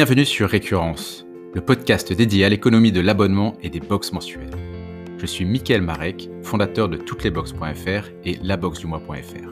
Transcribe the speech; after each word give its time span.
Bienvenue 0.00 0.24
sur 0.24 0.48
Récurrence, 0.48 1.26
le 1.52 1.60
podcast 1.60 2.10
dédié 2.10 2.46
à 2.46 2.48
l'économie 2.48 2.90
de 2.90 3.02
l'abonnement 3.02 3.52
et 3.62 3.68
des 3.68 3.80
box 3.80 4.14
mensuelles. 4.14 4.56
Je 5.18 5.26
suis 5.26 5.44
Mickaël 5.44 5.82
Marek, 5.82 6.30
fondateur 6.42 6.88
de 6.88 6.96
touteslesbox.fr 6.96 8.08
et 8.24 8.38
laboxdumois.fr. 8.42 9.50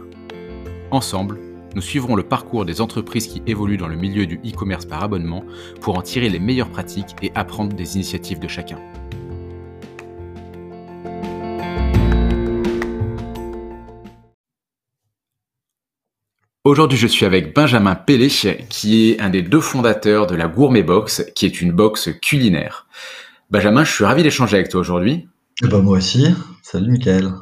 Ensemble, 0.91 1.39
nous 1.75 1.83
suivrons 1.83 2.17
le 2.17 2.23
parcours 2.23 2.65
des 2.65 2.81
entreprises 2.81 3.27
qui 3.27 3.43
évoluent 3.47 3.77
dans 3.77 3.89
le 3.89 3.97
milieu 3.97 4.25
du 4.25 4.37
e-commerce 4.37 4.87
par 4.87 5.05
abonnement 5.05 5.45
pour 5.83 5.99
en 5.99 6.01
tirer 6.01 6.31
les 6.31 6.39
meilleures 6.39 6.71
pratiques 6.71 7.15
et 7.21 7.31
apprendre 7.35 7.77
des 7.77 7.97
initiatives 7.97 8.39
de 8.39 8.49
chacun. 8.49 8.79
Aujourd'hui, 16.69 16.99
je 16.99 17.07
suis 17.07 17.25
avec 17.25 17.55
Benjamin 17.55 17.95
Pellet, 17.95 18.29
qui 18.69 19.09
est 19.09 19.21
un 19.23 19.31
des 19.31 19.41
deux 19.41 19.63
fondateurs 19.63 20.27
de 20.27 20.35
la 20.35 20.49
Gourmet 20.49 20.83
Box, 20.83 21.25
qui 21.35 21.47
est 21.47 21.63
une 21.63 21.73
box 21.73 22.11
culinaire. 22.21 22.87
Benjamin, 23.49 23.85
je 23.85 23.91
suis 23.91 24.05
ravi 24.05 24.23
d'échanger 24.23 24.59
avec 24.59 24.69
toi 24.69 24.83
aujourd'hui. 24.83 25.27
Ben, 25.63 25.81
moi 25.81 25.97
aussi. 25.97 26.27
Salut, 26.63 26.91
Michael. 26.91 27.33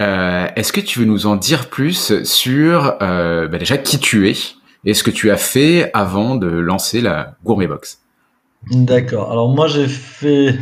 Euh, 0.00 0.46
est-ce 0.54 0.72
que 0.72 0.80
tu 0.80 1.00
veux 1.00 1.06
nous 1.06 1.26
en 1.26 1.34
dire 1.34 1.68
plus 1.70 2.22
sur 2.22 2.94
euh, 3.02 3.48
bah, 3.48 3.58
déjà 3.58 3.76
qui 3.76 3.98
tu 3.98 4.30
es 4.30 4.36
et 4.84 4.94
ce 4.94 5.02
que 5.02 5.10
tu 5.10 5.32
as 5.32 5.36
fait 5.36 5.90
avant 5.92 6.36
de 6.36 6.46
lancer 6.46 7.00
la 7.00 7.36
Gourmet 7.44 7.66
Box? 7.66 8.02
D'accord. 8.70 9.32
Alors 9.32 9.48
moi, 9.52 9.66
j'ai 9.66 9.88
fait 9.88 10.56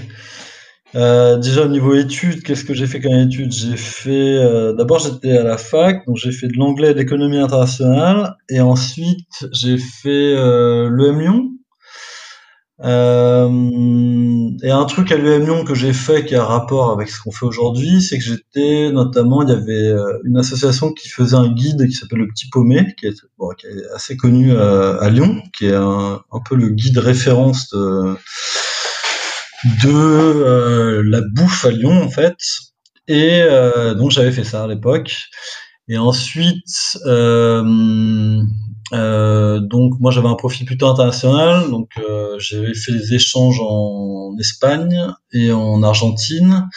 euh, 0.95 1.37
déjà 1.37 1.65
au 1.65 1.69
niveau 1.69 1.95
études, 1.95 2.43
qu'est-ce 2.43 2.65
que 2.65 2.73
j'ai 2.73 2.87
fait 2.87 3.01
comme 3.01 3.13
études? 3.13 3.53
J'ai 3.53 3.77
fait 3.77 4.11
euh, 4.11 4.73
d'abord 4.73 5.01
j'étais 5.01 5.37
à 5.37 5.43
la 5.43 5.59
fac, 5.59 6.07
donc 6.07 6.17
j'ai 6.17 6.33
fait 6.33 6.47
de 6.47 6.57
l'anglais 6.57 6.91
et 6.91 6.95
de 6.95 6.99
l'économie 6.99 7.39
internationale, 7.39 8.37
et 8.49 8.61
ensuite 8.61 9.49
j'ai 9.53 9.79
fait 9.79 10.35
euh, 10.37 10.89
l'EM 10.91 11.21
Lyon. 11.21 11.51
Euh, 12.85 13.49
et 14.63 14.71
un 14.71 14.85
truc 14.85 15.11
à 15.11 15.17
l'EM 15.17 15.45
Lyon 15.45 15.65
que 15.65 15.75
j'ai 15.75 15.93
fait 15.93 16.25
qui 16.25 16.35
a 16.35 16.45
rapport 16.45 16.93
avec 16.93 17.09
ce 17.09 17.21
qu'on 17.21 17.33
fait 17.33 17.47
aujourd'hui, 17.47 18.01
c'est 18.01 18.19
que 18.19 18.25
j'étais 18.25 18.93
notamment, 18.93 19.43
il 19.43 19.49
y 19.49 19.53
avait 19.53 19.73
euh, 19.73 20.19
une 20.25 20.37
association 20.39 20.93
qui 20.93 21.09
faisait 21.09 21.37
un 21.37 21.49
guide 21.49 21.89
qui 21.89 21.95
s'appelle 21.95 22.21
le 22.21 22.29
Petit 22.29 22.49
Paumé, 22.49 22.95
qui 22.99 23.07
est, 23.07 23.15
assez 23.95 24.17
connu 24.17 24.53
à, 24.57 25.09
Lyon, 25.11 25.43
qui 25.57 25.67
est 25.67 25.75
un, 25.75 26.21
peu 26.49 26.55
le 26.55 26.69
guide 26.69 26.99
référence 26.99 27.71
de 27.71 28.15
de 29.65 29.91
euh, 29.91 31.03
la 31.07 31.21
bouffe 31.21 31.65
à 31.65 31.71
Lyon 31.71 32.03
en 32.03 32.11
fait. 32.11 32.37
Et 33.09 33.41
euh, 33.43 33.95
donc 33.95 34.11
j'avais 34.11 34.33
fait 34.33 34.45
ça 34.45 34.65
à 34.65 34.67
l'époque. 34.67 35.29
Et 35.89 35.99
ensuite, 35.99 36.99
euh, 37.07 38.43
euh, 38.93 39.61
donc 39.61 39.95
moi 40.01 40.11
j'avais 40.11 40.29
un 40.29 40.35
profil 40.35 40.67
plutôt 40.67 40.89
international, 40.89 41.71
donc 41.71 41.91
euh, 41.99 42.37
j'avais 42.41 42.75
fait 42.75 42.93
des 42.93 43.15
échanges 43.15 43.61
en, 43.61 44.35
Espagne 44.39 45.13
et 45.33 45.53
en 45.53 45.83
Argentine. 45.83 46.69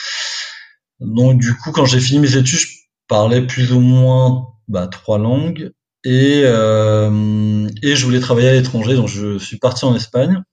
Donc 1.00 1.40
du 1.40 1.56
coup 1.56 1.72
quand 1.72 1.86
j'ai 1.86 2.00
fini 2.00 2.20
mes 2.20 2.38
études, 2.38 2.60
je 2.60 2.68
parlais 3.08 3.42
plus 3.42 3.74
ou 3.74 3.80
moins 3.80 4.48
bah, 4.68 4.88
trois 4.88 5.18
langues 5.18 5.72
et 6.04 6.42
et 6.42 7.96
je 7.96 8.06
voulais 8.06 8.20
travailler 8.20 8.50
à 8.50 8.54
l'étranger, 8.54 8.96
donc 8.96 9.08
je 9.08 9.38
suis 9.40 9.58
parti 9.58 9.86
en 9.86 9.96
Espagne. 9.96 10.44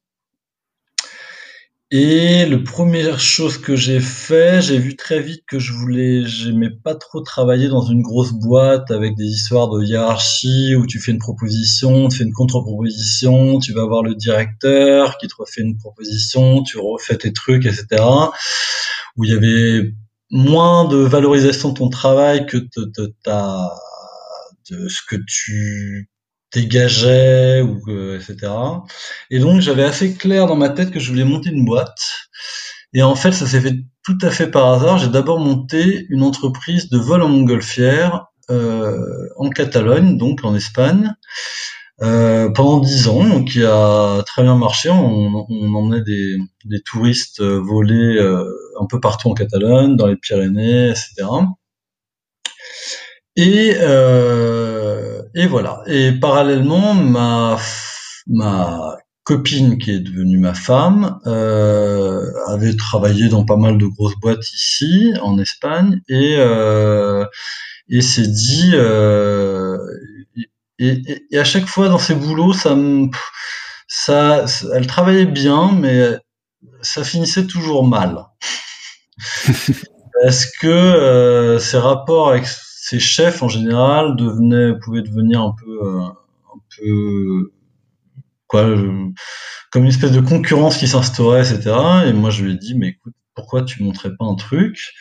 Et 1.92 2.46
le 2.46 2.64
première 2.64 3.20
chose 3.20 3.58
que 3.58 3.76
j'ai 3.76 4.00
fait, 4.00 4.60
j'ai 4.60 4.76
vu 4.76 4.96
très 4.96 5.20
vite 5.20 5.44
que 5.46 5.60
je 5.60 5.72
voulais, 5.72 6.24
j'aimais 6.26 6.70
pas 6.70 6.96
trop 6.96 7.20
travailler 7.20 7.68
dans 7.68 7.82
une 7.82 8.02
grosse 8.02 8.32
boîte 8.32 8.90
avec 8.90 9.14
des 9.14 9.26
histoires 9.26 9.68
de 9.68 9.84
hiérarchie 9.84 10.74
où 10.74 10.84
tu 10.84 10.98
fais 10.98 11.12
une 11.12 11.20
proposition, 11.20 12.08
tu 12.08 12.18
fais 12.18 12.24
une 12.24 12.32
contre-proposition, 12.32 13.60
tu 13.60 13.72
vas 13.72 13.84
voir 13.84 14.02
le 14.02 14.16
directeur 14.16 15.16
qui 15.18 15.28
te 15.28 15.34
refait 15.38 15.62
une 15.62 15.78
proposition, 15.78 16.64
tu 16.64 16.78
refais 16.78 17.18
tes 17.18 17.32
trucs, 17.32 17.66
etc. 17.66 18.02
Où 19.16 19.22
il 19.24 19.30
y 19.30 19.34
avait 19.34 19.94
moins 20.30 20.86
de 20.88 20.96
valorisation 20.96 21.68
de 21.68 21.74
ton 21.74 21.88
travail 21.88 22.46
que 22.46 22.56
de, 22.56 22.92
de 22.98 23.14
ta, 23.22 23.72
de 24.70 24.88
ce 24.88 25.02
que 25.08 25.16
tu 25.24 26.10
dégageait 26.56 27.60
ou 27.62 27.80
euh, 27.88 28.18
etc. 28.18 28.52
Et 29.30 29.38
donc 29.38 29.60
j'avais 29.60 29.84
assez 29.84 30.14
clair 30.14 30.46
dans 30.46 30.56
ma 30.56 30.70
tête 30.70 30.90
que 30.90 31.00
je 31.00 31.10
voulais 31.10 31.24
monter 31.24 31.50
une 31.50 31.64
boîte. 31.64 32.00
Et 32.92 33.02
en 33.02 33.14
fait, 33.14 33.32
ça 33.32 33.46
s'est 33.46 33.60
fait 33.60 33.76
tout 34.04 34.18
à 34.22 34.30
fait 34.30 34.46
par 34.50 34.72
hasard. 34.72 34.98
J'ai 34.98 35.08
d'abord 35.08 35.38
monté 35.38 36.06
une 36.08 36.22
entreprise 36.22 36.88
de 36.88 36.98
vol 36.98 37.22
en 37.22 37.28
montgolfière 37.28 38.26
euh, 38.50 39.28
en 39.36 39.50
Catalogne, 39.50 40.16
donc 40.16 40.44
en 40.44 40.54
Espagne, 40.54 41.14
euh, 42.02 42.48
pendant 42.50 42.78
dix 42.78 43.08
ans, 43.08 43.44
qui 43.44 43.64
a 43.64 44.22
très 44.24 44.42
bien 44.42 44.56
marché. 44.56 44.88
On, 44.90 45.46
on 45.48 45.74
emmenait 45.74 46.02
des, 46.02 46.36
des 46.64 46.80
touristes 46.80 47.42
voler 47.42 48.16
euh, 48.18 48.44
un 48.80 48.86
peu 48.86 49.00
partout 49.00 49.28
en 49.28 49.34
Catalogne, 49.34 49.96
dans 49.96 50.06
les 50.06 50.16
Pyrénées, 50.16 50.90
etc. 50.90 51.26
Et, 53.36 53.76
euh, 53.80 55.22
et 55.34 55.46
voilà. 55.46 55.82
Et 55.86 56.12
parallèlement, 56.12 56.94
ma, 56.94 57.58
ma 58.26 58.96
copine, 59.24 59.78
qui 59.78 59.90
est 59.90 60.00
devenue 60.00 60.38
ma 60.38 60.54
femme, 60.54 61.18
euh, 61.26 62.30
avait 62.48 62.74
travaillé 62.76 63.28
dans 63.28 63.44
pas 63.44 63.56
mal 63.56 63.76
de 63.76 63.86
grosses 63.86 64.16
boîtes 64.20 64.50
ici, 64.54 65.12
en 65.20 65.38
Espagne, 65.38 66.00
et, 66.08 66.36
euh, 66.38 67.24
et 67.88 68.00
s'est 68.00 68.26
dit... 68.28 68.70
Euh, 68.74 69.78
et, 70.78 71.02
et, 71.30 71.38
à 71.38 71.44
chaque 71.44 71.66
fois 71.66 71.88
dans 71.88 71.98
ses 71.98 72.14
boulots, 72.14 72.52
ça 72.52 72.74
me... 72.74 73.08
Ça, 73.88 74.44
elle 74.74 74.86
travaillait 74.86 75.26
bien, 75.26 75.72
mais 75.72 76.18
ça 76.82 77.04
finissait 77.04 77.46
toujours 77.46 77.86
mal. 77.86 78.26
Parce 80.22 80.46
que 80.46 80.66
euh, 80.66 81.58
ses 81.58 81.78
rapports 81.78 82.30
avec 82.30 82.46
ces 82.88 83.00
chefs 83.00 83.42
en 83.42 83.48
général 83.48 84.14
devenaient, 84.14 84.78
pouvaient 84.78 85.02
devenir 85.02 85.42
un 85.42 85.56
peu, 85.60 85.78
euh, 85.82 86.02
un 86.02 86.60
peu 86.78 87.52
quoi, 88.46 88.62
euh, 88.62 89.08
comme 89.72 89.82
une 89.82 89.88
espèce 89.88 90.12
de 90.12 90.20
concurrence 90.20 90.76
qui 90.78 90.86
s'instaurait, 90.86 91.40
etc. 91.40 91.74
Et 92.06 92.12
moi, 92.12 92.30
je 92.30 92.44
lui 92.44 92.52
ai 92.52 92.56
dit, 92.56 92.76
mais 92.76 92.90
écoute, 92.90 93.14
pourquoi 93.34 93.62
tu 93.64 93.82
montrais 93.82 94.10
pas 94.16 94.24
un 94.24 94.36
truc? 94.36 94.92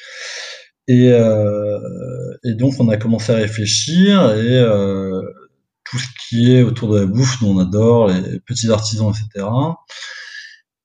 Et, 0.88 1.12
euh, 1.12 1.78
et 2.44 2.56
donc, 2.56 2.74
on 2.80 2.90
a 2.90 2.98
commencé 2.98 3.32
à 3.32 3.36
réfléchir 3.36 4.32
et 4.32 4.64
tout 5.84 6.00
ce 6.00 6.08
qui 6.28 6.56
est 6.56 6.64
autour 6.64 6.92
de 6.92 7.02
la 7.02 7.06
bouffe, 7.06 7.40
nous 7.44 7.50
on 7.50 7.60
adore, 7.60 8.08
les 8.08 8.40
petits 8.40 8.72
artisans, 8.72 9.12
etc. 9.12 9.46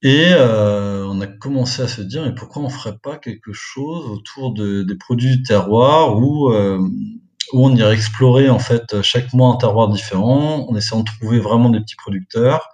Et 0.03 0.29
euh, 0.33 1.05
on 1.07 1.21
a 1.21 1.27
commencé 1.27 1.83
à 1.83 1.89
se 1.89 2.01
dire, 2.01 2.23
mais 2.25 2.35
pourquoi 2.35 2.63
on 2.63 2.71
ferait 2.71 2.97
pas 2.97 3.19
quelque 3.19 3.53
chose 3.53 4.07
autour 4.07 4.53
de, 4.53 4.83
des 4.83 4.95
produits 4.95 5.37
du 5.37 5.43
terroir 5.43 6.17
où, 6.17 6.51
euh, 6.51 6.79
où 7.53 7.67
on 7.67 7.77
irait 7.77 7.95
explorer 7.95 8.49
en 8.49 8.59
fait 8.59 9.03
chaque 9.03 9.33
mois 9.35 9.53
un 9.53 9.57
terroir 9.57 9.89
différent, 9.89 10.67
en 10.69 10.77
essayant 10.77 11.03
de 11.03 11.11
trouver 11.19 11.39
vraiment 11.39 11.69
des 11.69 11.81
petits 11.81 11.97
producteurs 11.97 12.71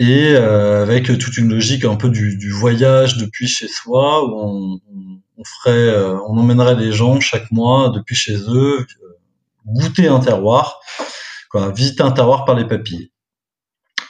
et 0.00 0.32
euh, 0.32 0.82
avec 0.82 1.06
toute 1.18 1.36
une 1.36 1.50
logique 1.50 1.84
un 1.84 1.94
peu 1.94 2.08
du, 2.08 2.38
du, 2.38 2.50
voyage 2.50 3.18
depuis 3.18 3.46
chez 3.46 3.68
soi 3.68 4.24
où 4.24 4.40
on, 4.40 4.80
on 5.36 5.44
ferait, 5.44 5.88
euh, 5.88 6.18
on 6.26 6.38
emmènerait 6.38 6.74
les 6.74 6.90
gens 6.90 7.20
chaque 7.20 7.50
mois 7.50 7.90
depuis 7.90 8.14
chez 8.14 8.36
eux 8.48 8.86
goûter 9.66 10.08
un 10.08 10.20
terroir, 10.20 10.80
quoi, 11.50 11.70
visiter 11.70 12.02
un 12.02 12.12
terroir 12.12 12.46
par 12.46 12.54
les 12.54 12.66
papilles. 12.66 13.10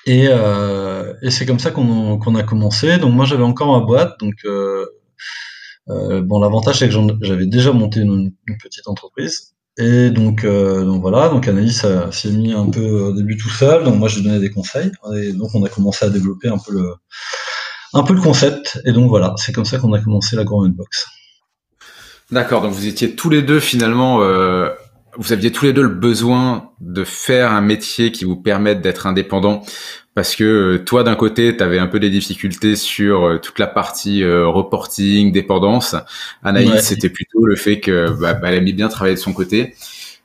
Et, 0.06 0.26
euh, 0.28 1.14
et 1.22 1.30
c'est 1.30 1.46
comme 1.46 1.58
ça 1.58 1.70
qu'on 1.70 2.34
a 2.34 2.42
commencé. 2.42 2.98
Donc 2.98 3.14
moi 3.14 3.24
j'avais 3.24 3.42
encore 3.42 3.78
ma 3.78 3.84
boîte. 3.84 4.18
Donc 4.20 4.34
euh, 4.44 4.86
euh, 5.88 6.22
bon 6.22 6.40
l'avantage 6.40 6.78
c'est 6.78 6.88
que 6.88 6.94
j'avais 7.22 7.46
déjà 7.46 7.72
monté 7.72 8.00
une, 8.00 8.32
petite 8.62 8.88
entreprise. 8.88 9.54
Et 9.78 10.10
donc, 10.10 10.44
donc 10.44 11.00
voilà, 11.00 11.28
donc 11.28 11.48
Anaïs 11.48 11.86
s'est 12.10 12.30
mis 12.30 12.52
un 12.52 12.68
peu 12.68 12.80
au 12.80 13.12
début 13.12 13.36
tout 13.36 13.48
seul. 13.48 13.84
Donc 13.84 13.96
moi 13.96 14.08
je 14.08 14.16
lui 14.16 14.24
donnais 14.24 14.40
des 14.40 14.50
conseils. 14.50 14.90
Et 15.16 15.32
donc 15.32 15.54
on 15.54 15.64
a 15.64 15.68
commencé 15.68 16.04
à 16.04 16.10
développer 16.10 16.48
un 16.48 16.58
peu 16.58 16.72
le 16.72 16.94
un 17.92 18.02
peu 18.02 18.14
le 18.14 18.20
concept. 18.20 18.80
Et 18.84 18.92
donc 18.92 19.08
voilà, 19.08 19.34
c'est 19.36 19.52
comme 19.52 19.64
ça 19.64 19.78
qu'on 19.78 19.92
a 19.92 20.00
commencé 20.00 20.36
la 20.36 20.44
Gourmet 20.44 20.70
Box. 20.70 21.06
D'accord, 22.30 22.62
donc 22.62 22.72
vous 22.72 22.86
étiez 22.86 23.16
tous 23.16 23.30
les 23.30 23.42
deux 23.42 23.58
finalement 23.58 24.20
vous 25.16 25.32
aviez 25.32 25.50
tous 25.50 25.64
les 25.64 25.72
deux 25.72 25.82
le 25.82 25.88
besoin 25.88 26.70
de 26.80 27.04
faire 27.04 27.52
un 27.52 27.60
métier 27.60 28.12
qui 28.12 28.24
vous 28.24 28.36
permette 28.36 28.80
d'être 28.80 29.06
indépendant 29.06 29.62
parce 30.14 30.34
que 30.34 30.44
euh, 30.44 30.78
toi 30.78 31.04
d'un 31.04 31.14
côté 31.14 31.56
tu 31.56 31.62
avais 31.62 31.78
un 31.78 31.86
peu 31.86 32.00
des 32.00 32.10
difficultés 32.10 32.76
sur 32.76 33.24
euh, 33.24 33.38
toute 33.38 33.58
la 33.58 33.66
partie 33.66 34.22
euh, 34.22 34.46
reporting 34.48 35.32
dépendance 35.32 35.94
Anaïs 36.42 36.70
ouais. 36.70 36.80
c'était 36.80 37.10
plutôt 37.10 37.44
le 37.44 37.56
fait 37.56 37.80
que 37.80 38.10
bah, 38.20 38.34
bah, 38.34 38.48
elle 38.48 38.58
aimait 38.58 38.72
bien 38.72 38.88
travailler 38.88 39.14
de 39.14 39.20
son 39.20 39.32
côté 39.32 39.74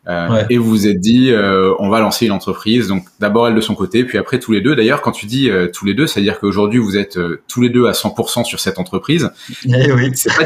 euh, 0.08 0.30
ouais. 0.30 0.46
et 0.50 0.58
vous 0.58 0.70
vous 0.70 0.88
êtes 0.88 1.00
dit 1.00 1.32
euh, 1.32 1.74
on 1.80 1.90
va 1.90 2.00
lancer 2.00 2.26
une 2.28 2.32
entreprise 2.32 2.88
donc 2.88 3.06
d'abord 3.20 3.48
elle 3.48 3.56
de 3.56 3.62
son 3.62 3.74
côté 3.74 4.04
puis 4.04 4.18
après 4.18 4.40
tous 4.40 4.52
les 4.52 4.62
deux 4.62 4.76
d'ailleurs 4.76 5.02
quand 5.02 5.12
tu 5.12 5.26
dis 5.26 5.50
euh, 5.50 5.68
tous 5.68 5.86
les 5.86 5.96
deux 5.96 6.06
c'est 6.06 6.20
à 6.20 6.24
dire 6.24 6.40
qu'aujourd'hui 6.40 6.80
vous 6.80 6.96
êtes 6.98 7.18
tous 7.48 7.62
les 7.62 7.70
deux 7.70 7.88
à 7.88 7.92
100% 7.92 8.44
sur 8.44 8.60
cette 8.60 8.78
entreprise 8.78 9.32
eh 9.66 9.92
oui. 9.92 10.12
c'est 10.14 10.36
pas 10.36 10.46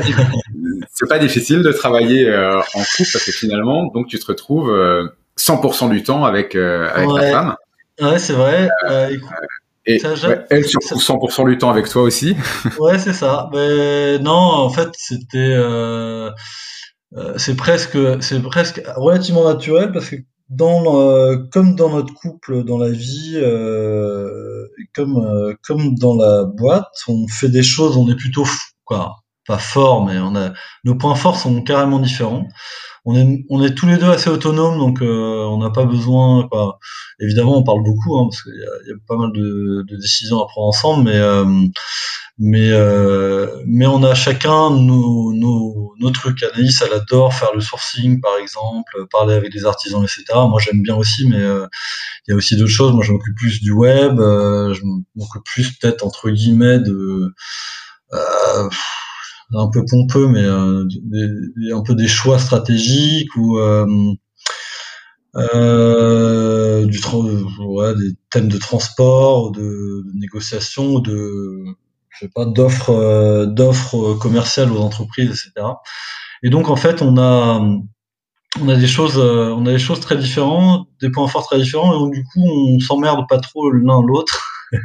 c'est 0.94 1.10
pas 1.10 1.20
difficile 1.20 1.62
de 1.62 1.72
travailler 1.72 2.30
en 2.34 2.82
couple 2.98 3.10
parce 3.12 3.26
que 3.26 3.32
finalement 3.32 3.88
donc 3.94 4.08
tu 4.08 4.18
te 4.18 4.26
retrouves 4.28 4.72
100% 5.38 5.90
du 5.90 6.04
temps 6.04 6.24
avec 6.24 6.56
avec 6.56 7.10
ouais. 7.10 7.22
ta 7.22 7.32
femme 7.32 7.56
Ouais, 8.02 8.20
c'est 8.20 8.34
vrai. 8.34 8.70
et 9.86 10.02
elle 10.50 10.66
sur 10.66 10.80
100% 10.80 11.50
du 11.50 11.58
temps 11.58 11.70
avec 11.70 11.90
toi 11.90 12.04
aussi. 12.04 12.36
ouais, 12.80 13.00
c'est 13.00 13.14
ça. 13.14 13.50
Mais 13.54 14.20
non, 14.20 14.32
en 14.32 14.70
fait, 14.70 14.90
c'était 14.94 15.58
c'est 17.38 17.56
presque 17.56 17.98
c'est 18.22 18.42
presque 18.42 18.82
relativement 18.96 19.46
naturel 19.46 19.92
parce 19.92 20.10
que 20.10 20.18
dans 20.50 21.38
comme 21.52 21.76
dans 21.76 21.90
notre 21.90 22.14
couple 22.14 22.64
dans 22.64 22.78
la 22.78 22.90
vie 22.90 23.34
euh, 23.36 24.68
comme 24.94 25.18
euh, 25.18 25.54
comme 25.64 25.96
dans 25.96 26.16
la 26.16 26.46
boîte 26.46 26.88
on 27.08 27.28
fait 27.28 27.50
des 27.50 27.64
choses 27.64 27.98
on 27.98 28.10
est 28.10 28.16
plutôt 28.16 28.46
quoi 28.84 29.18
pas 29.46 29.60
fort 29.60 30.06
mais 30.06 30.18
on 30.18 30.36
a 30.36 30.52
nos 30.84 30.96
points 30.96 31.16
forts 31.16 31.40
sont 31.40 31.62
carrément 31.62 32.00
différents 32.00 32.48
on 33.06 33.64
est 33.64 33.74
tous 33.76 33.88
les 33.88 33.98
deux 33.98 34.10
assez 34.10 34.30
autonomes 34.30 34.78
donc 34.78 35.02
euh, 35.02 35.44
on 35.46 35.58
n'a 35.58 35.70
pas 35.70 35.86
besoin 35.86 36.50
évidemment 37.20 37.58
on 37.58 37.64
parle 37.64 37.84
beaucoup 37.84 38.18
hein, 38.18 38.28
parce 38.30 38.44
qu'il 38.44 38.54
y, 38.54 38.92
a, 38.92 38.96
pas 39.08 39.16
mal 39.16 39.32
de, 39.32 39.86
décisions 39.98 40.42
à 40.42 40.48
prendre 40.48 40.68
ensemble 40.68 41.04
mais 41.04 41.18
euh, 41.18 41.46
mais 42.40 42.72
euh, 42.72 43.48
mais 43.66 43.86
on 43.86 44.02
a 44.04 44.16
chacun 44.16 44.72
nos, 44.72 45.34
nos, 45.34 45.94
nos 46.00 46.12
trucs. 46.12 46.42
Anaïs, 46.42 46.82
elle 46.82 46.94
adore 46.94 47.34
faire 47.34 47.54
le 47.54 47.60
sourcing, 47.60 48.22
par 48.22 48.38
exemple, 48.38 49.06
parler 49.12 49.36
avec 49.36 49.52
des 49.52 49.66
artisans, 49.66 50.02
etc. 50.02 50.24
Moi, 50.50 50.62
j'aime 50.64 50.82
bien 50.82 50.96
aussi, 50.96 51.28
mais 51.28 51.42
euh, 51.42 51.68
il 52.26 52.32
y 52.32 52.34
a 52.34 52.38
aussi 52.38 52.56
d'autres 52.56 52.72
choses. 52.72 52.94
Moi, 52.94 53.04
je 53.04 53.12
m'occupe 53.12 53.36
plus 53.36 53.62
du 53.62 53.72
web, 53.72 54.18
je 54.18 54.82
m'occupe 55.16 55.44
plus 55.44 55.78
peut-être 55.78 56.06
entre 56.06 56.30
guillemets 56.30 56.80
de 56.80 57.34
un 59.54 59.68
peu 59.70 59.84
pompeux, 59.90 60.28
mais 60.28 60.44
euh, 60.44 60.86
des, 61.04 61.72
un 61.72 61.82
peu 61.82 61.96
des 61.96 62.08
choix 62.08 62.40
stratégiques 62.40 63.36
ou 63.36 63.58
euh, 65.36 66.86
du 66.86 67.00
ouais, 67.60 67.96
des 67.96 68.16
thèmes 68.32 68.48
de 68.48 68.58
transport, 68.58 69.52
de, 69.52 69.62
de 69.62 70.20
négociation, 70.20 71.00
de 71.00 71.66
je 72.10 72.26
sais 72.26 72.32
pas, 72.34 72.46
d'offres, 72.46 72.90
euh, 72.90 73.46
d'offres 73.46 74.16
commerciales 74.16 74.72
aux 74.72 74.80
entreprises, 74.80 75.30
etc. 75.30 75.68
Et 76.44 76.50
donc 76.50 76.70
en 76.70 76.76
fait, 76.76 77.02
on 77.02 77.18
a 77.18 77.62
on 78.62 78.68
a 78.70 78.76
des 78.76 78.88
choses, 78.88 79.18
euh, 79.18 79.54
on 79.56 79.66
a 79.68 79.72
des 79.72 79.80
choses 79.80 80.00
très 80.00 80.18
différentes, 80.18 80.88
des 81.02 81.12
points 81.12 81.28
forts 81.28 81.48
très 81.48 81.60
différents, 81.60 81.94
et 81.94 82.00
donc 82.00 82.14
du 82.14 82.24
coup, 82.24 82.42
on 82.42 82.80
s'emmerde 82.80 83.26
pas 83.30 83.40
trop 83.40 83.72
l'un 83.72 84.02
l'autre. 84.02 84.44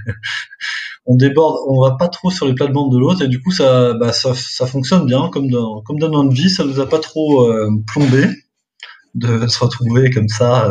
on 1.07 1.17
déborde, 1.17 1.57
on 1.69 1.81
va 1.81 1.93
pas 1.93 2.09
trop 2.09 2.31
sur 2.31 2.47
les 2.47 2.55
plates-bandes 2.55 2.93
de 2.93 2.99
l'autre, 2.99 3.23
et 3.23 3.29
du 3.29 3.43
coup, 3.43 3.51
ça, 3.51 3.95
bah, 3.95 4.13
ça, 4.13 4.33
ça 4.35 4.67
fonctionne 4.67 5.07
bien, 5.07 5.29
comme 5.31 5.51
dans, 5.51 5.83
comme 5.83 5.99
dans 5.99 6.11
notre 6.11 6.35
vie, 6.35 6.51
ça 6.51 6.65
nous 6.65 6.81
a 6.81 6.89
pas 6.89 6.99
trop 6.99 7.49
euh, 7.51 7.71
plombé 7.87 8.29
de 9.15 9.47
se 9.47 9.59
retrouver 9.59 10.11
comme 10.11 10.29
ça, 10.29 10.71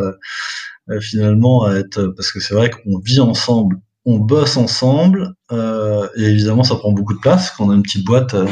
euh, 0.89 0.99
finalement, 0.99 1.63
à 1.63 1.75
être, 1.75 2.07
parce 2.17 2.31
que 2.31 2.39
c'est 2.39 2.55
vrai 2.55 2.69
qu'on 2.69 2.99
vit 2.99 3.19
ensemble 3.19 3.79
on 4.05 4.17
bosse 4.17 4.57
ensemble 4.57 5.33
euh, 5.51 6.07
et 6.15 6.23
évidemment 6.23 6.63
ça 6.63 6.75
prend 6.75 6.91
beaucoup 6.91 7.13
de 7.13 7.19
place 7.19 7.51
quand 7.51 7.65
on 7.65 7.71
a 7.71 7.75
une 7.75 7.83
petite 7.83 8.05
boîte 8.05 8.33
euh, 8.33 8.47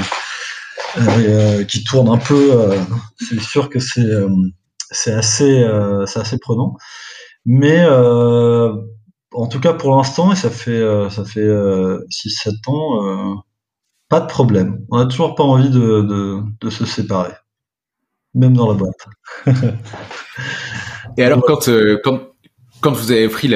euh, 0.97 1.63
qui 1.65 1.83
tourne 1.83 2.09
un 2.09 2.17
peu. 2.17 2.71
c'est 3.17 3.39
sûr 3.39 3.69
que 3.69 3.79
c'est 3.79 4.09
c'est 4.91 5.13
assez 5.13 5.65
c'est 6.05 6.19
assez 6.19 6.37
prenant, 6.37 6.75
mais 7.45 7.85
en 9.33 9.47
tout 9.47 9.59
cas 9.59 9.73
pour 9.73 9.95
l'instant 9.95 10.31
et 10.31 10.35
ça 10.35 10.49
fait 10.49 10.81
ça 11.09 11.23
fait 11.25 11.47
6-7 11.47 12.51
ans 12.67 13.43
pas 14.09 14.19
de 14.19 14.27
problème. 14.27 14.85
On 14.89 14.97
a 14.97 15.05
toujours 15.05 15.35
pas 15.35 15.43
envie 15.43 15.69
de, 15.69 16.43
de, 16.59 16.69
se 16.69 16.85
séparer, 16.85 17.31
même 18.35 18.53
dans 18.53 18.67
la 18.67 18.73
boîte. 18.73 19.07
et 21.17 21.23
alors 21.23 21.41
quand, 21.45 21.69
quand 22.03 22.19
quand 22.81 22.91
vous 22.91 23.11
avez 23.11 23.29
pris 23.29 23.53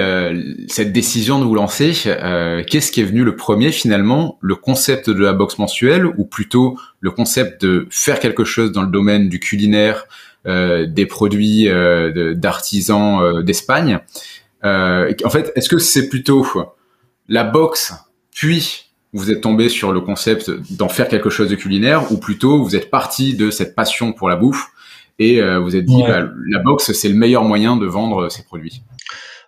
cette 0.67 0.93
décision 0.93 1.39
de 1.39 1.45
vous 1.45 1.55
lancer, 1.55 1.93
euh, 2.05 2.63
qu'est-ce 2.65 2.91
qui 2.91 3.01
est 3.01 3.05
venu 3.05 3.23
le 3.23 3.35
premier 3.35 3.71
finalement? 3.71 4.37
Le 4.39 4.55
concept 4.55 5.09
de 5.09 5.19
la 5.19 5.33
boxe 5.33 5.57
mensuelle 5.57 6.05
ou 6.05 6.25
plutôt 6.25 6.77
le 6.99 7.09
concept 7.09 7.65
de 7.65 7.87
faire 7.89 8.19
quelque 8.19 8.43
chose 8.43 8.71
dans 8.71 8.83
le 8.83 8.91
domaine 8.91 9.27
du 9.27 9.39
culinaire, 9.39 10.05
euh, 10.45 10.85
des 10.85 11.07
produits 11.07 11.67
euh, 11.67 12.35
d'artisans 12.35 13.19
euh, 13.19 13.41
d'Espagne? 13.41 13.99
Euh, 14.65 15.13
En 15.23 15.29
fait, 15.29 15.51
est-ce 15.55 15.69
que 15.69 15.77
c'est 15.77 16.09
plutôt 16.09 16.45
la 17.27 17.43
boxe, 17.43 17.93
puis 18.33 18.91
vous 19.13 19.31
êtes 19.31 19.41
tombé 19.41 19.69
sur 19.69 19.93
le 19.93 20.01
concept 20.01 20.51
d'en 20.71 20.89
faire 20.89 21.07
quelque 21.07 21.29
chose 21.29 21.49
de 21.49 21.55
culinaire 21.55 22.11
ou 22.11 22.17
plutôt 22.17 22.61
vous 22.61 22.75
êtes 22.75 22.89
parti 22.89 23.35
de 23.35 23.49
cette 23.49 23.73
passion 23.73 24.11
pour 24.11 24.27
la 24.27 24.35
bouffe 24.35 24.67
et 25.19 25.41
vous 25.59 25.77
êtes 25.77 25.85
dit 25.85 26.03
bah, 26.03 26.27
la 26.49 26.59
boxe 26.59 26.91
c'est 26.91 27.07
le 27.07 27.15
meilleur 27.15 27.45
moyen 27.45 27.77
de 27.77 27.85
vendre 27.85 28.27
ces 28.29 28.43
produits? 28.43 28.83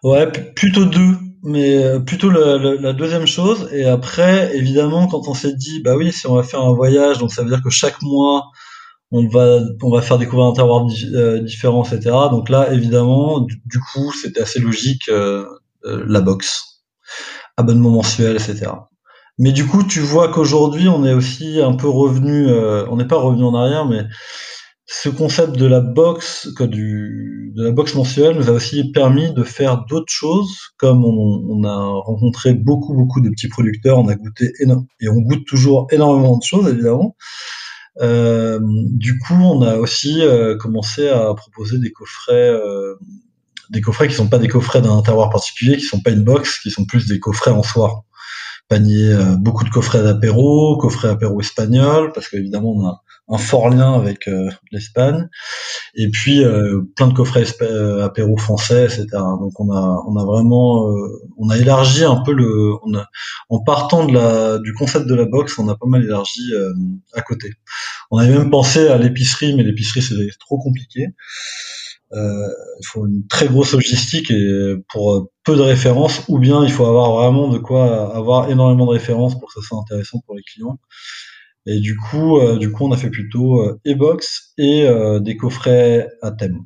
Ouais, 0.04 0.32
plutôt 0.56 0.86
deux, 0.86 1.18
mais 1.44 1.84
euh, 1.84 2.00
plutôt 2.00 2.30
la, 2.30 2.94
deuxième 2.94 3.26
chose. 3.26 3.70
Et 3.72 3.86
après, 3.86 4.56
évidemment, 4.56 5.08
quand 5.08 5.28
on 5.28 5.34
s'est 5.34 5.54
dit, 5.54 5.82
bah 5.82 5.96
oui, 5.96 6.12
si 6.12 6.28
on 6.28 6.36
va 6.36 6.44
faire 6.44 6.62
un 6.62 6.74
voyage, 6.74 7.18
donc 7.18 7.32
ça 7.32 7.44
veut 7.44 7.50
dire 7.50 7.64
que 7.64 7.70
chaque 7.70 8.02
mois, 8.02 8.52
on 9.12 9.28
va, 9.28 9.60
on 9.82 9.90
va 9.90 10.02
faire 10.02 10.18
découvrir 10.18 10.48
un 10.48 10.54
terroir 10.54 10.86
euh, 11.14 11.40
différent, 11.40 11.84
etc. 11.84 12.16
Donc 12.32 12.50
là, 12.50 12.72
évidemment, 12.74 13.40
du, 13.40 13.80
coup, 13.80 14.12
c'était 14.14 14.42
assez 14.42 14.60
logique 14.60 15.10
euh, 15.10 15.46
la 15.84 16.22
boxe, 16.22 16.84
abonnement 17.56 17.92
mensuel, 17.92 18.36
etc. 18.36 18.72
Mais 19.40 19.52
du 19.52 19.66
coup, 19.66 19.84
tu 19.84 20.00
vois 20.00 20.30
qu'aujourd'hui, 20.30 20.90
on 20.90 21.06
est 21.06 21.14
aussi 21.14 21.62
un 21.62 21.74
peu 21.74 21.88
revenu, 21.88 22.52
on 22.52 22.98
n'est 22.98 23.08
pas 23.08 23.20
revenu 23.20 23.44
en 23.44 23.54
arrière, 23.54 23.86
mais 23.86 24.04
ce 24.88 25.10
concept 25.10 25.58
de 25.58 25.66
la 25.66 25.82
boxe, 25.82 26.48
du, 26.62 27.52
de 27.56 27.64
la 27.64 27.72
boxe 27.72 27.94
mensuelle, 27.94 28.38
nous 28.38 28.50
a 28.50 28.54
aussi 28.54 28.92
permis 28.94 29.34
de 29.34 29.44
faire 29.44 29.84
d'autres 29.86 30.12
choses, 30.12 30.58
comme 30.78 31.04
on, 31.04 31.44
on, 31.50 31.64
a 31.66 31.76
rencontré 31.76 32.54
beaucoup 32.54 32.94
beaucoup 32.94 33.20
de 33.20 33.30
petits 33.30 33.50
producteurs, 33.50 34.00
on 34.00 34.08
a 34.08 34.16
goûté 34.16 34.54
énorme 34.62 34.88
et 35.02 35.10
on 35.10 35.20
goûte 35.20 35.46
toujours 35.46 35.88
énormément 35.92 36.38
de 36.38 36.44
choses 36.44 36.70
évidemment. 36.70 37.18
Euh, 38.02 38.60
du 38.62 39.18
coup, 39.20 39.34
on 39.34 39.62
a 39.62 39.78
aussi 39.78 40.22
euh, 40.22 40.56
commencé 40.58 41.10
à 41.10 41.34
proposer 41.34 41.80
des 41.80 41.92
coffrets, 41.92 42.50
euh, 42.50 42.96
des 43.70 43.82
coffrets 43.82 44.08
qui 44.08 44.14
sont 44.14 44.30
pas 44.30 44.40
des 44.40 44.48
coffrets 44.48 44.82
d'un 44.82 45.02
terroir 45.02 45.30
particulier, 45.30 45.78
qui 45.78 45.86
sont 45.86 46.02
pas 46.02 46.12
une 46.12 46.24
box, 46.24 46.60
qui 46.60 46.72
sont 46.72 46.86
plus 46.86 47.08
des 47.08 47.20
coffrets 47.20 47.52
en 47.52 47.64
soi. 47.64 48.04
Panier, 48.70 49.14
euh, 49.14 49.36
beaucoup 49.38 49.64
de 49.64 49.70
coffrets 49.70 50.04
d'apéro, 50.04 50.78
coffrets 50.78 51.08
apéro 51.08 51.40
espagnol, 51.40 52.12
parce 52.14 52.28
qu'évidemment 52.28 52.74
on 52.74 52.86
a 52.86 53.02
un 53.30 53.38
fort 53.38 53.70
lien 53.70 53.94
avec 53.94 54.28
euh, 54.28 54.50
l'Espagne, 54.72 55.28
et 55.96 56.10
puis 56.10 56.44
euh, 56.44 56.82
plein 56.96 57.08
de 57.08 57.14
coffrets 57.14 57.46
euh, 57.62 58.06
apéro 58.06 58.38
français, 58.38 58.86
etc. 58.86 59.06
Donc 59.12 59.60
on 59.60 59.72
a 59.72 60.04
on 60.08 60.16
a 60.18 60.26
vraiment 60.26 60.86
on 61.38 61.50
a 61.50 61.58
élargi 61.58 62.04
un 62.04 62.18
peu 62.18 62.34
le 62.34 62.74
on 62.84 62.96
a, 62.96 63.06
en 63.50 63.60
partant 63.60 64.06
de 64.06 64.14
la 64.14 64.60
du 64.60 64.74
concept 64.74 65.08
de 65.08 65.16
la 65.16 65.26
boxe, 65.26 65.60
on 65.60 65.68
a 65.68 65.76
pas 65.76 65.88
mal 65.88 66.04
élargi 66.04 66.54
à 67.14 67.22
côté. 67.22 67.52
On 68.12 68.18
avait 68.18 68.38
même 68.38 68.50
pensé 68.50 68.88
à 68.88 68.98
l'épicerie, 68.98 69.56
mais 69.56 69.64
l'épicerie 69.64 70.02
c'est 70.02 70.16
trop 70.40 70.58
compliqué. 70.58 71.08
Euh, 72.14 72.48
il 72.80 72.86
faut 72.86 73.06
une 73.06 73.28
très 73.28 73.48
grosse 73.48 73.74
logistique 73.74 74.32
et 74.32 74.76
pour 74.90 75.30
peu 75.44 75.58
de 75.58 75.62
références, 75.62 76.24
ou 76.30 76.40
bien 76.40 76.64
il 76.64 76.72
faut 76.72 76.86
avoir 76.86 77.12
vraiment 77.12 77.50
de 77.50 77.58
quoi 77.58 78.16
avoir 78.16 78.50
énormément 78.50 78.86
de 78.86 78.92
références 78.92 79.38
pour 79.38 79.50
que 79.50 79.60
ça 79.60 79.68
soit 79.68 79.80
intéressant 79.80 80.20
pour 80.26 80.36
les 80.36 80.44
clients. 80.44 80.80
Et 81.70 81.82
du 81.82 81.98
coup, 81.98 82.38
euh, 82.38 82.58
du 82.58 82.72
coup, 82.72 82.86
on 82.86 82.94
a 82.94 82.98
fait 82.98 83.10
plutôt 83.10 83.62
euh, 83.62 83.78
e-box 83.86 84.54
et 84.58 84.88
euh, 84.88 85.20
des 85.20 85.36
coffrets 85.36 86.08
à 86.22 86.32
thème. 86.32 86.62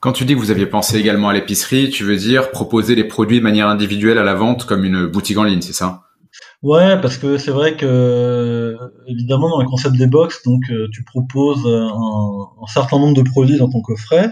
Quand 0.00 0.12
tu 0.12 0.24
dis 0.24 0.34
que 0.34 0.40
vous 0.40 0.50
aviez 0.50 0.66
pensé 0.66 0.98
également 0.98 1.28
à 1.28 1.32
l'épicerie, 1.32 1.88
tu 1.88 2.02
veux 2.02 2.16
dire 2.16 2.50
proposer 2.50 2.96
les 2.96 3.04
produits 3.04 3.38
de 3.38 3.44
manière 3.44 3.68
individuelle 3.68 4.18
à 4.18 4.24
la 4.24 4.34
vente 4.34 4.66
comme 4.66 4.84
une 4.84 5.06
boutique 5.06 5.38
en 5.38 5.44
ligne, 5.44 5.60
c'est 5.60 5.72
ça? 5.72 6.02
Ouais, 6.62 7.00
parce 7.00 7.16
que 7.16 7.38
c'est 7.38 7.52
vrai 7.52 7.76
que 7.76 8.76
évidemment 9.06 9.50
dans 9.50 9.60
le 9.60 9.68
concept 9.68 9.96
des 9.96 10.06
box, 10.06 10.42
donc 10.44 10.62
tu 10.92 11.04
proposes 11.04 11.66
un, 11.66 12.62
un, 12.62 12.66
certain 12.66 12.98
nombre 12.98 13.14
de 13.14 13.22
produits 13.22 13.58
dans 13.58 13.68
ton 13.68 13.82
coffret, 13.82 14.30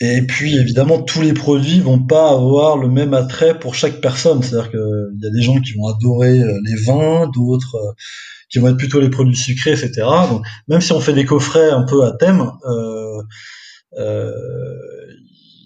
et 0.00 0.22
puis 0.22 0.56
évidemment 0.56 1.02
tous 1.02 1.20
les 1.20 1.34
produits 1.34 1.80
vont 1.80 1.98
pas 1.98 2.30
avoir 2.30 2.78
le 2.78 2.88
même 2.88 3.14
attrait 3.14 3.58
pour 3.58 3.74
chaque 3.74 4.00
personne. 4.00 4.42
C'est-à-dire 4.42 4.70
qu'il 4.70 5.18
y 5.20 5.26
a 5.26 5.30
des 5.30 5.42
gens 5.42 5.60
qui 5.60 5.72
vont 5.74 5.88
adorer 5.88 6.38
les 6.64 6.76
vins, 6.84 7.30
d'autres 7.34 7.94
qui 8.50 8.58
vont 8.58 8.68
être 8.68 8.76
plutôt 8.76 9.00
les 9.00 9.08
produits 9.08 9.36
sucrés, 9.36 9.72
etc. 9.72 10.02
Donc, 10.28 10.44
même 10.68 10.80
si 10.80 10.92
on 10.92 11.00
fait 11.00 11.12
des 11.12 11.24
coffrets 11.24 11.70
un 11.70 11.84
peu 11.84 12.04
à 12.04 12.12
thème, 12.12 12.50
euh, 12.68 13.22
euh, 13.98 14.32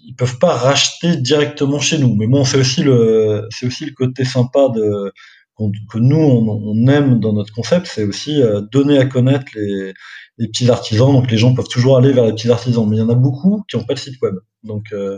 ils 0.05 0.15
peuvent 0.15 0.37
pas 0.37 0.55
racheter 0.55 1.17
directement 1.17 1.79
chez 1.79 1.97
nous. 1.97 2.15
Mais 2.15 2.27
bon, 2.27 2.45
c'est 2.45 2.59
aussi 2.59 2.83
le, 2.83 3.47
c'est 3.49 3.65
aussi 3.65 3.85
le 3.85 3.93
côté 3.93 4.23
sympa 4.23 4.69
de 4.73 5.11
que 5.57 5.97
nous 5.97 6.17
on, 6.17 6.87
aime 6.87 7.19
dans 7.19 7.33
notre 7.33 7.53
concept, 7.53 7.87
c'est 7.87 8.03
aussi 8.03 8.41
euh, 8.41 8.61
donner 8.71 8.97
à 8.97 9.05
connaître 9.05 9.45
les, 9.55 9.93
petits 10.37 10.69
artisans. 10.69 11.13
Donc 11.13 11.31
les 11.31 11.37
gens 11.37 11.53
peuvent 11.53 11.67
toujours 11.67 11.97
aller 11.97 12.11
vers 12.11 12.25
les 12.25 12.33
petits 12.33 12.51
artisans, 12.51 12.87
mais 12.89 12.97
il 12.97 12.99
y 12.99 13.03
en 13.03 13.09
a 13.09 13.15
beaucoup 13.15 13.63
qui 13.69 13.77
n'ont 13.77 13.85
pas 13.85 13.93
de 13.93 13.99
site 13.99 14.21
web. 14.21 14.35
Donc 14.63 14.91
euh, 14.91 15.17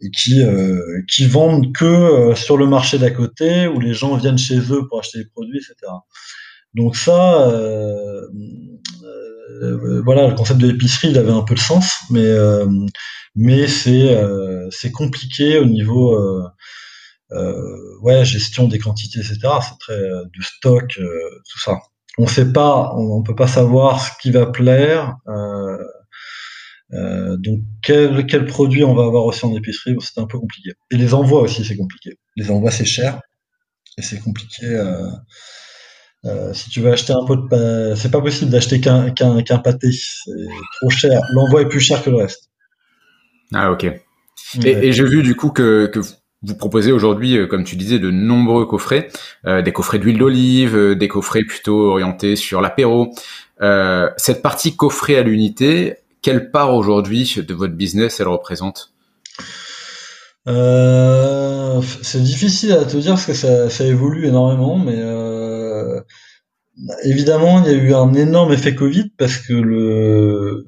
et 0.00 0.10
qui 0.10 0.42
euh, 0.42 0.80
qui 1.08 1.26
vendent 1.26 1.72
que 1.72 2.32
sur 2.34 2.56
le 2.56 2.66
marché 2.66 2.98
d'à 2.98 3.12
côté 3.12 3.68
où 3.68 3.78
les 3.78 3.94
gens 3.94 4.16
viennent 4.16 4.38
chez 4.38 4.58
eux 4.58 4.88
pour 4.88 4.98
acheter 4.98 5.18
des 5.18 5.26
produits, 5.26 5.58
etc. 5.58 5.74
Donc 6.74 6.96
ça, 6.96 7.52
voilà, 10.04 10.26
le 10.26 10.34
concept 10.34 10.60
de 10.60 10.66
l'épicerie, 10.66 11.10
il 11.10 11.18
avait 11.18 11.30
un 11.30 11.42
peu 11.42 11.54
de 11.54 11.60
sens, 11.60 11.92
mais 12.10 12.34
mais 13.36 13.68
c'est 13.68 14.18
c'est 14.70 14.90
compliqué 14.90 15.58
au 15.58 15.66
niveau 15.66 16.18
ouais 18.02 18.24
gestion 18.24 18.68
des 18.68 18.78
quantités, 18.78 19.20
etc. 19.20 19.38
C'est 19.62 19.78
très 19.78 19.98
de 19.98 20.42
stock, 20.42 20.88
tout 20.94 21.60
ça 21.60 21.78
on 22.18 22.26
sait 22.26 22.52
pas, 22.52 22.92
on, 22.94 23.20
ne 23.20 23.24
peut 23.24 23.34
pas 23.34 23.46
savoir 23.46 24.04
ce 24.04 24.10
qui 24.20 24.30
va 24.30 24.46
plaire. 24.46 25.16
Euh, 25.28 25.78
euh, 26.92 27.36
donc 27.38 27.60
quel, 27.82 28.26
quel 28.26 28.44
produit 28.44 28.84
on 28.84 28.94
va 28.94 29.04
avoir 29.04 29.24
aussi 29.24 29.44
en 29.46 29.54
épicerie, 29.54 29.96
c'est 30.00 30.20
un 30.20 30.26
peu 30.26 30.38
compliqué. 30.38 30.72
Et 30.90 30.96
les 30.96 31.14
envois 31.14 31.40
aussi, 31.40 31.64
c'est 31.64 31.76
compliqué. 31.76 32.18
Les 32.36 32.50
envois, 32.50 32.70
c'est 32.70 32.84
cher 32.84 33.20
et 33.96 34.02
c'est 34.02 34.18
compliqué. 34.18 34.66
Euh, 34.66 35.08
euh, 36.24 36.52
si 36.52 36.70
tu 36.70 36.80
veux 36.80 36.92
acheter 36.92 37.12
un 37.12 37.24
pot 37.24 37.36
de 37.36 37.94
c'est 37.96 38.10
pas 38.10 38.20
possible 38.20 38.50
d'acheter 38.50 38.80
qu'un 38.80 39.10
qu'un 39.10 39.42
qu'un 39.42 39.58
pâté, 39.58 39.90
c'est 39.90 40.30
trop 40.80 40.90
cher. 40.90 41.20
L'envoi 41.32 41.62
est 41.62 41.68
plus 41.68 41.80
cher 41.80 42.02
que 42.02 42.10
le 42.10 42.16
reste. 42.16 42.50
Ah 43.54 43.72
ok. 43.72 43.84
Et, 44.64 44.70
et 44.70 44.92
j'ai 44.92 45.04
vu 45.04 45.22
du 45.22 45.34
coup 45.34 45.50
que, 45.50 45.86
que 45.86 46.00
vous 46.42 46.54
proposez 46.54 46.92
aujourd'hui, 46.92 47.36
euh, 47.36 47.46
comme 47.46 47.64
tu 47.64 47.76
disais, 47.76 47.98
de 47.98 48.10
nombreux 48.10 48.66
coffrets, 48.66 49.08
euh, 49.46 49.62
des 49.62 49.72
coffrets 49.72 49.98
d'huile 49.98 50.18
d'olive, 50.18 50.76
euh, 50.76 50.94
des 50.94 51.08
coffrets 51.08 51.44
plutôt 51.44 51.90
orientés 51.90 52.36
sur 52.36 52.60
l'apéro. 52.60 53.12
cette 54.16 54.42
partie 54.42 54.74
coffret 54.76 55.16
à 55.16 55.22
l'unité, 55.22 55.96
quelle 56.20 56.50
part 56.50 56.74
aujourd'hui 56.74 57.36
de 57.46 57.54
votre 57.54 57.74
business 57.74 58.18
elle 58.18 58.28
représente? 58.28 58.92
C'est 60.46 62.22
difficile 62.22 62.72
à 62.72 62.84
te 62.84 62.96
dire 62.96 63.12
parce 63.12 63.26
que 63.26 63.34
ça, 63.34 63.84
évolue 63.84 64.26
énormément, 64.26 64.78
mais 64.78 64.98
évidemment 67.04 67.62
il 67.62 67.70
y 67.70 67.74
a 67.74 67.78
eu 67.78 67.94
un 67.94 68.12
énorme 68.14 68.52
effet 68.52 68.74
Covid 68.74 69.10
parce 69.16 69.38
que 69.38 69.52
le 69.52 70.66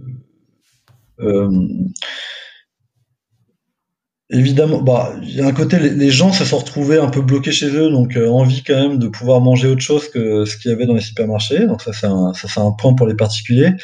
Évidemment, 4.31 4.81
bah, 4.81 5.15
il 5.23 5.37
y 5.37 5.41
a 5.43 5.47
un 5.47 5.53
côté, 5.53 5.79
les, 5.79 6.11
gens 6.11 6.33
se 6.33 6.47
sont 6.47 6.57
retrouvés 6.57 6.99
un 6.99 7.11
peu 7.11 7.21
bloqués 7.21 7.53
chez 7.53 7.69
eux, 7.77 7.91
donc 7.91 8.17
euh, 8.17 8.29
envie 8.29 8.63
quand 8.63 8.75
même 8.75 8.99
de 8.99 9.09
pouvoir 9.09 9.43
manger 9.43 9.69
autre 9.69 9.83
chose 9.83 10.09
que 10.09 10.47
ce 10.47 10.57
qu'il 10.57 10.71
y 10.71 10.75
avait 10.75 10.87
dans 10.87 10.95
les 10.95 11.03
supermarchés. 11.03 11.67
Donc 11.67 11.83
ça, 11.83 11.93
c'est 11.93 12.07
un, 12.07 12.33
ça, 12.33 12.49
c'est 12.49 12.61
un 12.61 12.73
point 12.73 12.95
pour 12.95 13.07
les 13.07 13.15
particuliers. 13.15 13.75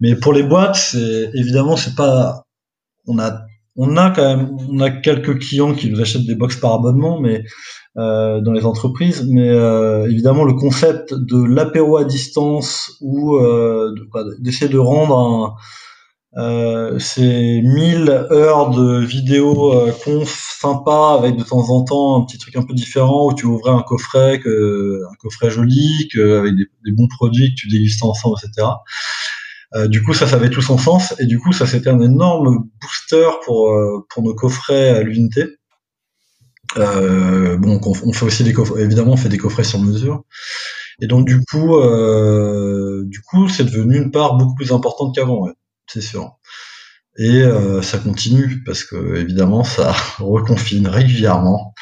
Mais 0.00 0.16
pour 0.16 0.34
les 0.34 0.42
boîtes, 0.42 0.76
c'est 0.76 1.30
évidemment, 1.34 1.76
c'est 1.76 1.94
pas, 1.94 2.44
on 3.06 3.18
a, 3.18 3.46
on 3.76 3.96
a 3.96 4.10
quand 4.10 4.36
même, 4.36 4.50
on 4.70 4.80
a 4.80 4.90
quelques 4.90 5.38
clients 5.38 5.74
qui 5.74 5.90
nous 5.90 6.00
achètent 6.00 6.26
des 6.26 6.34
box 6.34 6.56
par 6.56 6.74
abonnement, 6.74 7.18
mais 7.18 7.44
euh, 7.96 8.40
dans 8.40 8.52
les 8.52 8.66
entreprises. 8.66 9.26
Mais 9.28 9.48
euh, 9.48 10.08
évidemment, 10.10 10.44
le 10.44 10.54
concept 10.54 11.14
de 11.14 11.42
l'apéro 11.42 11.96
à 11.96 12.04
distance 12.04 12.96
ou 13.00 13.36
euh, 13.36 13.94
d'essayer 14.38 14.70
de 14.70 14.78
rendre 14.78 15.18
un 15.18 15.54
euh, 16.36 16.96
c'est 17.00 17.60
1000 17.62 18.08
heures 18.30 18.70
de 18.70 19.00
vidéos 19.00 19.74
euh, 19.74 19.92
conf 20.04 20.28
sympa 20.60 21.16
avec 21.18 21.36
de 21.36 21.42
temps 21.42 21.68
en 21.70 21.82
temps 21.82 22.22
un 22.22 22.24
petit 22.24 22.38
truc 22.38 22.54
un 22.54 22.62
peu 22.62 22.72
différent 22.72 23.26
où 23.26 23.34
tu 23.34 23.46
ouvrais 23.46 23.72
un 23.72 23.82
coffret 23.82 24.38
que 24.38 25.02
un 25.10 25.14
coffret 25.18 25.50
joli 25.50 26.08
que 26.12 26.38
avec 26.38 26.54
des, 26.54 26.92
bons 26.92 27.08
produits 27.08 27.50
que 27.50 27.60
tu 27.60 27.68
dégustes 27.68 28.04
ensemble 28.04 28.36
etc 28.40 28.68
euh, 29.74 29.86
du 29.86 30.02
coup 30.02 30.14
ça 30.14 30.26
ça 30.26 30.36
avait 30.36 30.50
tout 30.50 30.62
son 30.62 30.78
sens 30.78 31.14
et 31.20 31.26
du 31.26 31.38
coup 31.38 31.52
ça 31.52 31.66
c'était 31.66 31.90
un 31.90 32.00
énorme 32.00 32.68
booster 32.80 33.28
pour 33.44 33.70
euh, 33.70 34.04
pour 34.10 34.22
nos 34.22 34.34
coffrets 34.34 34.90
à 34.90 35.02
l'unité. 35.02 35.44
Euh, 36.76 37.56
bon 37.56 37.80
on, 37.84 38.12
fait 38.12 38.26
aussi 38.26 38.44
des 38.44 38.52
coffrets 38.52 38.82
évidemment 38.82 39.12
on 39.12 39.16
fait 39.16 39.28
des 39.28 39.38
coffrets 39.38 39.64
sur 39.64 39.80
mesure. 39.80 40.22
Et 41.00 41.06
donc 41.06 41.26
du 41.26 41.40
coup 41.44 41.76
du 43.04 43.20
coup 43.22 43.48
c'est 43.48 43.64
devenu 43.64 43.96
une 43.96 44.10
part 44.10 44.36
beaucoup 44.36 44.54
plus 44.54 44.72
importante 44.72 45.14
qu'avant 45.14 45.44
ouais 45.44 45.52
c'est 45.92 46.00
sûr. 46.00 46.38
Et 47.18 47.42
euh, 47.42 47.82
ça 47.82 47.98
continue 47.98 48.62
parce 48.64 48.84
que 48.84 49.16
évidemment 49.16 49.64
ça 49.64 49.92
reconfine 50.18 50.86
régulièrement. 50.86 51.74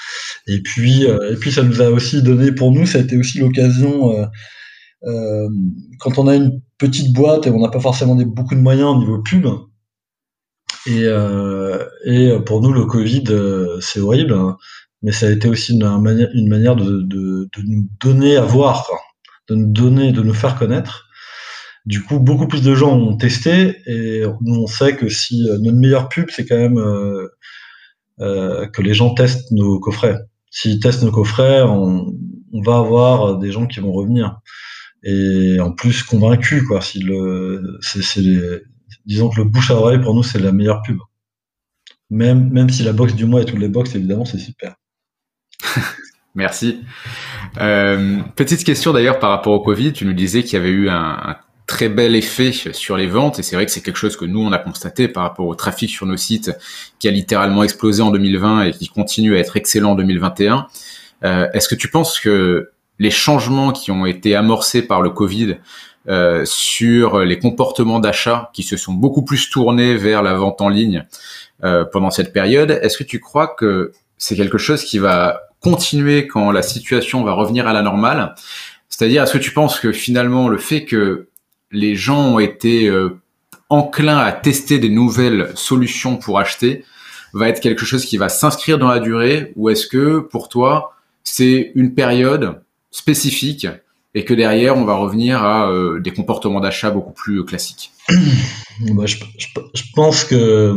Et 0.46 0.62
puis 0.62 1.06
euh, 1.06 1.32
et 1.32 1.36
puis 1.36 1.52
ça 1.52 1.62
nous 1.62 1.82
a 1.82 1.90
aussi 1.90 2.22
donné 2.22 2.52
pour 2.52 2.72
nous 2.72 2.86
ça 2.86 2.98
a 2.98 3.02
été 3.02 3.16
aussi 3.16 3.38
l'occasion 3.38 4.26
euh, 5.04 5.48
quand 6.00 6.18
on 6.18 6.26
a 6.26 6.34
une 6.34 6.60
petite 6.78 7.12
boîte 7.12 7.46
et 7.46 7.50
on 7.50 7.60
n'a 7.60 7.68
pas 7.68 7.80
forcément 7.80 8.16
beaucoup 8.16 8.54
de 8.54 8.60
moyens 8.60 8.96
au 8.96 8.98
niveau 8.98 9.22
pub. 9.22 9.46
Et, 10.86 11.04
et 12.06 12.32
pour 12.46 12.62
nous 12.62 12.72
le 12.72 12.86
Covid 12.86 13.24
c'est 13.80 14.00
horrible, 14.00 14.32
hein. 14.32 14.56
mais 15.02 15.12
ça 15.12 15.26
a 15.26 15.30
été 15.30 15.48
aussi 15.48 15.74
une, 15.74 16.00
manière, 16.00 16.28
une 16.32 16.48
manière 16.48 16.76
de, 16.76 17.02
de, 17.02 17.48
nous 17.66 17.86
donner 18.00 18.38
à 18.38 18.44
voir, 18.44 18.88
de 19.48 19.54
nous 19.54 19.70
donner, 19.70 20.12
de 20.12 20.22
nous 20.22 20.32
faire 20.32 20.56
connaître 20.56 21.07
du 21.88 22.02
coup, 22.02 22.20
beaucoup 22.20 22.46
plus 22.46 22.60
de 22.60 22.74
gens 22.74 22.94
ont 22.94 23.16
testé 23.16 23.80
et 23.86 24.22
nous 24.42 24.56
on 24.56 24.66
sait 24.66 24.94
que 24.94 25.08
si 25.08 25.48
euh, 25.48 25.56
notre 25.58 25.78
meilleure 25.78 26.10
pub, 26.10 26.28
c'est 26.28 26.44
quand 26.44 26.58
même 26.58 26.76
euh, 26.76 27.28
euh, 28.20 28.66
que 28.66 28.82
les 28.82 28.92
gens 28.92 29.14
testent 29.14 29.50
nos 29.52 29.80
coffrets. 29.80 30.18
S'ils 30.50 30.80
testent 30.80 31.02
nos 31.02 31.10
coffrets, 31.10 31.62
on, 31.62 32.12
va 32.62 32.76
avoir 32.76 33.38
des 33.38 33.52
gens 33.52 33.66
qui 33.66 33.80
vont 33.80 33.92
revenir 33.92 34.38
et 35.02 35.58
en 35.60 35.72
plus 35.72 36.02
convaincus 36.02 36.62
quoi. 36.64 36.82
Si 36.82 36.98
le, 36.98 37.78
disons 39.06 39.30
que 39.30 39.40
le 39.40 39.44
bouche 39.44 39.70
à 39.70 39.74
oreille 39.74 40.00
pour 40.00 40.14
nous 40.14 40.22
c'est 40.22 40.40
la 40.40 40.52
meilleure 40.52 40.82
pub. 40.82 40.98
Même 42.10 42.50
même 42.50 42.68
si 42.68 42.82
la 42.82 42.92
box 42.92 43.14
du 43.14 43.24
mois 43.24 43.40
et 43.40 43.44
toutes 43.46 43.60
les 43.60 43.68
box 43.68 43.94
évidemment 43.94 44.26
c'est 44.26 44.38
super. 44.38 44.74
Merci. 46.34 46.82
petite 47.54 48.64
question 48.64 48.92
d'ailleurs 48.92 49.20
par 49.20 49.30
rapport 49.30 49.54
au 49.54 49.60
Covid. 49.60 49.94
Tu 49.94 50.04
nous 50.04 50.12
disais 50.12 50.42
qu'il 50.42 50.54
y 50.54 50.56
avait 50.56 50.68
eu 50.68 50.90
un 50.90 51.38
très 51.68 51.90
bel 51.90 52.16
effet 52.16 52.50
sur 52.50 52.96
les 52.96 53.06
ventes 53.06 53.38
et 53.38 53.42
c'est 53.42 53.54
vrai 53.54 53.66
que 53.66 53.70
c'est 53.70 53.82
quelque 53.82 53.98
chose 53.98 54.16
que 54.16 54.24
nous 54.24 54.40
on 54.40 54.52
a 54.52 54.58
constaté 54.58 55.06
par 55.06 55.22
rapport 55.22 55.46
au 55.46 55.54
trafic 55.54 55.90
sur 55.90 56.06
nos 56.06 56.16
sites 56.16 56.50
qui 56.98 57.06
a 57.08 57.10
littéralement 57.10 57.62
explosé 57.62 58.02
en 58.02 58.10
2020 58.10 58.62
et 58.62 58.70
qui 58.72 58.88
continue 58.88 59.36
à 59.36 59.38
être 59.38 59.56
excellent 59.56 59.90
en 59.90 59.94
2021. 59.94 60.66
Euh, 61.24 61.46
Est-ce 61.52 61.68
que 61.68 61.74
tu 61.74 61.88
penses 61.88 62.18
que 62.18 62.70
les 62.98 63.10
changements 63.10 63.72
qui 63.72 63.90
ont 63.90 64.06
été 64.06 64.34
amorcés 64.34 64.80
par 64.80 65.02
le 65.02 65.10
Covid 65.10 65.58
euh, 66.08 66.42
sur 66.46 67.20
les 67.20 67.38
comportements 67.38 68.00
d'achat 68.00 68.50
qui 68.54 68.62
se 68.62 68.78
sont 68.78 68.94
beaucoup 68.94 69.22
plus 69.22 69.50
tournés 69.50 69.94
vers 69.94 70.22
la 70.22 70.32
vente 70.32 70.62
en 70.62 70.70
ligne 70.70 71.06
euh, 71.64 71.84
pendant 71.84 72.10
cette 72.10 72.32
période, 72.32 72.70
est-ce 72.82 72.96
que 72.96 73.04
tu 73.04 73.20
crois 73.20 73.46
que 73.46 73.92
c'est 74.16 74.36
quelque 74.36 74.58
chose 74.58 74.84
qui 74.84 74.98
va 74.98 75.42
continuer 75.60 76.26
quand 76.28 76.50
la 76.50 76.62
situation 76.62 77.22
va 77.24 77.32
revenir 77.32 77.68
à 77.68 77.74
la 77.74 77.82
normale? 77.82 78.34
C'est-à-dire, 78.88 79.22
est-ce 79.22 79.34
que 79.34 79.38
tu 79.38 79.52
penses 79.52 79.78
que 79.80 79.92
finalement 79.92 80.48
le 80.48 80.56
fait 80.56 80.86
que 80.86 81.27
les 81.70 81.96
gens 81.96 82.34
ont 82.34 82.38
été 82.38 82.88
euh, 82.88 83.20
enclins 83.68 84.18
à 84.18 84.32
tester 84.32 84.78
des 84.78 84.88
nouvelles 84.88 85.52
solutions 85.54 86.16
pour 86.16 86.38
acheter 86.38 86.84
va 87.34 87.48
être 87.48 87.60
quelque 87.60 87.84
chose 87.84 88.06
qui 88.06 88.16
va 88.16 88.28
s'inscrire 88.28 88.78
dans 88.78 88.88
la 88.88 89.00
durée 89.00 89.52
ou 89.56 89.68
est-ce 89.68 89.86
que 89.86 90.20
pour 90.20 90.48
toi 90.48 90.94
c'est 91.24 91.72
une 91.74 91.94
période 91.94 92.62
spécifique 92.90 93.66
et 94.14 94.24
que 94.24 94.32
derrière 94.32 94.76
on 94.76 94.84
va 94.84 94.94
revenir 94.94 95.42
à 95.42 95.70
euh, 95.70 96.00
des 96.00 96.12
comportements 96.12 96.60
d'achat 96.60 96.90
beaucoup 96.90 97.12
plus 97.12 97.44
classiques? 97.44 97.92
Bah, 98.94 99.06
je, 99.06 99.16
pense 99.92 100.22
que 100.22 100.72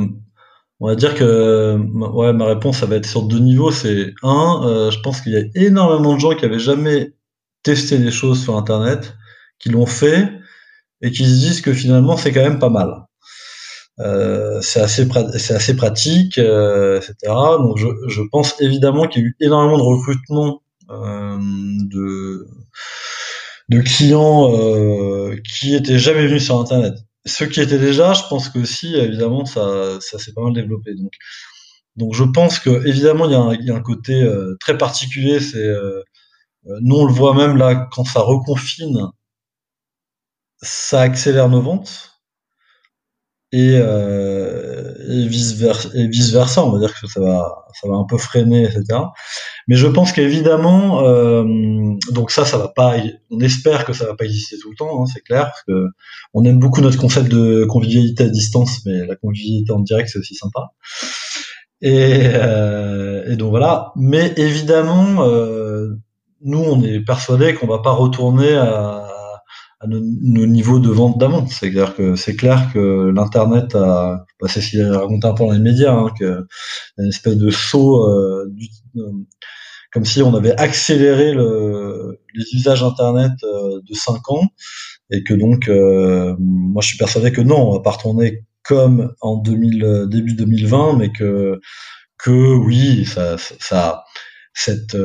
on 0.80 0.88
va 0.88 0.96
dire 0.96 1.14
que 1.14 1.78
ouais, 1.78 2.34
ma 2.34 2.46
réponse 2.46 2.80
ça 2.80 2.88
va 2.88 2.96
être 2.96 3.06
sur 3.06 3.22
deux 3.22 3.38
niveaux. 3.38 3.70
C'est 3.70 4.16
un 4.24 4.64
euh, 4.66 4.90
je 4.90 5.00
pense 5.02 5.22
qu'il 5.22 5.34
y 5.34 5.38
a 5.38 5.44
énormément 5.54 6.16
de 6.16 6.20
gens 6.20 6.34
qui 6.34 6.44
avaient 6.44 6.58
jamais 6.58 7.14
testé 7.62 8.00
des 8.00 8.10
choses 8.10 8.42
sur 8.42 8.58
internet 8.58 9.14
qui 9.60 9.70
l'ont 9.70 9.86
fait 9.86 10.41
et 11.02 11.12
qui 11.12 11.26
se 11.26 11.40
disent 11.40 11.62
que 11.62 11.74
finalement 11.74 12.18
c'est 12.18 12.32
quand 12.32 12.44
même 12.44 12.60
pas 12.60 12.70
mal. 12.70 13.06
Euh, 14.00 14.62
c'est 14.62 14.80
assez, 14.82 15.08
pratique, 15.76 16.38
euh, 16.38 16.98
etc. 16.98 17.14
Donc 17.60 17.78
je, 17.78 17.88
je 18.08 18.22
pense 18.32 18.60
évidemment 18.62 19.08
qu'il 19.08 19.22
y 19.22 19.26
a 19.26 19.28
eu 19.28 19.36
énormément 19.42 19.78
de 19.78 19.84
recrutement 19.84 20.62
euh, 20.90 21.38
de, 21.40 22.48
de 23.70 23.82
clients 23.82 24.52
euh, 24.54 25.36
qui 25.44 25.76
étaient 25.76 26.00
jamais 26.00 26.28
venus 26.28 26.46
sur 26.46 26.60
Internet. 26.60 26.96
Ceux 27.26 27.46
qui 27.46 27.62
étaient 27.62 27.78
déjà, 27.78 28.14
je 28.14 28.24
pense 28.30 28.50
que 28.50 28.60
aussi, 28.60 28.96
évidemment, 28.96 29.46
ça, 29.46 30.00
ça 30.00 30.18
s'est 30.18 30.34
pas 30.34 30.42
mal 30.42 30.54
développé. 30.54 30.96
Donc, 30.96 31.12
donc 31.98 32.14
je 32.14 32.24
pense 32.24 32.60
que 32.60 32.88
évidemment 32.88 33.26
il 33.26 33.32
y 33.32 33.36
a 33.36 33.40
un, 33.40 33.54
il 33.54 33.66
y 33.66 33.72
a 33.72 33.76
un 33.76 33.82
côté 33.82 34.22
euh, 34.22 34.56
très 34.60 34.78
particulier. 34.78 35.40
C'est 35.40 35.58
euh, 35.66 36.02
nous 36.82 36.96
on 36.98 37.06
le 37.06 37.14
voit 37.14 37.36
même 37.36 37.58
là 37.58 37.88
quand 37.92 38.06
ça 38.06 38.22
reconfine 38.22 39.08
ça 40.62 41.02
accélère 41.02 41.50
nos 41.50 41.62
ventes 41.62 42.12
et, 43.52 43.74
euh, 43.74 44.94
et 45.08 45.28
vice 45.28 45.54
versa 45.54 46.64
on 46.64 46.72
va 46.72 46.80
dire 46.80 46.94
que 47.00 47.08
ça 47.08 47.20
va 47.20 47.66
ça 47.80 47.90
va 47.90 47.96
un 47.96 48.06
peu 48.06 48.18
freiner 48.18 48.64
etc 48.64 49.00
mais 49.68 49.76
je 49.76 49.88
pense 49.88 50.14
qu'évidemment 50.14 51.06
euh, 51.06 51.44
donc 52.12 52.32
ça 52.32 52.46
ça 52.46 52.58
va 52.58 52.70
pas 52.70 52.96
on 53.30 53.40
espère 53.42 53.84
que 53.84 53.94
ça 53.94 54.06
va 54.06 54.16
pas 54.16 54.26
exister 54.26 54.58
tout 54.58 54.70
le 54.70 54.76
temps 54.78 55.02
hein, 55.02 55.06
c'est 55.12 55.22
clair 55.22 55.46
parce 55.46 55.64
que 55.64 55.88
on 56.34 56.46
aime 56.46 56.60
beaucoup 56.60 56.82
notre 56.82 56.98
concept 56.98 57.30
de 57.30 57.66
convivialité 57.66 58.24
à 58.24 58.30
distance 58.30 58.86
mais 58.86 59.06
la 59.06 59.16
convivialité 59.16 59.74
en 59.74 59.80
direct 59.80 60.10
c'est 60.10 60.20
aussi 60.20 60.36
sympa. 60.36 60.72
Et, 61.84 62.22
euh, 62.36 63.32
et 63.32 63.36
donc 63.36 63.50
voilà. 63.50 63.92
Mais 63.96 64.34
évidemment 64.38 65.24
euh, 65.24 65.96
nous, 66.44 66.60
on 66.60 66.82
est 66.84 67.00
persuadé 67.00 67.54
qu'on 67.54 67.68
va 67.68 67.80
pas 67.80 67.92
retourner 67.92 68.56
à, 68.56 69.01
à 69.82 69.88
nos, 69.88 70.46
niveaux 70.46 70.80
de 70.80 70.90
vente 70.90 71.18
d'amont. 71.18 71.48
C'est-à-dire 71.48 71.96
que 71.96 72.16
c'est 72.16 72.36
clair 72.36 72.70
que 72.72 73.12
l'internet 73.14 73.76
a, 73.76 74.26
bah, 74.40 74.48
c'est 74.48 74.62
ce 74.62 74.70
qu'il 74.70 74.84
raconté 74.84 75.28
un 75.28 75.34
peu 75.34 75.44
dans 75.44 75.52
les 75.52 75.60
médias, 75.60 75.94
hein, 75.94 76.12
que 76.20 76.46
une 77.00 77.10
espèce 77.10 77.36
de 77.36 77.50
saut, 77.50 78.06
euh, 78.08 78.46
comme 79.92 80.06
si 80.06 80.22
on 80.22 80.36
avait 80.36 80.56
accéléré 80.60 81.34
le, 81.34 82.20
les 82.36 82.46
usages 82.54 82.84
internet 82.84 83.32
euh, 83.44 83.82
de 83.84 83.94
5 83.94 84.30
ans, 84.32 84.48
et 85.10 85.24
que 85.24 85.34
donc, 85.34 85.68
euh, 85.68 86.36
moi, 86.40 86.82
je 86.84 86.90
suis 86.90 86.98
persuadé 86.98 87.32
que 87.32 87.42
non, 87.42 87.70
on 87.70 87.74
va 87.74 87.82
pas 87.82 87.92
retourner 87.92 88.46
comme 88.64 89.14
en 89.22 89.38
2000, 89.38 90.06
début 90.10 90.36
2020, 90.36 90.98
mais 90.98 91.12
que 91.12 91.60
que 92.20 92.56
oui, 92.56 93.06
ça, 93.06 93.36
ça 93.38 94.04
cette 94.54 94.96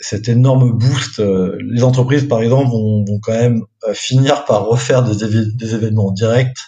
cet 0.00 0.28
énorme 0.28 0.72
boost. 0.72 1.20
Euh, 1.20 1.56
les 1.60 1.82
entreprises, 1.84 2.26
par 2.28 2.40
exemple, 2.40 2.70
vont, 2.70 3.04
quand 3.22 3.32
même 3.32 3.62
euh, 3.88 3.94
finir 3.94 4.44
par 4.44 4.66
refaire 4.66 5.02
des, 5.02 5.74
événements 5.74 6.10
directs, 6.10 6.58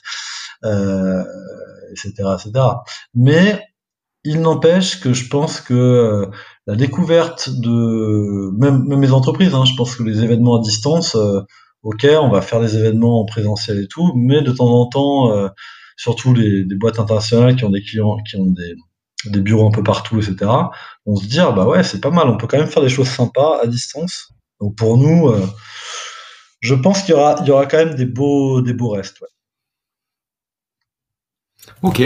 euh, 0.64 1.22
etc., 1.90 2.12
etc. 2.34 2.64
Mais 3.14 3.62
il 4.24 4.40
n'empêche 4.40 5.00
que 5.00 5.12
je 5.12 5.28
pense 5.28 5.60
que 5.60 5.74
euh, 5.74 6.26
la 6.66 6.74
découverte 6.74 7.48
de 7.50 8.50
même, 8.58 8.84
même 8.84 9.02
les 9.02 9.12
entreprises, 9.12 9.54
hein, 9.54 9.64
je 9.64 9.74
pense 9.76 9.94
que 9.94 10.02
les 10.02 10.22
événements 10.24 10.58
à 10.58 10.62
distance, 10.62 11.16
ok, 11.82 12.06
on 12.20 12.28
va 12.28 12.40
faire 12.40 12.60
des 12.60 12.76
événements 12.76 13.20
en 13.20 13.24
présentiel 13.24 13.78
et 13.78 13.86
tout, 13.86 14.12
mais 14.16 14.42
de 14.42 14.50
temps 14.50 14.68
en 14.68 14.86
temps, 14.88 15.48
surtout 15.96 16.34
les, 16.34 16.64
les 16.64 16.74
boîtes 16.74 16.98
internationales 16.98 17.54
qui 17.54 17.64
ont 17.64 17.70
des 17.70 17.82
clients, 17.82 18.16
qui 18.28 18.36
ont 18.36 18.46
des 18.46 18.74
des 19.24 19.40
bureaux 19.40 19.66
un 19.66 19.72
peu 19.72 19.82
partout, 19.82 20.18
etc. 20.20 20.50
On 21.06 21.16
se 21.16 21.26
dit, 21.26 21.40
ah, 21.40 21.50
bah 21.50 21.66
ouais, 21.66 21.82
c'est 21.82 22.00
pas 22.00 22.10
mal, 22.10 22.28
on 22.28 22.36
peut 22.36 22.46
quand 22.46 22.58
même 22.58 22.68
faire 22.68 22.82
des 22.82 22.88
choses 22.88 23.08
sympas 23.08 23.60
à 23.62 23.66
distance. 23.66 24.30
Donc 24.60 24.76
pour 24.76 24.96
nous, 24.98 25.28
euh, 25.28 25.46
je 26.60 26.74
pense 26.74 27.02
qu'il 27.02 27.14
y 27.14 27.18
aura, 27.18 27.36
il 27.40 27.46
y 27.46 27.50
aura 27.50 27.66
quand 27.66 27.78
même 27.78 27.94
des 27.94 28.06
beaux, 28.06 28.60
des 28.60 28.72
beaux 28.72 28.90
restes. 28.90 29.22
Ok. 31.82 32.02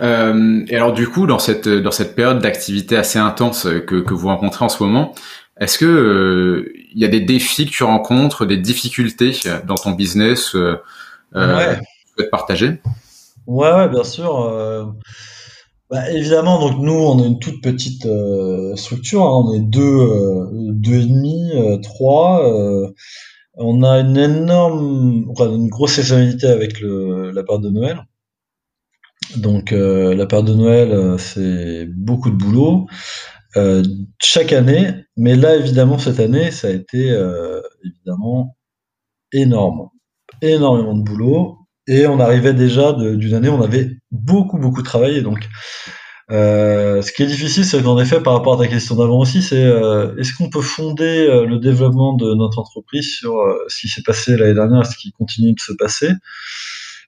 Euh, 0.00 0.64
et 0.68 0.76
alors 0.76 0.92
du 0.92 1.08
coup, 1.08 1.26
dans 1.26 1.38
cette 1.38 1.68
dans 1.68 1.90
cette 1.90 2.14
période 2.14 2.40
d'activité 2.40 2.96
assez 2.96 3.18
intense 3.18 3.64
que, 3.86 4.00
que 4.00 4.14
vous 4.14 4.28
rencontrez 4.28 4.64
en 4.64 4.68
ce 4.68 4.82
moment, 4.82 5.14
est-ce 5.60 5.78
que 5.78 5.84
euh, 5.84 6.72
il 6.92 7.00
y 7.00 7.04
a 7.04 7.08
des 7.08 7.20
défis 7.20 7.66
que 7.66 7.70
tu 7.70 7.84
rencontres, 7.84 8.46
des 8.46 8.56
difficultés 8.56 9.38
dans 9.66 9.74
ton 9.74 9.92
business 9.92 10.54
euh, 10.54 10.76
ouais. 11.34 11.76
que 11.76 11.80
tu 11.80 12.14
peux 12.16 12.28
partager? 12.30 12.80
Ouais, 13.46 13.72
ouais, 13.72 13.88
bien 13.88 14.04
sûr. 14.04 14.94
Bah, 15.90 16.10
évidemment, 16.10 16.58
donc 16.58 16.80
nous, 16.80 16.92
on 16.94 17.22
est 17.22 17.26
une 17.26 17.38
toute 17.38 17.62
petite 17.62 18.06
euh, 18.06 18.74
structure, 18.74 19.22
hein. 19.22 19.44
on 19.44 19.54
est 19.54 19.60
deux, 19.60 19.82
euh, 19.82 20.48
deux 20.72 21.02
et 21.02 21.06
demi, 21.06 21.50
euh, 21.54 21.76
trois. 21.78 22.42
on 23.54 23.82
a 23.82 24.00
une 24.00 24.16
énorme, 24.16 25.26
une 25.38 25.68
grosse 25.68 25.92
saisonnalité 25.92 26.46
avec 26.48 26.80
le, 26.80 27.30
la 27.32 27.42
période 27.44 27.62
de 27.64 27.70
Noël. 27.70 28.02
Donc 29.36 29.70
la 29.72 30.26
période 30.26 30.46
de 30.46 30.54
Noël, 30.54 31.18
c'est 31.18 31.86
beaucoup 31.86 32.30
de 32.30 32.36
boulot 32.36 32.86
chaque 34.20 34.52
année, 34.52 34.90
mais 35.16 35.36
là, 35.36 35.56
évidemment, 35.56 35.98
cette 35.98 36.20
année, 36.20 36.50
ça 36.50 36.68
a 36.68 36.70
été 36.70 37.08
évidemment 37.84 38.56
énorme, 39.32 39.88
énormément 40.42 40.94
de 40.94 41.02
boulot. 41.02 41.58
Et 41.86 42.06
on 42.06 42.18
arrivait 42.18 42.54
déjà 42.54 42.92
d'une 42.92 43.34
année 43.34 43.48
où 43.48 43.54
on 43.54 43.62
avait 43.62 43.90
beaucoup, 44.10 44.58
beaucoup 44.58 44.82
travaillé. 44.82 45.20
Donc, 45.20 45.48
euh, 46.30 47.02
ce 47.02 47.12
qui 47.12 47.22
est 47.22 47.26
difficile, 47.26 47.64
c'est 47.64 47.82
qu'en 47.82 47.98
effet, 47.98 48.22
par 48.22 48.32
rapport 48.32 48.54
à 48.54 48.64
ta 48.64 48.68
question 48.68 48.96
d'avant 48.96 49.18
aussi, 49.18 49.42
c'est 49.42 49.62
euh, 49.62 50.16
est-ce 50.16 50.32
qu'on 50.34 50.48
peut 50.48 50.62
fonder 50.62 51.26
euh, 51.26 51.44
le 51.44 51.58
développement 51.58 52.14
de 52.14 52.34
notre 52.34 52.58
entreprise 52.58 53.14
sur 53.14 53.36
euh, 53.36 53.58
ce 53.68 53.80
qui 53.80 53.88
s'est 53.88 54.02
passé 54.02 54.36
l'année 54.36 54.54
dernière, 54.54 54.86
ce 54.86 54.96
qui 54.96 55.12
continue 55.12 55.52
de 55.52 55.60
se 55.60 55.72
passer, 55.74 56.10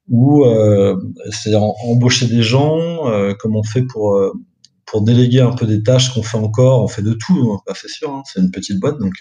ou 0.08 0.44
c'est-à-dire 1.30 1.62
embaucher 1.62 2.26
des 2.26 2.42
gens, 2.42 3.10
comme 3.40 3.56
on 3.56 3.64
fait 3.64 3.82
pour 3.82 4.16
pour 4.86 5.02
déléguer 5.02 5.40
un 5.40 5.52
peu 5.52 5.66
des 5.66 5.82
tâches 5.82 6.14
qu'on 6.14 6.22
fait 6.22 6.38
encore, 6.38 6.82
on 6.82 6.88
fait 6.88 7.02
de 7.02 7.12
tout, 7.12 7.52
hein, 7.52 7.72
c'est 7.74 7.88
sûr, 7.90 8.10
hein, 8.10 8.22
c'est 8.24 8.40
une 8.40 8.50
petite 8.50 8.80
boîte, 8.80 8.98
donc 8.98 9.14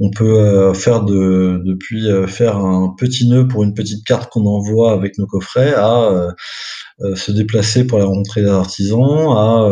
on 0.00 0.10
peut 0.10 0.40
euh, 0.40 0.72
faire 0.72 1.02
de, 1.02 1.60
depuis 1.64 2.10
euh, 2.10 2.26
faire 2.26 2.56
un 2.56 2.94
petit 2.96 3.28
nœud 3.28 3.46
pour 3.46 3.64
une 3.64 3.74
petite 3.74 4.04
carte 4.04 4.32
qu'on 4.32 4.46
envoie 4.46 4.92
avec 4.92 5.18
nos 5.18 5.26
coffrets 5.26 5.74
à 5.74 6.32
euh, 7.02 7.14
se 7.14 7.30
déplacer 7.32 7.86
pour 7.86 7.98
la 7.98 8.06
rentrée 8.06 8.40
des 8.40 8.48
artisans, 8.48 9.30
à 9.30 9.70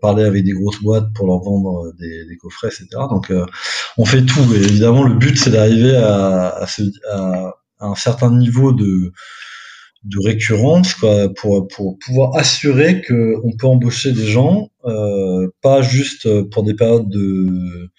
parler 0.00 0.24
avec 0.24 0.44
des 0.44 0.52
grosses 0.52 0.82
boîtes 0.82 1.12
pour 1.14 1.26
leur 1.26 1.40
vendre 1.40 1.92
des, 1.98 2.36
coffrets, 2.40 2.68
etc. 2.68 2.88
Donc 3.08 3.32
on 3.96 4.04
fait 4.04 4.24
tout. 4.24 4.42
Et 4.52 4.58
évidemment, 4.58 5.04
le 5.04 5.14
but 5.14 5.38
c'est 5.38 5.50
d'arriver 5.50 5.94
à, 5.94 6.64
à, 7.12 7.54
un 7.78 7.94
certain 7.94 8.36
niveau 8.36 8.72
de 8.72 9.12
de 10.06 10.18
récurrence 10.20 10.94
quoi, 10.94 11.32
pour, 11.34 11.68
pour 11.68 11.98
pouvoir 11.98 12.36
assurer 12.36 13.02
qu'on 13.02 13.52
peut 13.58 13.66
embaucher 13.66 14.12
des 14.12 14.26
gens, 14.26 14.70
pas 15.62 15.82
juste 15.82 16.28
pour 16.50 16.62
des 16.62 16.74
périodes 16.74 17.08
de 17.08 17.90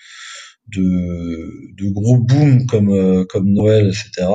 de, 0.76 1.91
gros 1.91 2.17
booms 2.17 2.65
comme 2.67 2.89
euh, 2.89 3.26
comme 3.26 3.52
Noël, 3.52 3.88
etc. 3.88 4.28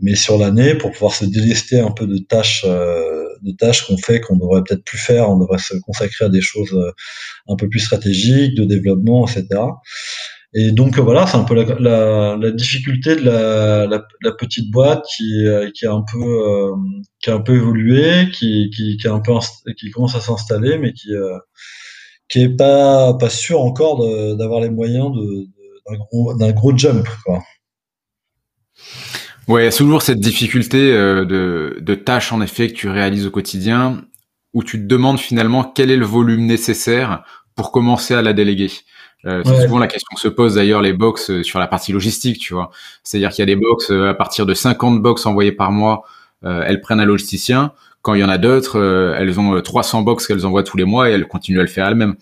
Mais 0.00 0.14
sur 0.14 0.38
l'année, 0.38 0.74
pour 0.74 0.90
pouvoir 0.92 1.14
se 1.14 1.24
délester 1.24 1.78
un 1.80 1.90
peu 1.90 2.06
de 2.06 2.18
tâches 2.18 2.64
euh, 2.66 3.24
tâches 3.58 3.86
qu'on 3.86 3.96
fait 3.96 4.20
qu'on 4.20 4.36
devrait 4.36 4.62
peut-être 4.66 4.84
plus 4.84 4.98
faire, 4.98 5.28
on 5.30 5.38
devrait 5.38 5.58
se 5.58 5.74
consacrer 5.78 6.26
à 6.26 6.28
des 6.28 6.40
choses 6.40 6.72
euh, 6.74 6.92
un 7.48 7.56
peu 7.56 7.68
plus 7.68 7.80
stratégiques, 7.80 8.54
de 8.54 8.64
développement, 8.64 9.26
etc. 9.26 9.60
Et 10.54 10.70
donc 10.70 10.98
voilà, 10.98 11.26
c'est 11.26 11.38
un 11.38 11.44
peu 11.44 11.54
la, 11.54 12.50
difficulté 12.52 13.16
de 13.16 13.22
la, 13.22 14.32
petite 14.38 14.70
boîte 14.70 15.04
qui, 15.16 15.46
qui 15.74 15.86
a 15.86 15.92
un 15.92 16.02
peu 16.02 16.72
qui 17.20 17.30
a 17.30 17.34
un 17.34 17.40
peu 17.40 17.54
évolué, 17.54 18.28
qui, 18.32 18.70
qui, 18.70 19.08
a 19.08 19.12
un 19.12 19.20
peu 19.20 19.32
qui 19.78 19.90
commence 19.90 20.14
à 20.14 20.20
s'installer, 20.20 20.76
mais 20.76 20.92
qui 20.92 21.10
qui 22.28 22.42
est 22.42 22.56
pas 22.56 23.14
pas 23.14 23.30
sûr 23.30 23.60
encore 23.60 24.06
d'avoir 24.36 24.60
les 24.60 24.70
moyens 24.70 25.10
d'un 25.88 25.96
gros, 25.96 26.34
gros 26.36 26.76
jump 26.76 27.08
quoi. 27.24 27.42
Ouais, 29.48 29.70
toujours 29.70 30.02
cette 30.02 30.20
difficulté 30.20 30.92
euh, 30.92 31.24
de, 31.24 31.78
de 31.80 31.94
tâches 31.94 32.32
en 32.32 32.40
effet 32.40 32.68
que 32.68 32.74
tu 32.74 32.88
réalises 32.88 33.26
au 33.26 33.30
quotidien 33.30 34.04
où 34.54 34.62
tu 34.62 34.78
te 34.78 34.86
demandes 34.86 35.18
finalement 35.18 35.64
quel 35.64 35.90
est 35.90 35.96
le 35.96 36.06
volume 36.06 36.46
nécessaire 36.46 37.24
pour 37.56 37.72
commencer 37.72 38.14
à 38.14 38.22
la 38.22 38.32
déléguer. 38.32 38.70
Euh, 39.24 39.42
c'est 39.44 39.62
souvent 39.62 39.78
la 39.78 39.86
question 39.86 40.08
que 40.14 40.20
se 40.20 40.28
pose 40.28 40.56
d'ailleurs 40.56 40.82
les 40.82 40.92
box 40.92 41.30
euh, 41.30 41.42
sur 41.42 41.58
la 41.58 41.68
partie 41.68 41.92
logistique, 41.92 42.38
tu 42.38 42.54
vois. 42.54 42.70
C'est-à-dire 43.04 43.30
qu'il 43.30 43.40
y 43.40 43.42
a 43.42 43.54
des 43.54 43.60
box 43.60 43.90
à 43.90 44.14
partir 44.14 44.46
de 44.46 44.54
50 44.54 45.00
box 45.00 45.26
envoyées 45.26 45.52
par 45.52 45.70
mois, 45.70 46.04
elles 46.44 46.80
prennent 46.80 46.98
un 46.98 47.04
logisticien. 47.04 47.72
Quand 48.02 48.14
il 48.14 48.20
y 48.20 48.24
en 48.24 48.28
a 48.28 48.38
d'autres, 48.38 48.80
euh, 48.80 49.14
elles 49.16 49.38
ont 49.38 49.60
300 49.60 50.00
euh, 50.00 50.02
box 50.02 50.26
qu'elles 50.26 50.44
envoient 50.44 50.64
tous 50.64 50.76
les 50.76 50.84
mois 50.84 51.08
et 51.08 51.12
elles 51.12 51.28
continuent 51.28 51.60
à 51.60 51.62
le 51.62 51.68
faire 51.68 51.86
elles-mêmes. 51.86 52.16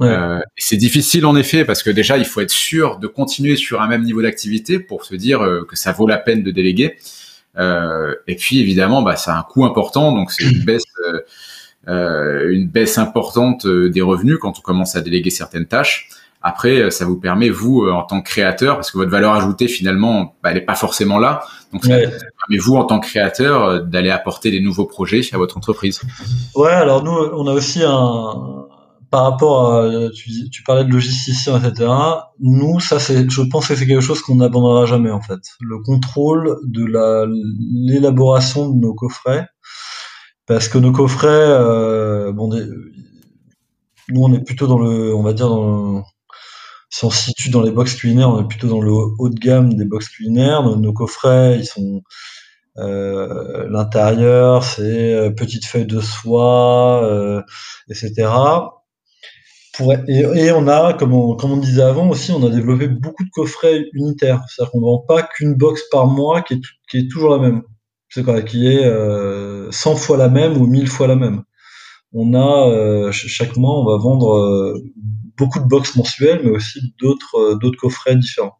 Euh, 0.00 0.40
c'est 0.56 0.76
difficile 0.76 1.26
en 1.26 1.36
effet 1.36 1.64
parce 1.66 1.82
que 1.82 1.90
déjà 1.90 2.16
il 2.16 2.24
faut 2.24 2.40
être 2.40 2.50
sûr 2.50 2.98
de 2.98 3.08
continuer 3.08 3.56
sur 3.56 3.82
un 3.82 3.88
même 3.88 4.04
niveau 4.04 4.22
d'activité 4.22 4.78
pour 4.78 5.04
se 5.04 5.14
dire 5.14 5.40
que 5.68 5.76
ça 5.76 5.92
vaut 5.92 6.06
la 6.06 6.16
peine 6.16 6.42
de 6.42 6.50
déléguer. 6.50 6.96
et 7.58 8.36
puis 8.36 8.60
évidemment, 8.60 9.02
bah, 9.02 9.16
ça 9.16 9.34
a 9.34 9.40
un 9.40 9.42
coût 9.42 9.66
important, 9.66 10.12
donc 10.12 10.30
c'est 10.30 10.44
une 10.44 10.64
baisse, 10.64 10.84
une 11.88 12.68
baisse 12.68 12.96
importante 12.96 13.66
des 13.66 14.00
revenus 14.00 14.38
quand 14.40 14.56
on 14.58 14.62
commence 14.62 14.94
à 14.96 15.00
déléguer 15.00 15.30
certaines 15.30 15.66
tâches. 15.66 16.08
Après, 16.40 16.78
euh, 16.80 16.90
ça 16.90 17.04
vous 17.04 17.18
permet, 17.18 17.50
vous, 17.50 17.82
euh, 17.82 17.92
en 17.92 18.04
tant 18.04 18.20
que 18.20 18.28
créateur, 18.28 18.76
parce 18.76 18.90
que 18.90 18.98
votre 18.98 19.10
valeur 19.10 19.34
ajoutée, 19.34 19.66
finalement, 19.66 20.36
bah, 20.42 20.50
elle 20.50 20.54
n'est 20.54 20.64
pas 20.64 20.76
forcément 20.76 21.18
là. 21.18 21.42
Donc, 21.72 21.84
ça 21.84 21.96
permet, 21.96 22.58
vous, 22.58 22.76
en 22.76 22.84
tant 22.84 23.00
que 23.00 23.06
créateur, 23.06 23.64
euh, 23.64 23.80
d'aller 23.80 24.10
apporter 24.10 24.50
des 24.50 24.60
nouveaux 24.60 24.86
projets 24.86 25.20
à 25.32 25.38
votre 25.38 25.56
entreprise. 25.56 26.00
Ouais, 26.54 26.70
alors 26.70 27.02
nous, 27.02 27.12
on 27.12 27.46
a 27.46 27.52
aussi 27.52 27.82
un... 27.84 28.66
Par 29.10 29.22
rapport 29.22 29.74
à... 29.74 30.10
Tu, 30.14 30.50
tu 30.50 30.62
parlais 30.62 30.84
de 30.84 30.92
logisticien, 30.92 31.58
etc. 31.58 31.90
Nous, 32.40 32.78
ça, 32.78 33.00
c'est, 33.00 33.28
je 33.28 33.42
pense 33.42 33.66
que 33.66 33.74
c'est 33.74 33.86
quelque 33.86 34.02
chose 34.02 34.20
qu'on 34.20 34.36
n'abandonnera 34.36 34.84
jamais, 34.84 35.10
en 35.10 35.22
fait. 35.22 35.40
Le 35.60 35.78
contrôle 35.82 36.58
de 36.62 36.84
la, 36.84 37.24
l'élaboration 37.26 38.68
de 38.68 38.78
nos 38.78 38.94
coffrets. 38.94 39.46
Parce 40.46 40.68
que 40.68 40.78
nos 40.78 40.92
coffrets, 40.92 41.26
euh, 41.28 42.32
bon, 42.32 42.48
nous, 44.10 44.22
on 44.22 44.32
est 44.32 44.44
plutôt 44.44 44.66
dans 44.66 44.78
le, 44.78 45.14
on 45.14 45.22
va 45.22 45.32
dire, 45.32 45.48
dans 45.48 45.96
le, 45.96 46.02
si 46.90 47.04
on 47.04 47.10
se 47.10 47.24
situe 47.24 47.50
dans 47.50 47.62
les 47.62 47.70
box 47.70 47.94
culinaires, 47.94 48.30
on 48.30 48.42
est 48.42 48.48
plutôt 48.48 48.68
dans 48.68 48.80
le 48.80 48.90
haut 48.92 49.28
de 49.28 49.38
gamme 49.38 49.74
des 49.74 49.84
box 49.84 50.08
culinaires. 50.08 50.62
Nos, 50.62 50.92
coffrets, 50.92 51.58
ils 51.58 51.66
sont 51.66 52.02
euh, 52.78 53.68
l'intérieur, 53.70 54.64
c'est 54.64 55.14
euh, 55.14 55.30
petites 55.30 55.66
feuilles 55.66 55.86
de 55.86 56.00
soie, 56.00 57.04
euh, 57.04 57.42
etc. 57.90 58.28
Et, 60.08 60.50
on 60.50 60.66
a, 60.66 60.92
comme 60.94 61.14
on, 61.14 61.36
comme 61.36 61.60
disait 61.60 61.82
avant 61.82 62.08
aussi, 62.08 62.32
on 62.32 62.44
a 62.44 62.50
développé 62.50 62.88
beaucoup 62.88 63.24
de 63.24 63.30
coffrets 63.30 63.84
unitaires. 63.92 64.42
C'est-à-dire 64.48 64.72
qu'on 64.72 64.80
ne 64.80 64.86
vend 64.86 64.98
pas 64.98 65.22
qu'une 65.22 65.54
box 65.54 65.82
par 65.90 66.06
mois 66.06 66.42
qui 66.42 66.54
est, 66.54 66.60
qui 66.90 66.98
est 66.98 67.10
toujours 67.10 67.30
la 67.30 67.38
même. 67.38 67.62
C'est 68.08 68.24
quoi 68.24 68.42
Qui 68.42 68.66
est 68.66 68.84
euh, 68.84 69.70
100 69.70 69.96
fois 69.96 70.16
la 70.16 70.28
même 70.28 70.56
ou 70.56 70.66
1000 70.66 70.88
fois 70.88 71.06
la 71.06 71.16
même. 71.16 71.42
On 72.12 72.34
a 72.34 73.10
chaque 73.12 73.56
mois, 73.56 73.78
on 73.78 73.84
va 73.84 73.96
vendre 73.98 74.74
beaucoup 75.36 75.60
de 75.60 75.66
box 75.66 75.96
mensuelles, 75.96 76.40
mais 76.44 76.50
aussi 76.50 76.80
d'autres 77.00 77.58
d'autres 77.60 77.78
coffrets 77.78 78.16
différents. 78.16 78.56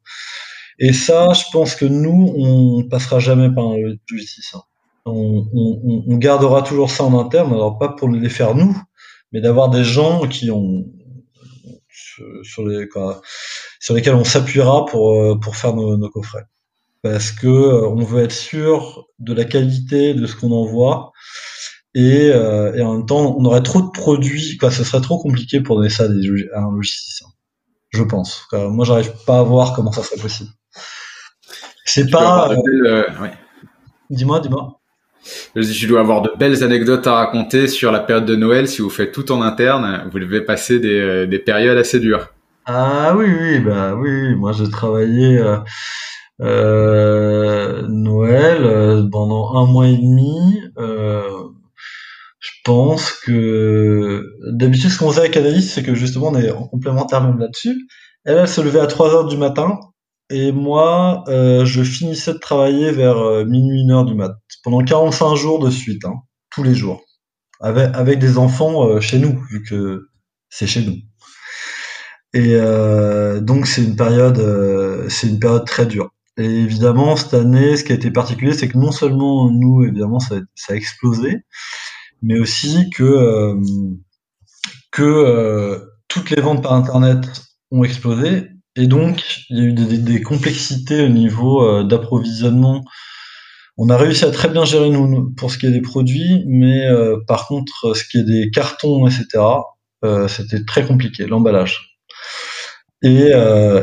Et 0.78 0.92
ça, 0.92 1.32
je 1.32 1.44
pense 1.52 1.74
que 1.74 1.84
nous, 1.84 2.32
on 2.36 2.88
passera 2.88 3.18
jamais 3.18 3.52
par 3.52 3.64
un 3.66 3.76
logiciel. 4.10 4.44
Hein. 4.54 4.62
On, 5.06 5.48
on, 5.52 6.04
on, 6.06 6.16
gardera 6.18 6.62
toujours 6.62 6.90
ça 6.90 7.02
en 7.02 7.18
interne, 7.18 7.52
alors 7.52 7.78
pas 7.78 7.88
pour 7.88 8.10
les 8.10 8.28
faire 8.28 8.54
nous, 8.54 8.76
mais 9.32 9.40
d'avoir 9.40 9.70
des 9.70 9.82
gens 9.82 10.28
qui 10.28 10.50
ont 10.50 10.84
sur, 12.42 12.66
les, 12.66 12.88
quoi, 12.88 13.22
sur 13.80 13.94
lesquels 13.94 14.14
on 14.14 14.24
s'appuiera 14.24 14.86
pour, 14.86 15.40
pour 15.40 15.56
faire 15.56 15.74
nos, 15.74 15.96
nos, 15.96 16.10
coffrets. 16.10 16.44
Parce 17.02 17.30
que 17.30 17.46
euh, 17.46 17.88
on 17.88 18.02
veut 18.02 18.24
être 18.24 18.32
sûr 18.32 19.06
de 19.18 19.32
la 19.32 19.44
qualité 19.44 20.14
de 20.14 20.26
ce 20.26 20.36
qu'on 20.36 20.52
envoie. 20.52 21.12
Et, 21.98 22.30
euh, 22.32 22.72
et, 22.76 22.82
en 22.82 22.92
même 22.94 23.06
temps, 23.06 23.34
on 23.36 23.44
aurait 23.44 23.62
trop 23.64 23.82
de 23.82 23.90
produits, 23.90 24.56
quoi, 24.56 24.70
ce 24.70 24.84
serait 24.84 25.00
trop 25.00 25.18
compliqué 25.18 25.60
pour 25.60 25.74
donner 25.74 25.88
ça 25.88 26.04
à, 26.04 26.08
des, 26.08 26.48
à 26.54 26.60
un 26.60 26.70
logiciel. 26.70 27.28
Je 27.90 28.04
pense. 28.04 28.46
Moi, 28.52 28.84
j'arrive 28.84 29.10
pas 29.26 29.40
à 29.40 29.42
voir 29.42 29.72
comment 29.72 29.90
ça 29.90 30.04
serait 30.04 30.20
possible. 30.20 30.50
C'est 31.84 32.08
pas. 32.08 32.52
Euh, 32.86 33.02
dis-moi, 34.10 34.38
dis-moi. 34.38 34.78
Je 35.56 35.88
dois 35.88 35.98
avoir 35.98 36.22
de 36.22 36.30
belles 36.38 36.62
anecdotes 36.62 37.04
à 37.08 37.14
raconter 37.14 37.66
sur 37.66 37.90
la 37.90 37.98
période 37.98 38.26
de 38.26 38.36
Noël. 38.36 38.68
Si 38.68 38.80
vous 38.80 38.90
faites 38.90 39.10
tout 39.10 39.32
en 39.32 39.42
interne, 39.42 40.08
vous 40.12 40.20
devez 40.20 40.42
passer 40.42 40.78
des, 40.78 41.00
euh, 41.00 41.26
des 41.26 41.40
périodes 41.40 41.78
assez 41.78 41.98
dures. 41.98 42.28
Ah 42.64 43.12
oui, 43.16 43.26
oui, 43.28 43.58
bah 43.58 43.96
oui. 43.96 44.36
Moi, 44.36 44.52
j'ai 44.52 44.70
travaillé 44.70 45.38
euh, 45.38 45.56
euh, 46.42 47.82
Noël 47.88 48.62
euh, 48.62 49.08
pendant 49.10 49.56
un 49.56 49.66
mois 49.66 49.88
et 49.88 49.96
demi. 49.96 50.62
Pense 52.64 53.12
que 53.12 54.24
d'habitude, 54.52 54.90
ce 54.90 54.98
qu'on 54.98 55.10
faisait 55.10 55.20
avec 55.20 55.36
Anaïs, 55.36 55.72
c'est 55.72 55.82
que 55.82 55.94
justement, 55.94 56.28
on 56.28 56.36
est 56.36 56.50
en 56.50 56.66
complémentaire 56.68 57.22
même 57.22 57.38
là-dessus. 57.38 57.76
Elle, 58.24 58.38
elle 58.38 58.48
se 58.48 58.60
levait 58.60 58.80
à 58.80 58.86
3 58.86 59.14
heures 59.14 59.26
du 59.26 59.36
matin 59.36 59.78
et 60.30 60.52
moi, 60.52 61.24
euh, 61.28 61.64
je 61.64 61.82
finissais 61.82 62.34
de 62.34 62.38
travailler 62.38 62.90
vers 62.92 63.16
euh, 63.16 63.44
minuit, 63.44 63.80
une 63.82 63.90
heure 63.90 64.04
du 64.04 64.14
mat. 64.14 64.32
Pendant 64.62 64.84
45 64.84 65.34
jours 65.36 65.58
de 65.58 65.70
suite, 65.70 66.04
hein, 66.04 66.16
tous 66.50 66.62
les 66.62 66.74
jours. 66.74 67.02
Avec, 67.60 67.90
avec 67.94 68.18
des 68.18 68.38
enfants 68.38 68.86
euh, 68.88 69.00
chez 69.00 69.18
nous, 69.18 69.40
vu 69.50 69.62
que 69.62 70.08
c'est 70.50 70.66
chez 70.66 70.82
nous. 70.84 70.96
Et 72.34 72.54
euh, 72.54 73.40
donc 73.40 73.66
c'est 73.66 73.82
une 73.82 73.96
période, 73.96 74.38
c'est 75.08 75.28
une 75.28 75.40
période 75.40 75.66
très 75.66 75.86
dure. 75.86 76.10
Et 76.36 76.44
évidemment, 76.44 77.16
cette 77.16 77.34
année, 77.34 77.76
ce 77.76 77.84
qui 77.84 77.92
a 77.92 77.94
été 77.94 78.10
particulier, 78.10 78.52
c'est 78.52 78.68
que 78.68 78.78
non 78.78 78.92
seulement 78.92 79.50
nous, 79.50 79.84
évidemment, 79.84 80.20
ça, 80.20 80.36
ça 80.54 80.74
a 80.74 80.76
explosé, 80.76 81.38
mais 82.22 82.38
aussi 82.38 82.90
que 82.90 83.56
que 84.90 85.82
toutes 86.08 86.30
les 86.30 86.40
ventes 86.40 86.62
par 86.62 86.72
internet 86.72 87.20
ont 87.70 87.84
explosé 87.84 88.48
et 88.78 88.86
donc, 88.86 89.44
il 89.50 89.58
y 89.58 89.60
a 89.60 89.64
eu 89.64 89.72
des, 89.72 90.22
complexités 90.22 91.04
au 91.04 91.08
niveau 91.08 91.64
euh, 91.64 91.82
d'approvisionnement. 91.82 92.84
On 93.76 93.88
a 93.88 93.96
réussi 93.96 94.24
à 94.24 94.30
très 94.30 94.48
bien 94.48 94.64
gérer 94.64 94.88
nous 94.88 95.32
pour 95.32 95.50
ce 95.50 95.58
qui 95.58 95.66
est 95.66 95.72
des 95.72 95.80
produits, 95.80 96.44
mais 96.46 96.86
euh, 96.86 97.16
par 97.26 97.48
contre, 97.48 97.96
ce 97.96 98.04
qui 98.04 98.18
est 98.18 98.22
des 98.22 98.50
cartons, 98.52 99.08
etc., 99.08 99.26
euh, 100.04 100.28
c'était 100.28 100.64
très 100.64 100.86
compliqué, 100.86 101.26
l'emballage. 101.26 101.98
Et, 103.02 103.30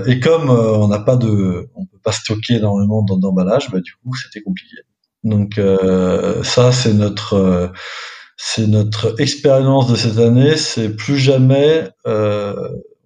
et 0.08 0.20
comme 0.20 0.50
on 0.50 0.88
n'a 0.88 1.00
pas 1.00 1.16
de, 1.16 1.70
on 1.76 1.86
peut 1.86 2.00
pas 2.04 2.12
stocker 2.12 2.56
énormément 2.56 3.02
d'emballage, 3.04 3.72
bah, 3.72 3.80
du 3.80 3.94
coup, 4.02 4.16
c'était 4.16 4.42
compliqué. 4.42 4.76
Donc 5.24 5.60
ça, 6.44 6.74
c'est 6.74 6.94
notre 6.94 7.72
c'est 8.38 8.68
notre 8.68 9.20
expérience 9.20 9.88
de 9.90 9.96
cette 9.96 10.18
année. 10.18 10.58
C'est 10.58 10.90
plus 10.90 11.18
jamais 11.18 11.90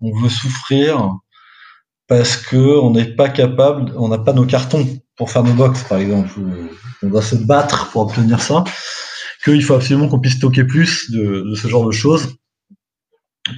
on 0.01 0.11
veut 0.21 0.29
souffrir 0.29 1.17
parce 2.07 2.37
que 2.37 2.57
on 2.57 2.91
n'est 2.91 3.15
pas 3.15 3.29
capable, 3.29 3.93
on 3.95 4.07
n'a 4.07 4.17
pas 4.17 4.33
nos 4.33 4.45
cartons 4.45 4.87
pour 5.15 5.31
faire 5.31 5.43
nos 5.43 5.53
box, 5.53 5.83
par 5.83 5.99
exemple. 5.99 6.29
On 7.03 7.07
doit 7.07 7.21
se 7.21 7.35
battre 7.35 7.91
pour 7.91 8.01
obtenir 8.01 8.41
ça. 8.41 8.63
Qu'il 9.43 9.63
faut 9.63 9.75
absolument 9.75 10.07
qu'on 10.07 10.19
puisse 10.19 10.35
stocker 10.35 10.63
plus 10.63 11.11
de, 11.11 11.53
ce 11.55 11.67
genre 11.67 11.85
de 11.85 11.91
choses. 11.91 12.35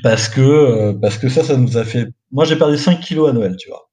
Parce 0.03 0.29
que, 0.29 0.41
euh, 0.41 0.93
parce 0.93 1.17
que 1.17 1.27
ça, 1.27 1.43
ça 1.43 1.57
nous 1.57 1.77
a 1.77 1.84
fait. 1.84 2.07
Moi, 2.31 2.45
j'ai 2.45 2.55
perdu 2.55 2.77
5 2.77 2.99
kilos 2.99 3.29
à 3.29 3.34
Noël, 3.34 3.55
tu 3.57 3.69
vois. 3.69 3.89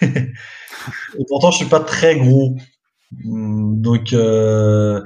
Et 0.02 1.24
pourtant, 1.28 1.50
je 1.50 1.58
suis 1.58 1.66
pas 1.66 1.80
très 1.80 2.18
gros. 2.18 2.56
Donc, 3.12 4.12
euh, 4.12 5.02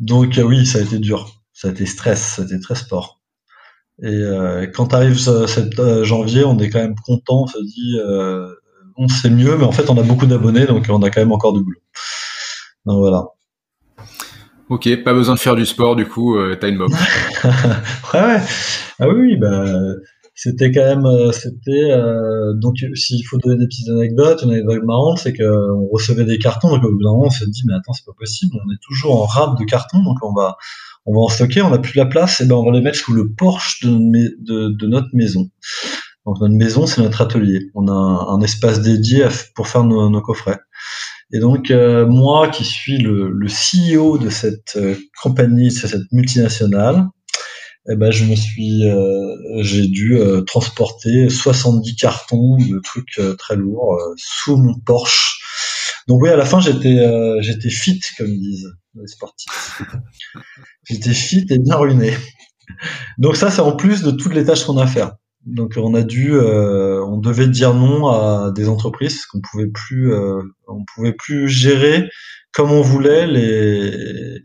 donc 0.00 0.40
oui, 0.42 0.66
ça 0.66 0.78
a 0.78 0.82
été 0.82 0.98
dur. 0.98 1.30
Ça 1.52 1.68
a 1.68 1.70
été 1.70 1.86
stress, 1.86 2.20
ça 2.20 2.42
a 2.42 2.44
été 2.44 2.58
très 2.58 2.74
sport. 2.74 3.20
Et 4.02 4.08
euh, 4.08 4.66
quand 4.74 4.92
arrive 4.92 5.18
cette 5.18 5.78
euh, 5.78 6.02
janvier, 6.04 6.44
on 6.44 6.58
est 6.58 6.68
quand 6.68 6.80
même 6.80 6.96
content, 7.06 7.42
on 7.44 7.46
se 7.46 7.62
dit 7.62 7.98
euh, 8.04 8.52
on 8.96 9.06
sait 9.06 9.30
mieux, 9.30 9.56
mais 9.56 9.64
en 9.64 9.70
fait 9.70 9.88
on 9.88 9.96
a 9.96 10.02
beaucoup 10.02 10.26
d'abonnés, 10.26 10.66
donc 10.66 10.86
on 10.88 11.02
a 11.02 11.10
quand 11.10 11.20
même 11.20 11.32
encore 11.32 11.52
du 11.52 11.62
boulot. 11.62 11.78
Donc 12.86 12.98
voilà. 12.98 13.26
Ok, 14.68 14.88
pas 15.04 15.14
besoin 15.14 15.34
de 15.34 15.40
faire 15.40 15.54
du 15.54 15.64
sport 15.64 15.94
du 15.94 16.06
coup, 16.06 16.36
euh, 16.36 16.56
t'as 16.60 16.68
une 16.68 16.78
box. 16.78 16.92
ouais, 18.14 18.40
Ah 18.98 19.08
oui, 19.08 19.36
bah 19.36 19.64
c'était 20.34 20.72
quand 20.72 20.84
même, 20.84 21.06
euh, 21.06 21.32
c'était 21.32 21.90
donc 22.56 22.76
s'il 22.94 23.24
faut 23.24 23.38
donner 23.38 23.58
des 23.58 23.66
petites 23.66 23.88
anecdotes, 23.88 24.42
une 24.42 24.50
anecdote 24.50 24.82
marrante, 24.84 25.18
c'est 25.18 25.32
qu'on 25.32 25.88
recevait 25.92 26.24
des 26.24 26.38
cartons, 26.38 26.70
donc 26.70 26.84
au 26.84 26.92
bout 26.92 27.02
d'un 27.02 27.10
moment 27.10 27.26
on 27.26 27.30
se 27.30 27.44
dit 27.44 27.62
mais 27.66 27.74
attends 27.74 27.92
c'est 27.92 28.04
pas 28.04 28.16
possible, 28.18 28.56
on 28.56 28.72
est 28.72 28.80
toujours 28.82 29.22
en 29.22 29.26
rade 29.26 29.58
de 29.58 29.64
cartons, 29.64 30.02
donc 30.02 30.18
on 30.22 30.32
va 30.32 30.56
on 31.06 31.12
va 31.12 31.20
en 31.20 31.28
stocker, 31.28 31.62
on 31.62 31.70
n'a 31.70 31.78
plus 31.78 31.96
la 31.96 32.06
place, 32.06 32.40
et 32.40 32.46
ben 32.46 32.54
on 32.54 32.64
va 32.64 32.72
les 32.72 32.80
mettre 32.80 32.98
sous 32.98 33.12
le 33.12 33.32
porche 33.32 33.80
de, 33.82 34.86
notre 34.86 35.08
maison. 35.12 35.50
Donc 36.26 36.40
notre 36.40 36.54
maison, 36.54 36.86
c'est 36.86 37.02
notre 37.02 37.20
atelier. 37.20 37.70
On 37.74 37.88
a 37.88 37.92
un, 37.92 38.40
espace 38.40 38.80
dédié 38.80 39.26
pour 39.54 39.68
faire 39.68 39.84
nos, 39.84 40.22
coffrets. 40.22 40.58
Et 41.32 41.38
donc 41.38 41.70
euh, 41.70 42.06
moi, 42.06 42.48
qui 42.48 42.64
suis 42.64 42.98
le, 42.98 43.46
CEO 43.46 44.18
de 44.18 44.30
cette 44.30 44.76
euh, 44.76 44.94
compagnie, 45.22 45.68
de 45.68 45.74
cette 45.74 46.12
multinationale, 46.12 47.06
eh 47.88 47.96
ben 47.96 48.10
je 48.10 48.24
me 48.24 48.34
suis, 48.34 48.88
euh, 48.88 49.62
j'ai 49.62 49.86
dû 49.86 50.18
transporter 50.46 51.28
70 51.28 51.96
cartons 51.96 52.56
de 52.56 52.80
trucs 52.80 53.20
très 53.38 53.56
lourds 53.56 53.98
sous 54.16 54.56
mon 54.56 54.74
Porsche. 54.74 55.40
Donc 56.08 56.22
oui, 56.22 56.30
à 56.30 56.36
la 56.36 56.44
fin 56.44 56.60
j'étais 56.60 57.06
j'étais 57.40 57.70
fit 57.70 58.00
comme 58.16 58.28
ils 58.28 58.40
disent 58.40 58.72
les 58.94 59.06
sportifs. 59.06 59.82
J'étais 60.88 61.14
fit 61.14 61.46
et 61.50 61.58
bien 61.58 61.76
ruiné. 61.76 62.14
Donc 63.18 63.36
ça, 63.36 63.50
c'est 63.50 63.60
en 63.60 63.76
plus 63.76 64.02
de 64.02 64.10
toutes 64.10 64.34
les 64.34 64.44
tâches 64.44 64.64
qu'on 64.64 64.78
a 64.78 64.84
à 64.84 64.86
faire. 64.86 65.12
Donc 65.46 65.74
on 65.76 65.94
a 65.94 66.02
dû, 66.02 66.32
euh, 66.32 67.04
on 67.04 67.18
devait 67.18 67.48
dire 67.48 67.74
non 67.74 68.08
à 68.08 68.50
des 68.50 68.68
entreprises 68.68 69.26
qu'on 69.26 69.40
pouvait 69.40 69.68
plus, 69.68 70.12
euh, 70.12 70.40
on 70.68 70.84
pouvait 70.94 71.12
plus 71.12 71.48
gérer 71.48 72.08
comme 72.54 72.70
on 72.70 72.82
voulait 72.82 73.26
les 73.26 74.40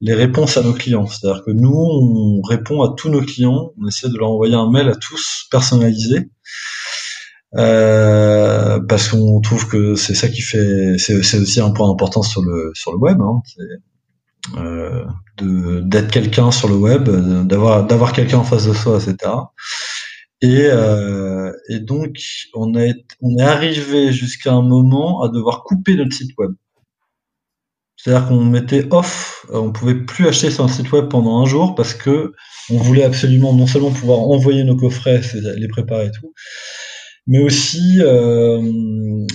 les 0.00 0.14
réponses 0.14 0.56
à 0.56 0.62
nos 0.62 0.74
clients. 0.74 1.06
C'est-à-dire 1.06 1.44
que 1.44 1.50
nous, 1.50 1.74
on 1.74 2.42
répond 2.42 2.82
à 2.82 2.94
tous 2.96 3.08
nos 3.08 3.22
clients, 3.22 3.72
on 3.80 3.88
essaie 3.88 4.08
de 4.08 4.18
leur 4.18 4.30
envoyer 4.30 4.54
un 4.54 4.70
mail 4.70 4.88
à 4.88 4.94
tous 4.96 5.46
personnalisé. 5.50 6.28
Euh, 7.56 8.80
parce 8.88 9.08
qu'on 9.08 9.40
trouve 9.40 9.68
que 9.68 9.94
c'est 9.94 10.14
ça 10.14 10.28
qui 10.28 10.42
fait, 10.42 10.96
c'est 10.98 11.38
aussi 11.38 11.60
un 11.60 11.70
point 11.70 11.90
important 11.90 12.22
sur 12.22 12.42
le 12.42 12.72
sur 12.74 12.92
le 12.92 12.98
web. 12.98 13.20
Hein, 13.20 13.42
euh, 14.56 15.04
d'être 15.82 16.10
quelqu'un 16.10 16.50
sur 16.50 16.68
le 16.68 16.76
web, 16.76 17.08
d'avoir 17.46 17.86
d'avoir 17.86 18.12
quelqu'un 18.12 18.38
en 18.38 18.44
face 18.44 18.66
de 18.66 18.74
soi, 18.74 18.98
etc. 19.00 19.32
Et, 20.42 20.66
euh, 20.66 21.52
et 21.70 21.78
donc 21.80 22.18
on 22.54 22.74
est 22.74 23.04
on 23.22 23.38
est 23.38 23.42
arrivé 23.42 24.12
jusqu'à 24.12 24.52
un 24.52 24.62
moment 24.62 25.22
à 25.22 25.28
devoir 25.28 25.62
couper 25.64 25.96
notre 25.96 26.14
site 26.14 26.32
web. 26.36 26.52
C'est-à-dire 28.04 28.28
qu'on 28.28 28.44
mettait 28.44 28.86
off, 28.90 29.46
on 29.50 29.72
pouvait 29.72 29.94
plus 29.94 30.28
acheter 30.28 30.50
sur 30.50 30.62
un 30.62 30.68
site 30.68 30.92
web 30.92 31.08
pendant 31.08 31.40
un 31.40 31.46
jour 31.46 31.74
parce 31.74 31.94
que 31.94 32.34
on 32.70 32.76
voulait 32.76 33.04
absolument 33.04 33.54
non 33.54 33.66
seulement 33.66 33.92
pouvoir 33.92 34.18
envoyer 34.18 34.62
nos 34.62 34.76
coffrets, 34.76 35.22
les 35.56 35.68
préparer 35.68 36.06
et 36.06 36.10
tout, 36.10 36.34
mais 37.26 37.42
aussi, 37.42 38.00
euh, 38.00 38.60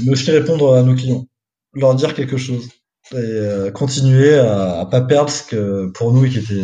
mais 0.06 0.12
aussi 0.12 0.30
répondre 0.30 0.76
à 0.76 0.84
nos 0.84 0.94
clients, 0.94 1.26
leur 1.74 1.96
dire 1.96 2.14
quelque 2.14 2.38
chose 2.38 2.70
et 3.12 3.16
euh, 3.16 3.72
continuer 3.72 4.36
à, 4.38 4.82
à, 4.82 4.86
pas 4.86 5.02
perdre 5.02 5.32
ce 5.32 5.42
que 5.42 5.88
pour 5.96 6.14
nous 6.14 6.30
qui 6.30 6.38
était 6.38 6.62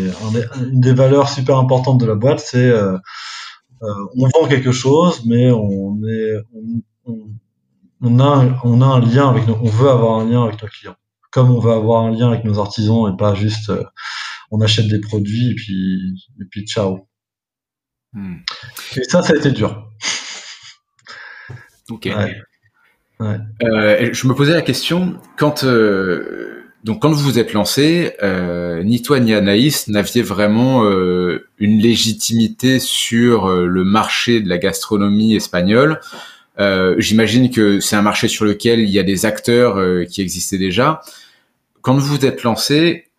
une 0.61 0.81
des 0.81 0.93
valeurs 0.93 1.27
super 1.27 1.57
importantes 1.57 1.99
de 1.99 2.05
la 2.05 2.13
boîte, 2.13 2.39
c'est 2.39 2.69
euh, 2.69 2.97
euh, 3.81 3.87
on 4.15 4.27
vend 4.27 4.47
quelque 4.47 4.71
chose, 4.71 5.23
mais 5.25 5.49
on 5.49 5.97
est 6.07 6.35
a 8.19 8.45
on 8.63 8.81
a 8.81 8.85
un 8.85 8.99
lien 8.99 9.27
avec 9.29 9.47
nos, 9.47 9.57
on 9.59 9.69
veut 9.69 9.89
avoir 9.89 10.19
un 10.19 10.29
lien 10.29 10.43
avec 10.43 10.61
nos 10.61 10.67
clients, 10.67 10.95
comme 11.35 11.51
on 11.51 11.59
veut 11.59 11.73
avoir 11.73 12.03
un 12.05 12.11
lien 12.11 12.29
avec 12.29 12.45
nos 12.45 12.59
artisans 12.59 13.13
et 13.13 13.17
pas 13.17 13.35
juste 13.35 13.71
on 14.51 14.61
achète 14.61 14.87
des 14.87 15.01
produits 15.01 15.51
et 15.51 15.55
puis 15.55 16.15
et 16.41 16.45
puis 16.49 16.65
ciao. 16.65 17.07
Hmm. 18.13 18.37
Et 18.95 19.03
ça, 19.03 19.21
ça 19.21 19.33
a 19.33 19.35
été 19.35 19.51
dur. 19.51 19.87
Ok. 21.89 22.05
Ouais. 23.19 23.37
Euh, 23.63 24.09
je 24.13 24.27
me 24.27 24.33
posais 24.33 24.53
la 24.53 24.61
question 24.61 25.19
quand 25.37 25.63
euh, 25.63 26.55
Donc 26.85 27.01
quand 27.01 27.11
vous 27.11 27.23
vous 27.23 27.39
êtes 27.39 27.53
lancé, 27.53 28.13
euh, 28.21 28.83
ni 28.83 29.01
toi 29.01 29.19
ni 29.19 29.33
Anaïs 29.33 29.87
n'aviez 29.87 30.21
vraiment 30.21 30.85
euh, 30.85 31.47
une 31.57 31.79
légitimité 31.79 32.79
sur 32.79 33.47
euh, 33.47 33.65
le 33.65 33.83
marché 33.83 34.39
de 34.39 34.47
la 34.47 34.59
gastronomie 34.59 35.35
espagnole. 35.35 35.99
J'imagine 36.97 37.49
que 37.49 37.79
c'est 37.79 37.95
un 37.95 38.03
marché 38.03 38.27
sur 38.27 38.45
lequel 38.45 38.81
il 38.81 38.89
y 38.89 38.99
a 38.99 39.03
des 39.03 39.25
acteurs 39.25 39.75
qui 40.07 40.21
existaient 40.21 40.57
déjà. 40.57 41.01
Quand 41.85 41.97
vous 41.97 42.25
êtes 42.25 42.41
lancé, 42.41 43.11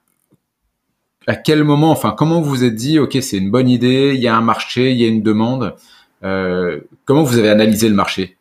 à 1.29 1.37
quel 1.37 1.62
moment, 1.62 1.92
enfin 1.92 2.14
comment 2.18 2.40
vous 2.40 2.50
vous 2.50 2.64
êtes 2.64 2.74
dit, 2.74 2.98
ok 2.98 3.16
c'est 3.20 3.37
une 3.37 3.52
bonne 3.52 3.68
idée, 3.68 4.12
il 4.14 4.20
y 4.20 4.26
a 4.26 4.37
un 4.37 4.40
marché, 4.40 4.90
il 4.90 4.98
y 4.98 5.05
a 5.05 5.09
une 5.09 5.22
demande. 5.22 5.76
comment 6.20 7.22
vous 7.22 7.38
avez 7.38 7.48
analysé 7.48 7.88
le 7.88 7.94
marché? 7.94 8.37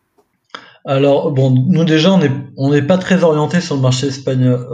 Alors, 0.85 1.31
bon, 1.31 1.49
nous 1.67 1.83
déjà, 1.83 2.11
on 2.11 2.19
n'est 2.19 2.31
on 2.57 2.71
n'est 2.71 2.83
pas 2.83 2.97
très 2.97 3.23
orienté 3.23 3.59
sur 3.61 3.75
le 3.75 3.81
marché 3.81 4.07
espagnol. 4.07 4.67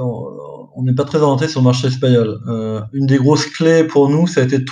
On 0.76 0.84
n'est 0.84 0.96
pas 0.96 1.04
très 1.04 1.20
orienté 1.20 1.48
sur 1.48 1.60
le 1.60 1.66
marché 1.66 1.88
espagnol. 1.88 2.40
Euh, 2.48 2.82
une 2.94 3.06
des 3.06 3.18
grosses 3.18 3.46
clés 3.46 3.84
pour 3.84 4.10
nous, 4.10 4.28
ça 4.28 4.42
a 4.42 4.44
été 4.46 4.60
de 4.60 4.66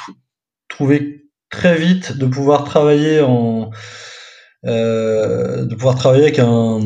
trouver 0.69 1.25
très 1.49 1.75
vite 1.77 2.17
de 2.17 2.25
pouvoir 2.25 2.63
travailler 2.63 3.21
en, 3.21 3.69
euh, 4.65 5.65
de 5.65 5.75
pouvoir 5.75 5.95
travailler 5.95 6.23
avec 6.23 6.39
un, 6.39 6.79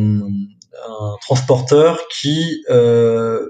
transporteur 1.21 1.99
qui 2.11 2.63
euh, 2.69 3.47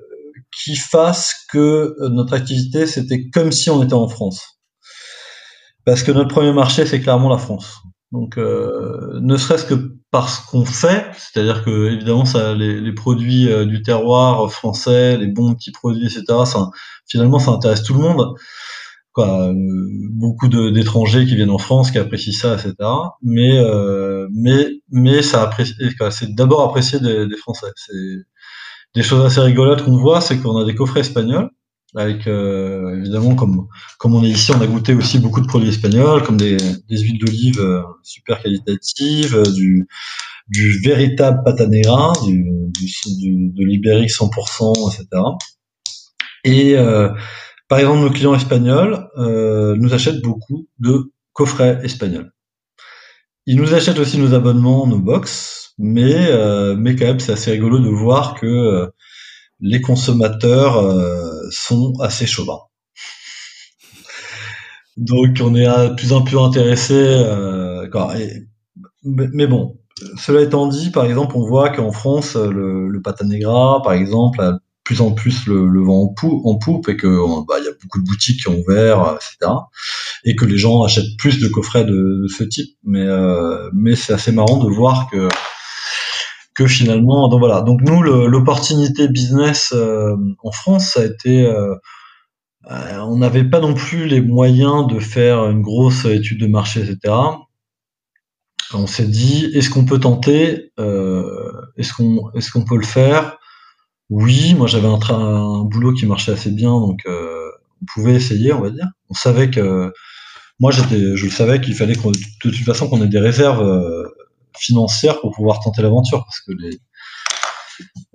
qui 0.63 0.75
fasse 0.75 1.33
que 1.51 1.95
notre 2.09 2.33
activité 2.33 2.87
c'était 2.87 3.29
comme 3.29 3.51
si 3.51 3.69
on 3.69 3.83
était 3.83 3.93
en 3.93 4.07
France. 4.07 4.59
Parce 5.85 6.03
que 6.03 6.11
notre 6.11 6.29
premier 6.29 6.53
marché 6.53 6.85
c'est 6.85 7.01
clairement 7.01 7.29
la 7.29 7.37
France. 7.37 7.83
Donc, 8.13 8.37
euh, 8.37 9.19
ne 9.21 9.37
serait-ce 9.37 9.65
que 9.65 9.95
parce 10.11 10.37
qu'on 10.39 10.65
fait, 10.65 11.07
c'est-à-dire 11.17 11.65
que 11.65 11.91
évidemment, 11.91 12.25
ça, 12.25 12.53
les, 12.53 12.79
les 12.79 12.93
produits 12.93 13.51
euh, 13.51 13.65
du 13.65 13.81
terroir 13.81 14.51
français, 14.51 15.17
les 15.17 15.25
bons 15.25 15.55
petits 15.55 15.71
produits, 15.71 16.05
etc. 16.05 16.23
Ça, 16.45 16.69
finalement, 17.07 17.39
ça 17.39 17.49
intéresse 17.49 17.81
tout 17.81 17.95
le 17.95 18.01
monde. 18.01 18.35
Quoi, 19.13 19.49
euh, 19.49 19.53
beaucoup 20.11 20.47
d'étrangers 20.47 21.25
qui 21.25 21.35
viennent 21.35 21.49
en 21.49 21.57
France, 21.57 21.89
qui 21.89 21.97
apprécient 21.97 22.33
ça, 22.33 22.53
etc. 22.53 22.75
Mais, 23.23 23.59
mais, 24.31 24.67
mais 24.91 25.23
ça 25.23 25.41
apprécie, 25.41 25.73
c'est 26.11 26.35
d'abord 26.35 26.61
apprécié 26.61 26.99
des, 26.99 27.27
des 27.27 27.37
Français. 27.37 27.67
Des 28.95 29.03
choses 29.03 29.25
assez 29.25 29.41
rigolotes 29.41 29.83
qu'on 29.83 29.97
voit, 29.97 30.21
c'est 30.21 30.39
qu'on 30.39 30.57
a 30.57 30.65
des 30.65 30.75
coffrets 30.75 31.01
espagnols 31.01 31.49
avec 31.95 32.27
euh, 32.27 32.97
évidemment 32.97 33.35
comme 33.35 33.67
comme 33.99 34.15
on 34.15 34.23
est 34.23 34.29
ici, 34.29 34.51
on 34.51 34.61
a 34.61 34.67
goûté 34.67 34.93
aussi 34.93 35.19
beaucoup 35.19 35.41
de 35.41 35.47
produits 35.47 35.69
espagnols, 35.69 36.23
comme 36.23 36.37
des, 36.37 36.57
des 36.57 36.97
huiles 36.97 37.19
d'olive 37.19 37.59
euh, 37.59 37.81
super 38.03 38.41
qualitatives, 38.41 39.35
euh, 39.35 39.43
du 39.43 39.87
du 40.49 40.79
véritable 40.79 41.41
patanegra, 41.45 42.13
du, 42.25 42.43
du, 42.73 43.49
de 43.49 43.65
l'ibérique 43.65 44.09
100%, 44.09 44.91
etc. 44.91 45.07
Et 46.43 46.75
par 47.69 47.79
exemple, 47.79 48.01
nos 48.01 48.09
clients 48.09 48.35
espagnols 48.35 49.07
nous 49.15 49.93
achètent 49.93 50.21
beaucoup 50.21 50.67
de 50.79 51.13
coffrets 51.31 51.79
espagnols. 51.83 52.33
Ils 53.45 53.55
nous 53.55 53.73
achètent 53.73 53.99
aussi 53.99 54.17
nos 54.17 54.33
abonnements, 54.33 54.85
nos 54.85 54.99
box, 54.99 55.62
mais 55.77 56.31
mais 56.77 56.95
quand 56.95 57.05
même 57.05 57.19
c'est 57.19 57.33
assez 57.33 57.51
rigolo 57.51 57.79
de 57.79 57.89
voir 57.89 58.35
que 58.35 58.89
les 59.63 59.81
consommateurs 59.81 60.77
euh, 60.77 61.47
sont 61.49 61.93
assez 62.01 62.27
chauvins. 62.27 62.59
Donc 64.97 65.37
on 65.41 65.55
est 65.55 65.65
de 65.65 65.95
plus 65.95 66.11
en 66.13 66.21
plus 66.21 66.37
intéressé. 66.37 66.93
Euh, 66.95 67.87
mais 69.03 69.47
bon, 69.47 69.79
cela 70.17 70.41
étant 70.41 70.67
dit, 70.67 70.91
par 70.91 71.05
exemple, 71.05 71.35
on 71.37 71.45
voit 71.47 71.69
qu'en 71.69 71.91
France, 71.91 72.35
le, 72.35 72.89
le 72.89 73.01
Patanegra, 73.01 73.81
par 73.83 73.93
exemple, 73.93 74.41
a 74.41 74.51
de 74.51 74.59
plus 74.83 75.01
en 75.01 75.11
plus 75.11 75.47
le, 75.47 75.81
vent 75.81 76.13
en, 76.43 76.57
poupe 76.57 76.89
et 76.89 76.97
que 76.97 77.07
bah, 77.47 77.55
il 77.59 77.65
y 77.65 77.67
a 77.67 77.73
beaucoup 77.81 77.99
de 77.99 78.05
boutiques 78.05 78.41
qui 78.41 78.49
ont 78.49 78.59
ouvert, 78.59 79.15
etc. 79.15 79.51
Et 80.25 80.35
que 80.35 80.45
les 80.45 80.57
gens 80.57 80.83
achètent 80.83 81.17
plus 81.17 81.39
de 81.39 81.47
coffrets 81.47 81.85
de, 81.85 82.25
ce 82.27 82.43
type. 82.43 82.75
Mais, 82.83 83.05
euh, 83.05 83.69
mais 83.73 83.95
c'est 83.95 84.13
assez 84.13 84.33
marrant 84.33 84.57
de 84.57 84.69
voir 84.69 85.09
que 85.09 85.29
que 86.55 86.67
finalement, 86.67 87.27
donc 87.27 87.39
voilà. 87.39 87.61
Donc 87.61 87.81
nous, 87.81 88.01
l'opportunité 88.01 89.07
business 89.07 89.73
euh, 89.73 90.15
en 90.43 90.51
France, 90.51 90.91
ça 90.91 91.01
a 91.01 91.05
été, 91.05 91.45
euh, 91.45 91.75
euh, 92.71 92.99
on 92.99 93.17
n'avait 93.17 93.43
pas 93.43 93.59
non 93.59 93.73
plus 93.73 94.05
les 94.05 94.21
moyens 94.21 94.87
de 94.87 94.99
faire 94.99 95.49
une 95.49 95.61
grosse 95.61 96.05
étude 96.05 96.39
de 96.39 96.47
marché, 96.47 96.81
etc. 96.81 97.13
On 98.73 98.87
s'est 98.87 99.07
dit, 99.07 99.51
est-ce 99.53 99.69
qu'on 99.69 99.85
peut 99.85 99.99
tenter 99.99 100.71
Est-ce 101.77 101.93
qu'on, 101.93 102.31
est-ce 102.31 102.51
qu'on 102.51 102.63
peut 102.63 102.77
le 102.77 102.85
faire? 102.85 103.37
Oui, 104.09 104.53
moi 104.55 104.67
j'avais 104.67 104.87
un, 104.87 104.99
un, 105.09 105.63
boulot 105.63 105.93
qui 105.93 106.05
marchait 106.05 106.31
assez 106.31 106.51
bien, 106.51 106.71
donc 106.71 107.01
on 107.07 107.85
pouvait 107.93 108.13
essayer, 108.13 108.53
on 108.53 108.61
va 108.61 108.69
dire. 108.69 108.87
On 109.09 109.13
savait 109.13 109.49
que, 109.49 109.91
moi 110.59 110.71
j'étais, 110.71 111.15
je 111.15 111.25
le 111.25 111.31
savais 111.31 111.61
qu'il 111.61 111.75
fallait 111.75 111.95
de 111.95 112.11
toute 112.39 112.55
façon 112.57 112.89
qu'on 112.89 113.03
ait 113.03 113.07
des 113.07 113.19
réserves 113.19 113.63
financière 114.57 115.19
pour 115.21 115.31
pouvoir 115.31 115.59
tenter 115.59 115.81
l'aventure 115.81 116.23
parce 116.25 116.39
que 116.41 116.51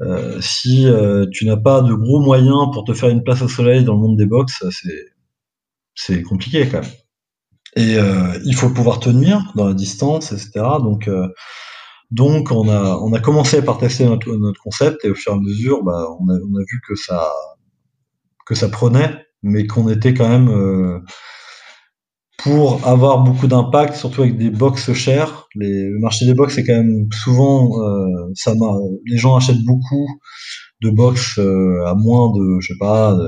euh, 0.01 0.41
si 0.41 0.87
euh, 0.87 1.27
tu 1.33 1.45
n'as 1.47 1.57
pas 1.57 1.81
de 1.83 1.93
gros 1.95 2.21
moyens 2.21 2.69
pour 2.73 2.85
te 2.85 2.93
faire 2.93 3.09
une 3.09 3.23
place 3.23 3.43
au 3.43 3.49
soleil 3.49 3.85
dans 3.85 3.95
le 3.95 4.01
monde 4.01 4.17
des 4.17 4.27
box, 4.27 4.65
c'est 5.95 6.23
compliqué 6.23 6.69
quand 6.69 6.81
même. 6.81 6.91
Et 7.77 7.97
euh, 7.97 8.39
il 8.45 8.55
faut 8.55 8.71
pouvoir 8.71 9.01
tenir 9.01 9.53
dans 9.55 9.67
la 9.67 9.75
distance, 9.75 10.33
etc. 10.33 10.51
Donc 10.81 11.11
donc 12.11 12.51
on 12.51 12.69
a 12.69 12.97
on 12.99 13.13
a 13.13 13.21
commencé 13.21 13.63
par 13.63 13.79
tester 13.79 14.07
notre, 14.07 14.35
notre 14.37 14.61
concept 14.61 15.05
et 15.05 15.11
au 15.11 15.15
fur 15.15 15.33
et 15.33 15.37
à 15.37 15.39
mesure, 15.39 15.83
bah, 15.83 16.07
on 16.21 16.29
a 16.29 16.35
on 16.35 16.57
a 16.57 16.61
vu 16.61 16.81
que 16.87 16.95
ça 16.95 17.31
que 18.47 18.55
ça 18.55 18.69
prenait, 18.69 19.27
mais 19.43 19.67
qu'on 19.67 19.89
était 19.89 20.15
quand 20.15 20.29
même 20.29 21.03
pour 22.39 22.87
avoir 22.87 23.25
beaucoup 23.25 23.49
d'impact, 23.49 23.97
surtout 23.97 24.23
avec 24.23 24.39
des 24.39 24.51
box 24.51 24.93
chers. 24.93 25.49
Les, 25.55 25.89
le 25.91 25.99
marché 25.99 26.25
des 26.25 26.35
box 26.35 26.55
c'est 26.55 26.65
quand 26.65 26.77
même 26.77 27.09
souvent, 27.13 27.83
euh, 27.83 28.31
ça 28.35 28.55
les 29.07 29.19
gens 29.19 29.37
achètent 29.37 29.65
beaucoup 29.65 30.09
de 30.81 30.91
box 30.91 31.39
euh, 31.39 31.85
à 31.87 31.95
moins 31.95 32.33
de, 32.33 32.61
je 32.61 32.69
sais 32.69 32.79
pas, 32.79 33.19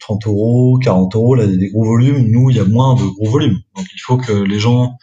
30 0.00 0.26
euros, 0.26 0.78
40 0.82 1.14
euros, 1.14 1.34
là, 1.34 1.44
il 1.44 1.50
y 1.50 1.54
a 1.54 1.56
des 1.58 1.68
gros 1.68 1.84
volumes. 1.84 2.30
Nous, 2.30 2.48
il 2.50 2.56
y 2.56 2.60
a 2.60 2.64
moins 2.64 2.94
de 2.94 3.02
gros 3.02 3.28
volumes. 3.28 3.58
Donc, 3.76 3.86
il 3.94 4.00
faut 4.00 4.16
que 4.16 4.32
les 4.32 4.58
gens, 4.58 4.96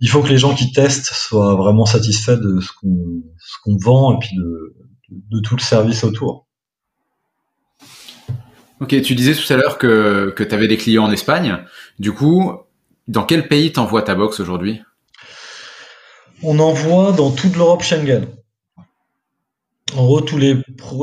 il 0.00 0.08
faut 0.08 0.22
que 0.22 0.28
les 0.28 0.38
gens 0.38 0.54
qui 0.54 0.72
testent 0.72 1.12
soient 1.12 1.54
vraiment 1.54 1.86
satisfaits 1.86 2.40
de 2.40 2.60
ce 2.60 2.70
qu'on, 2.80 3.22
ce 3.38 3.56
qu'on 3.62 3.76
vend 3.76 4.16
et 4.16 4.18
puis 4.18 4.36
de, 4.36 4.74
de 5.10 5.40
tout 5.40 5.54
le 5.54 5.62
service 5.62 6.02
autour. 6.02 6.47
Ok, 8.80 9.00
tu 9.02 9.14
disais 9.14 9.34
tout 9.34 9.52
à 9.52 9.56
l'heure 9.56 9.78
que, 9.78 10.32
que 10.36 10.44
tu 10.44 10.54
avais 10.54 10.68
des 10.68 10.76
clients 10.76 11.04
en 11.04 11.10
Espagne. 11.10 11.58
Du 11.98 12.12
coup, 12.12 12.52
dans 13.08 13.24
quel 13.24 13.48
pays 13.48 13.72
t'envoies 13.72 14.02
ta 14.02 14.14
box 14.14 14.38
aujourd'hui? 14.38 14.80
On 16.42 16.58
envoie 16.60 17.12
dans 17.12 17.32
toute 17.32 17.56
l'Europe 17.56 17.82
Schengen. 17.82 18.26
En 19.96 20.04
gros, 20.04 20.20
tous 20.20 20.38
les, 20.38 20.56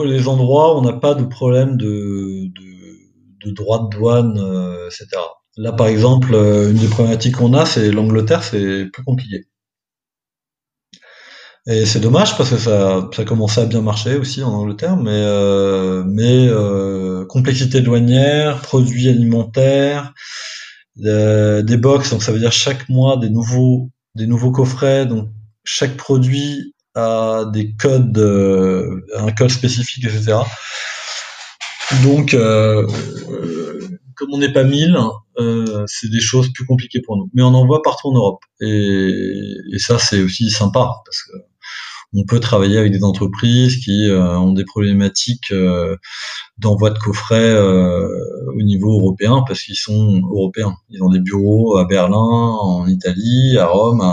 les 0.05 0.27
endroits 0.27 0.75
où 0.75 0.79
on 0.79 0.81
n'a 0.83 0.93
pas 0.93 1.15
de 1.15 1.25
problème 1.25 1.75
de, 1.75 2.45
de, 2.47 3.45
de 3.45 3.51
droit 3.51 3.83
de 3.83 3.89
douane, 3.89 4.38
euh, 4.38 4.88
etc. 4.88 5.07
Là, 5.57 5.73
par 5.73 5.88
exemple, 5.88 6.33
euh, 6.33 6.71
une 6.71 6.77
des 6.77 6.88
problématiques 6.88 7.35
qu'on 7.35 7.53
a, 7.53 7.65
c'est 7.65 7.91
l'Angleterre, 7.91 8.43
c'est 8.43 8.85
plus 8.93 9.03
compliqué. 9.03 9.45
Et 11.67 11.88
c'est 11.88 11.99
dommage 11.99 12.38
parce 12.38 12.51
que 12.51 12.58
ça, 12.58 13.10
ça 13.12 13.23
commençait 13.25 13.62
à 13.62 13.65
bien 13.65 13.82
marcher 13.82 14.15
aussi 14.15 14.43
en 14.43 14.54
Angleterre, 14.54 14.97
mais, 14.97 15.10
euh, 15.12 16.04
mais 16.06 16.47
euh, 16.47 17.25
complexité 17.25 17.82
douanière, 17.82 18.62
produits 18.62 19.10
alimentaires, 19.10 20.13
euh, 21.04 21.63
des 21.63 21.78
box, 21.78 22.12
donc 22.12 22.21
ça 22.21 22.32
veut 22.32 22.39
dire 22.39 22.51
chaque 22.51 22.88
mois 22.88 23.17
des 23.17 23.32
nouveaux, 23.32 23.89
des 24.13 24.28
nouveaux 24.28 24.51
coffrets, 24.51 25.08
donc 25.08 25.30
chaque 25.63 25.97
produit 25.97 26.75
a 26.93 27.45
des 27.51 27.73
codes, 27.73 28.17
euh, 28.19 29.01
un 29.17 29.32
code 29.32 29.49
spécifique, 29.49 30.06
etc. 30.06 30.38
Donc, 32.04 32.36
euh, 32.36 32.88
comme 34.15 34.34
on 34.34 34.38
n'est 34.38 34.54
pas 34.54 34.63
1000, 34.63 34.95
c'est 35.88 36.10
des 36.10 36.21
choses 36.21 36.54
plus 36.54 36.65
compliquées 36.65 37.01
pour 37.01 37.17
nous. 37.17 37.30
Mais 37.34 37.41
on 37.41 37.47
en 37.47 37.65
voit 37.65 37.82
partout 37.82 38.10
en 38.10 38.13
Europe. 38.13 38.39
Et, 38.62 39.54
et 39.73 39.80
ça, 39.80 39.99
c'est 39.99 40.21
aussi 40.21 40.49
sympa, 40.49 41.01
parce 41.04 41.23
que 41.23 41.32
on 42.15 42.23
peut 42.25 42.39
travailler 42.39 42.78
avec 42.78 42.91
des 42.91 43.04
entreprises 43.04 43.78
qui 43.78 44.10
euh, 44.10 44.38
ont 44.38 44.54
des 44.54 44.63
problématiques 44.63 45.51
euh, 45.51 45.97
d'envoi 46.58 46.89
de 46.89 46.97
coffrets 46.97 47.54
euh, 47.54 48.08
au 48.56 48.62
niveau 48.62 48.93
européen 48.93 49.43
parce 49.47 49.62
qu'ils 49.62 49.75
sont 49.75 50.21
européens. 50.23 50.75
Ils 50.89 51.04
ont 51.04 51.10
des 51.10 51.19
bureaux 51.19 51.78
à 51.78 51.86
Berlin, 51.86 52.17
en 52.17 52.88
Italie, 52.88 53.58
à 53.58 53.67
Rome, 53.67 54.04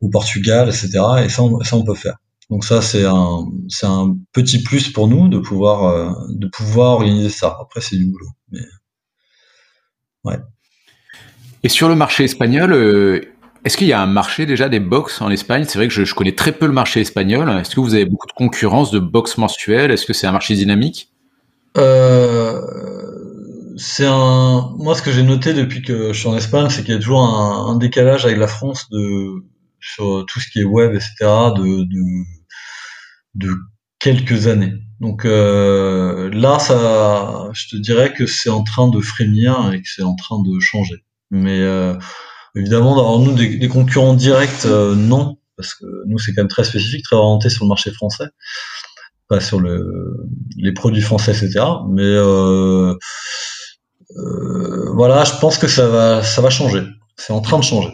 au 0.00 0.08
Portugal, 0.08 0.68
etc. 0.68 0.88
Et 1.24 1.28
ça, 1.28 1.42
on, 1.42 1.84
peut 1.84 1.94
faire. 1.94 2.16
Donc 2.50 2.64
ça, 2.64 2.80
c'est 2.80 3.04
un, 3.04 4.16
petit 4.32 4.62
plus 4.62 4.90
pour 4.90 5.08
nous 5.08 5.28
de 5.28 5.38
pouvoir, 5.38 6.14
organiser 6.76 7.28
ça. 7.28 7.58
Après, 7.60 7.80
c'est 7.80 7.96
du 7.96 8.06
boulot. 8.06 8.28
Et 11.62 11.68
sur 11.68 11.88
le 11.88 11.94
marché 11.94 12.24
espagnol, 12.24 13.31
Est-ce 13.64 13.76
qu'il 13.76 13.86
y 13.86 13.92
a 13.92 14.00
un 14.00 14.06
marché 14.06 14.44
déjà 14.44 14.68
des 14.68 14.80
box 14.80 15.20
en 15.20 15.30
Espagne? 15.30 15.64
C'est 15.68 15.78
vrai 15.78 15.88
que 15.88 16.04
je, 16.04 16.14
connais 16.14 16.34
très 16.34 16.52
peu 16.52 16.66
le 16.66 16.72
marché 16.72 17.00
espagnol. 17.00 17.48
Est-ce 17.60 17.76
que 17.76 17.80
vous 17.80 17.94
avez 17.94 18.06
beaucoup 18.06 18.26
de 18.26 18.32
concurrence 18.32 18.90
de 18.90 18.98
box 18.98 19.38
mensuelles 19.38 19.92
Est-ce 19.92 20.04
que 20.04 20.12
c'est 20.12 20.26
un 20.26 20.32
marché 20.32 20.54
dynamique? 20.54 21.12
Euh, 21.78 22.60
C'est 23.76 24.06
un. 24.06 24.74
Moi, 24.78 24.94
ce 24.96 25.02
que 25.02 25.12
j'ai 25.12 25.22
noté 25.22 25.54
depuis 25.54 25.82
que 25.82 26.12
je 26.12 26.18
suis 26.18 26.28
en 26.28 26.36
Espagne, 26.36 26.68
c'est 26.70 26.82
qu'il 26.82 26.92
y 26.92 26.96
a 26.96 27.00
toujours 27.00 27.22
un, 27.22 27.76
décalage 27.76 28.24
avec 28.24 28.38
la 28.38 28.48
France 28.48 28.90
de 28.90 29.44
sur 29.80 30.24
tout 30.26 30.40
ce 30.40 30.48
qui 30.48 30.60
est 30.60 30.64
web, 30.64 30.94
etc. 30.94 31.14
de, 31.56 31.84
de, 31.84 32.24
de 33.34 33.54
quelques 33.98 34.48
années. 34.48 34.74
Donc 35.00 35.24
euh, 35.24 36.30
là, 36.32 36.58
ça, 36.58 37.48
je 37.52 37.68
te 37.68 37.76
dirais 37.76 38.12
que 38.12 38.26
c'est 38.26 38.50
en 38.50 38.62
train 38.62 38.88
de 38.88 39.00
frémir 39.00 39.72
et 39.72 39.82
que 39.82 39.88
c'est 39.88 40.02
en 40.02 40.14
train 40.14 40.40
de 40.42 40.60
changer. 40.60 41.04
Mais 41.30 41.60
euh, 41.60 41.94
évidemment, 42.54 42.96
d'avoir 42.96 43.18
nous 43.18 43.32
des, 43.34 43.68
concurrents 43.68 44.14
directs, 44.14 44.66
euh, 44.66 44.94
non, 44.94 45.38
parce 45.56 45.74
que 45.74 45.84
nous 46.06 46.18
c'est 46.18 46.32
quand 46.32 46.42
même 46.42 46.48
très 46.48 46.64
spécifique, 46.64 47.04
très 47.04 47.16
orienté 47.16 47.48
sur 47.48 47.64
le 47.64 47.68
marché 47.68 47.92
français, 47.92 48.26
pas 49.28 49.40
sur 49.40 49.60
le, 49.60 50.26
les 50.56 50.72
produits 50.72 51.02
français, 51.02 51.32
etc. 51.32 51.64
Mais 51.88 52.02
euh, 52.02 52.94
euh, 54.16 54.92
voilà, 54.94 55.24
je 55.24 55.32
pense 55.40 55.58
que 55.58 55.68
ça 55.68 55.88
va, 55.88 56.22
ça 56.22 56.42
va 56.42 56.50
changer. 56.50 56.82
C'est 57.16 57.32
en 57.32 57.40
train 57.40 57.58
de 57.58 57.64
changer. 57.64 57.92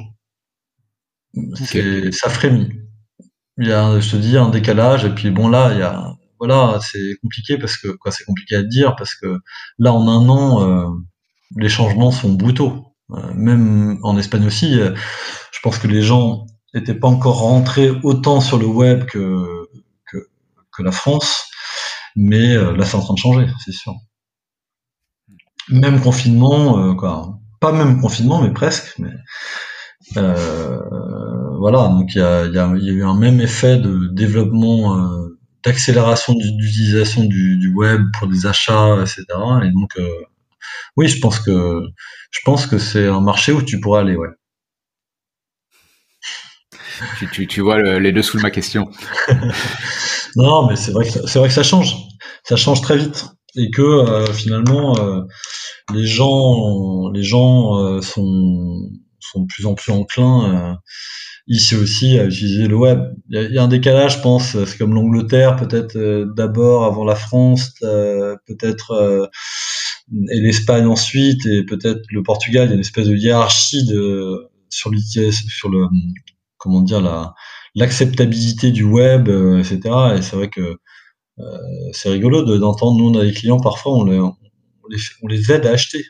Ça 2.13 2.29
frémit. 2.29 2.71
Il 3.59 3.67
y 3.69 3.73
a, 3.73 3.99
je 4.01 4.11
te 4.11 4.17
dis, 4.17 4.37
un 4.37 4.49
décalage. 4.51 5.05
Et 5.05 5.11
puis 5.11 5.31
bon, 5.31 5.49
là, 5.49 5.73
il 5.73 5.79
y 5.79 5.83
a 5.83 6.15
voilà, 6.39 6.79
c'est 6.81 7.17
compliqué 7.21 7.59
parce 7.59 7.77
que 7.77 7.89
quoi, 7.89 8.13
c'est 8.13 8.25
compliqué 8.25 8.57
à 8.57 8.63
dire 8.63 8.95
parce 8.97 9.15
que 9.15 9.41
là 9.79 9.93
en 9.93 10.07
un 10.09 10.29
an, 10.29 10.63
euh, 10.63 10.89
les 11.57 11.69
changements 11.69 12.11
sont 12.11 12.33
brutaux. 12.33 12.88
Euh, 13.13 13.33
même 13.35 13.99
en 14.03 14.19
Espagne 14.19 14.47
aussi, 14.47 14.79
euh, 14.79 14.95
je 15.53 15.61
pense 15.63 15.79
que 15.79 15.87
les 15.87 16.03
gens 16.03 16.47
n'étaient 16.75 16.95
pas 16.95 17.09
encore 17.09 17.41
rentrés 17.41 17.91
autant 18.03 18.41
sur 18.41 18.59
le 18.59 18.67
web 18.67 19.07
que 19.07 19.67
que, 20.07 20.19
que 20.73 20.83
la 20.83 20.93
France, 20.93 21.49
mais 22.17 22.55
là 22.55 22.85
c'est 22.85 22.97
en 22.97 23.01
train 23.03 23.15
de 23.15 23.19
changer, 23.19 23.47
c'est 23.65 23.73
sûr. 23.73 23.95
Même 25.71 26.01
confinement, 26.01 26.95
quoi, 26.97 27.39
pas 27.61 27.73
même 27.73 28.01
confinement, 28.01 28.43
mais 28.43 28.53
presque. 28.53 28.99
Mais 28.99 29.15
voilà, 30.15 31.89
donc 31.89 32.15
il 32.15 32.19
y 32.19 32.23
a, 32.23 32.47
y 32.47 32.59
a, 32.59 32.67
eu 32.67 33.05
un 33.05 33.15
même 33.15 33.41
effet 33.41 33.79
de 33.79 34.09
développement 34.13 34.97
d'accélération 35.65 36.35
d'utilisation 36.35 37.25
du, 37.25 37.59
du, 37.59 37.73
web 37.73 38.03
pour 38.19 38.29
des 38.29 38.47
achats, 38.47 39.01
etc. 39.01 39.25
Et 39.65 39.71
donc, 39.71 39.97
euh, 39.99 40.09
oui, 40.97 41.09
je 41.09 41.21
pense 41.21 41.39
que 41.41 41.81
je 42.31 42.41
pense 42.45 42.67
que 42.67 42.79
c'est 42.79 43.07
un 43.07 43.21
marché 43.21 43.53
où 43.53 43.63
tu 43.63 43.81
pourras 43.81 44.01
aller, 44.01 44.17
ouais. 44.17 44.29
Tu, 47.19 47.29
tu, 47.31 47.47
tu 47.47 47.61
vois 47.61 47.81
les 48.01 48.11
deux 48.11 48.23
sous 48.23 48.39
de 48.39 48.43
ma 48.43 48.51
question. 48.51 48.91
non, 50.37 50.67
mais 50.67 50.75
c'est 50.75 50.91
vrai 50.91 51.05
que 51.05 51.11
c'est 51.11 51.39
vrai 51.39 51.49
que 51.49 51.55
ça 51.55 51.63
change, 51.63 51.95
ça 52.43 52.57
change 52.57 52.81
très 52.81 52.97
vite 52.97 53.27
et 53.57 53.71
que 53.71 53.83
euh, 53.83 54.27
finalement 54.33 54.99
euh, 54.99 55.23
les 55.95 56.07
gens 56.07 57.09
les 57.13 57.23
gens 57.23 58.01
sont 58.03 58.91
sont 59.21 59.43
de 59.43 59.47
plus 59.47 59.67
en 59.67 59.75
plus 59.75 59.93
enclins 59.93 60.79
ici 61.49 61.75
aussi 61.75 62.19
à 62.19 62.27
utiliser 62.27 62.69
le 62.69 62.77
web. 62.77 63.01
Il 63.31 63.51
y 63.53 63.59
a, 63.59 63.63
un 63.63 63.69
décalage, 63.69 64.17
je 64.17 64.23
pense. 64.23 64.65
C'est 64.65 64.79
comme 64.79 64.95
l'Angleterre, 64.95 65.57
peut-être 65.57 65.97
euh, 65.97 66.27
d'abord 66.37 66.85
avant 66.85 67.05
la 67.05 67.15
France, 67.15 67.73
euh, 67.83 68.37
peut-être 68.47 68.93
euh, 68.93 69.27
et 70.31 70.41
l'Espagne 70.41 70.87
ensuite, 70.87 71.45
et 71.47 71.65
peut-être 71.65 72.01
le 72.11 72.23
Portugal. 72.23 72.67
Il 72.67 72.71
y 72.71 72.73
a 72.73 72.75
une 72.75 72.81
espèce 72.81 73.09
de 73.09 73.17
hiérarchie 73.17 73.85
de 73.87 74.49
sur 74.71 74.91
sur 75.49 75.69
le 75.69 75.87
comment 76.57 76.83
dire 76.83 77.01
la 77.01 77.35
l'acceptabilité 77.75 78.71
du 78.71 78.85
web, 78.85 79.29
etc. 79.29 79.81
Et 80.17 80.23
c'est 80.23 80.37
vrai 80.37 80.49
que 80.49 80.79
c'est 81.93 82.11
rigolo 82.11 82.43
d'entendre 82.59 82.99
nous 82.99 83.11
on 83.11 83.19
a 83.21 83.25
des 83.25 83.33
clients 83.33 83.61
parfois 83.61 83.93
on 83.97 84.05
les, 84.05 84.19
on 84.19 84.35
les, 84.91 84.99
on 85.23 85.29
les 85.29 85.53
aide 85.53 85.67
à 85.67 85.71
acheter 85.71 86.05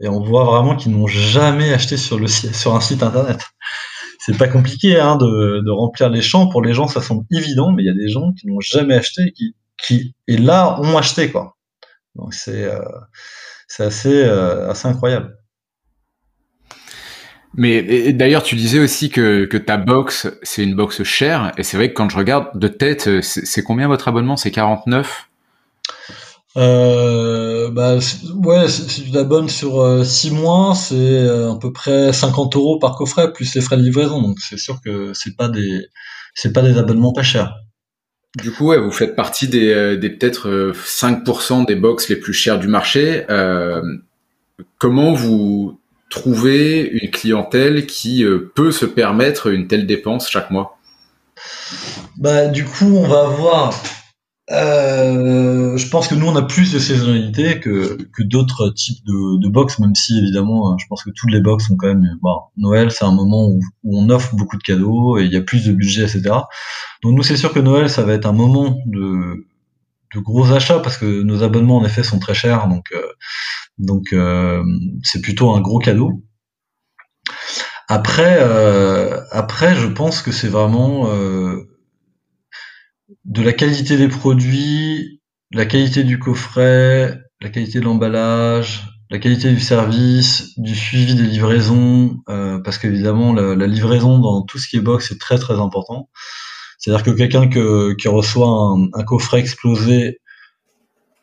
et 0.00 0.08
on 0.08 0.22
voit 0.22 0.44
vraiment 0.44 0.76
qu'ils 0.76 0.92
n'ont 0.92 1.08
jamais 1.08 1.72
acheté 1.72 1.96
sur 1.96 2.18
le 2.20 2.28
sur 2.28 2.74
un 2.76 2.80
site 2.80 3.02
internet 3.02 3.40
c'est 4.20 4.36
pas 4.36 4.48
compliqué 4.48 5.00
hein, 5.00 5.16
de, 5.16 5.62
de, 5.64 5.70
remplir 5.70 6.10
les 6.10 6.22
champs. 6.22 6.46
Pour 6.48 6.62
les 6.62 6.74
gens, 6.74 6.86
ça 6.86 7.00
semble 7.00 7.24
évident, 7.30 7.72
mais 7.72 7.82
il 7.82 7.86
y 7.86 7.90
a 7.90 7.94
des 7.94 8.08
gens 8.08 8.32
qui 8.32 8.46
n'ont 8.46 8.60
jamais 8.60 8.94
acheté, 8.94 9.32
qui, 9.32 9.54
qui 9.82 10.14
et 10.28 10.36
là 10.36 10.78
ont 10.82 10.96
acheté 10.96 11.30
quoi. 11.30 11.56
Donc 12.14 12.34
c'est 12.34 12.64
euh, 12.64 12.80
assez 13.78 14.22
euh, 14.24 14.70
assez 14.70 14.88
incroyable. 14.88 15.36
Mais 17.54 18.12
d'ailleurs, 18.12 18.44
tu 18.44 18.54
disais 18.54 18.78
aussi 18.78 19.10
que, 19.10 19.44
que 19.44 19.56
ta 19.56 19.76
box, 19.76 20.28
c'est 20.44 20.62
une 20.62 20.76
box 20.76 21.02
chère, 21.02 21.52
et 21.58 21.64
c'est 21.64 21.76
vrai 21.76 21.88
que 21.88 21.94
quand 21.94 22.08
je 22.08 22.16
regarde 22.16 22.56
de 22.56 22.68
tête, 22.68 23.22
c'est 23.22 23.64
combien 23.64 23.88
votre 23.88 24.06
abonnement? 24.06 24.36
C'est 24.36 24.52
49 24.52 25.30
euh, 26.56 27.70
bah, 27.70 27.98
ouais, 28.44 28.68
si 28.68 29.04
tu 29.04 29.10
t'abonnes 29.12 29.48
sur 29.48 30.04
6 30.04 30.28
euh, 30.28 30.34
mois, 30.34 30.74
c'est 30.74 30.94
euh, 30.96 31.52
à 31.52 31.58
peu 31.58 31.72
près 31.72 32.12
50 32.12 32.56
euros 32.56 32.78
par 32.78 32.96
coffret 32.96 33.32
plus 33.32 33.54
les 33.54 33.60
frais 33.60 33.76
de 33.76 33.82
livraison. 33.82 34.20
Donc 34.20 34.38
c'est 34.40 34.58
sûr 34.58 34.80
que 34.84 35.12
c'est 35.14 35.36
pas 35.36 35.48
des 35.48 35.86
c'est 36.34 36.52
pas 36.52 36.62
des 36.62 36.76
abonnements 36.78 37.12
pas 37.12 37.22
chers. 37.22 37.54
Du 38.36 38.52
coup, 38.52 38.68
ouais, 38.68 38.78
vous 38.78 38.92
faites 38.92 39.16
partie 39.16 39.48
des, 39.48 39.72
euh, 39.72 39.96
des 39.96 40.10
peut-être 40.10 40.72
5% 40.72 41.66
des 41.66 41.74
box 41.74 42.08
les 42.08 42.16
plus 42.16 42.32
chers 42.32 42.58
du 42.58 42.68
marché. 42.68 43.24
Euh, 43.28 43.82
comment 44.78 45.14
vous 45.14 45.80
trouvez 46.10 46.82
une 46.82 47.10
clientèle 47.10 47.86
qui 47.86 48.24
peut 48.54 48.72
se 48.72 48.86
permettre 48.86 49.48
une 49.48 49.66
telle 49.66 49.86
dépense 49.86 50.28
chaque 50.28 50.50
mois? 50.50 50.78
Bah 52.16 52.48
du 52.48 52.64
coup, 52.64 52.96
on 52.96 53.06
va 53.06 53.20
avoir 53.20 53.72
euh, 54.50 55.76
je 55.76 55.88
pense 55.88 56.08
que 56.08 56.14
nous 56.14 56.26
on 56.26 56.34
a 56.34 56.42
plus 56.42 56.72
de 56.72 56.78
saisonnalité 56.78 57.60
que, 57.60 57.96
que 58.12 58.22
d'autres 58.22 58.70
types 58.70 59.04
de, 59.04 59.40
de 59.40 59.48
box, 59.48 59.78
même 59.78 59.94
si 59.94 60.18
évidemment 60.18 60.76
je 60.78 60.86
pense 60.88 61.04
que 61.04 61.10
toutes 61.10 61.30
les 61.30 61.40
box 61.40 61.68
sont 61.68 61.76
quand 61.76 61.86
même. 61.86 62.04
Bon, 62.20 62.36
Noël 62.56 62.90
c'est 62.90 63.04
un 63.04 63.12
moment 63.12 63.46
où, 63.48 63.60
on 63.84 64.10
offre 64.10 64.34
beaucoup 64.34 64.56
de 64.56 64.62
cadeaux 64.62 65.18
et 65.18 65.24
il 65.24 65.32
y 65.32 65.36
a 65.36 65.42
plus 65.42 65.64
de 65.66 65.72
budget, 65.72 66.02
etc. 66.02 66.22
Donc 67.02 67.14
nous 67.14 67.22
c'est 67.22 67.36
sûr 67.36 67.52
que 67.52 67.60
Noël 67.60 67.88
ça 67.88 68.02
va 68.02 68.12
être 68.12 68.26
un 68.26 68.32
moment 68.32 68.76
de, 68.86 69.46
de 70.14 70.20
gros 70.20 70.50
achats 70.52 70.80
parce 70.80 70.96
que 70.96 71.22
nos 71.22 71.42
abonnements 71.42 71.78
en 71.78 71.84
effet 71.84 72.02
sont 72.02 72.18
très 72.18 72.34
chers, 72.34 72.66
donc 72.68 72.86
euh, 72.92 73.02
donc 73.78 74.12
euh, 74.12 74.62
c'est 75.02 75.20
plutôt 75.20 75.50
un 75.54 75.60
gros 75.60 75.78
cadeau. 75.78 76.22
Après, 77.88 78.38
euh, 78.40 79.20
après, 79.32 79.74
je 79.74 79.88
pense 79.88 80.22
que 80.22 80.30
c'est 80.30 80.48
vraiment 80.48 81.10
euh, 81.10 81.69
de 83.30 83.42
la 83.42 83.52
qualité 83.52 83.96
des 83.96 84.08
produits, 84.08 85.20
la 85.52 85.64
qualité 85.64 86.02
du 86.02 86.18
coffret, 86.18 87.16
la 87.40 87.48
qualité 87.48 87.78
de 87.78 87.84
l'emballage, 87.84 88.88
la 89.08 89.20
qualité 89.20 89.52
du 89.52 89.60
service, 89.60 90.58
du 90.58 90.74
suivi 90.74 91.14
des 91.14 91.22
livraisons, 91.22 92.18
euh, 92.28 92.58
parce 92.58 92.78
qu'évidemment 92.78 93.32
la, 93.32 93.66
livraison 93.68 94.18
dans 94.18 94.42
tout 94.42 94.58
ce 94.58 94.68
qui 94.68 94.76
est 94.76 94.80
box 94.80 95.12
est 95.12 95.20
très 95.20 95.38
très 95.38 95.54
important. 95.54 96.08
C'est-à-dire 96.78 97.04
que 97.04 97.10
quelqu'un 97.12 97.48
qui 97.48 98.08
reçoit 98.08 98.74
un, 98.94 99.04
coffret 99.04 99.38
explosé, 99.38 100.20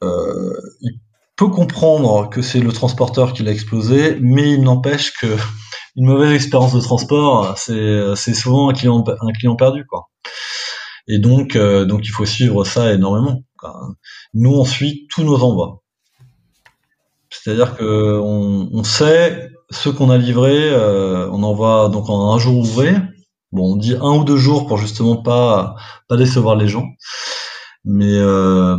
euh, 0.01 0.53
il 0.79 0.99
peut 1.35 1.49
comprendre 1.49 2.29
que 2.29 2.41
c'est 2.41 2.59
le 2.61 2.71
transporteur 2.71 3.33
qui 3.33 3.43
l'a 3.43 3.51
explosé, 3.51 4.17
mais 4.21 4.53
il 4.53 4.61
n'empêche 4.61 5.11
que 5.13 5.35
une 5.97 6.05
mauvaise 6.05 6.31
expérience 6.31 6.73
de 6.73 6.79
transport, 6.79 7.57
c'est 7.57 8.33
souvent 8.33 8.69
un 8.69 8.73
client 8.73 9.03
un 9.07 9.31
client 9.33 9.55
perdu 9.57 9.85
quoi. 9.85 10.07
Et 11.07 11.19
donc, 11.19 11.55
euh, 11.55 11.85
donc 11.85 12.05
il 12.05 12.09
faut 12.09 12.25
suivre 12.25 12.63
ça 12.63 12.93
énormément. 12.93 13.43
Nous, 14.33 14.53
on 14.53 14.65
suit 14.65 15.07
tous 15.09 15.23
nos 15.23 15.41
envois. 15.41 15.81
C'est-à-dire 17.29 17.75
que 17.75 18.19
on, 18.19 18.83
sait 18.83 19.49
ce 19.69 19.89
qu'on 19.89 20.09
a 20.09 20.17
livré, 20.17 20.69
euh, 20.69 21.29
on 21.31 21.43
envoie 21.43 21.89
donc 21.89 22.09
en 22.09 22.33
un 22.33 22.39
jour 22.39 22.57
ouvré. 22.57 22.95
Bon, 23.51 23.73
on 23.73 23.75
dit 23.77 23.95
un 23.95 24.17
ou 24.17 24.23
deux 24.23 24.37
jours 24.37 24.67
pour 24.67 24.77
justement 24.77 25.17
pas 25.17 25.75
pas 26.09 26.17
décevoir 26.17 26.55
les 26.55 26.67
gens, 26.67 26.85
mais 27.85 28.17
euh, 28.17 28.77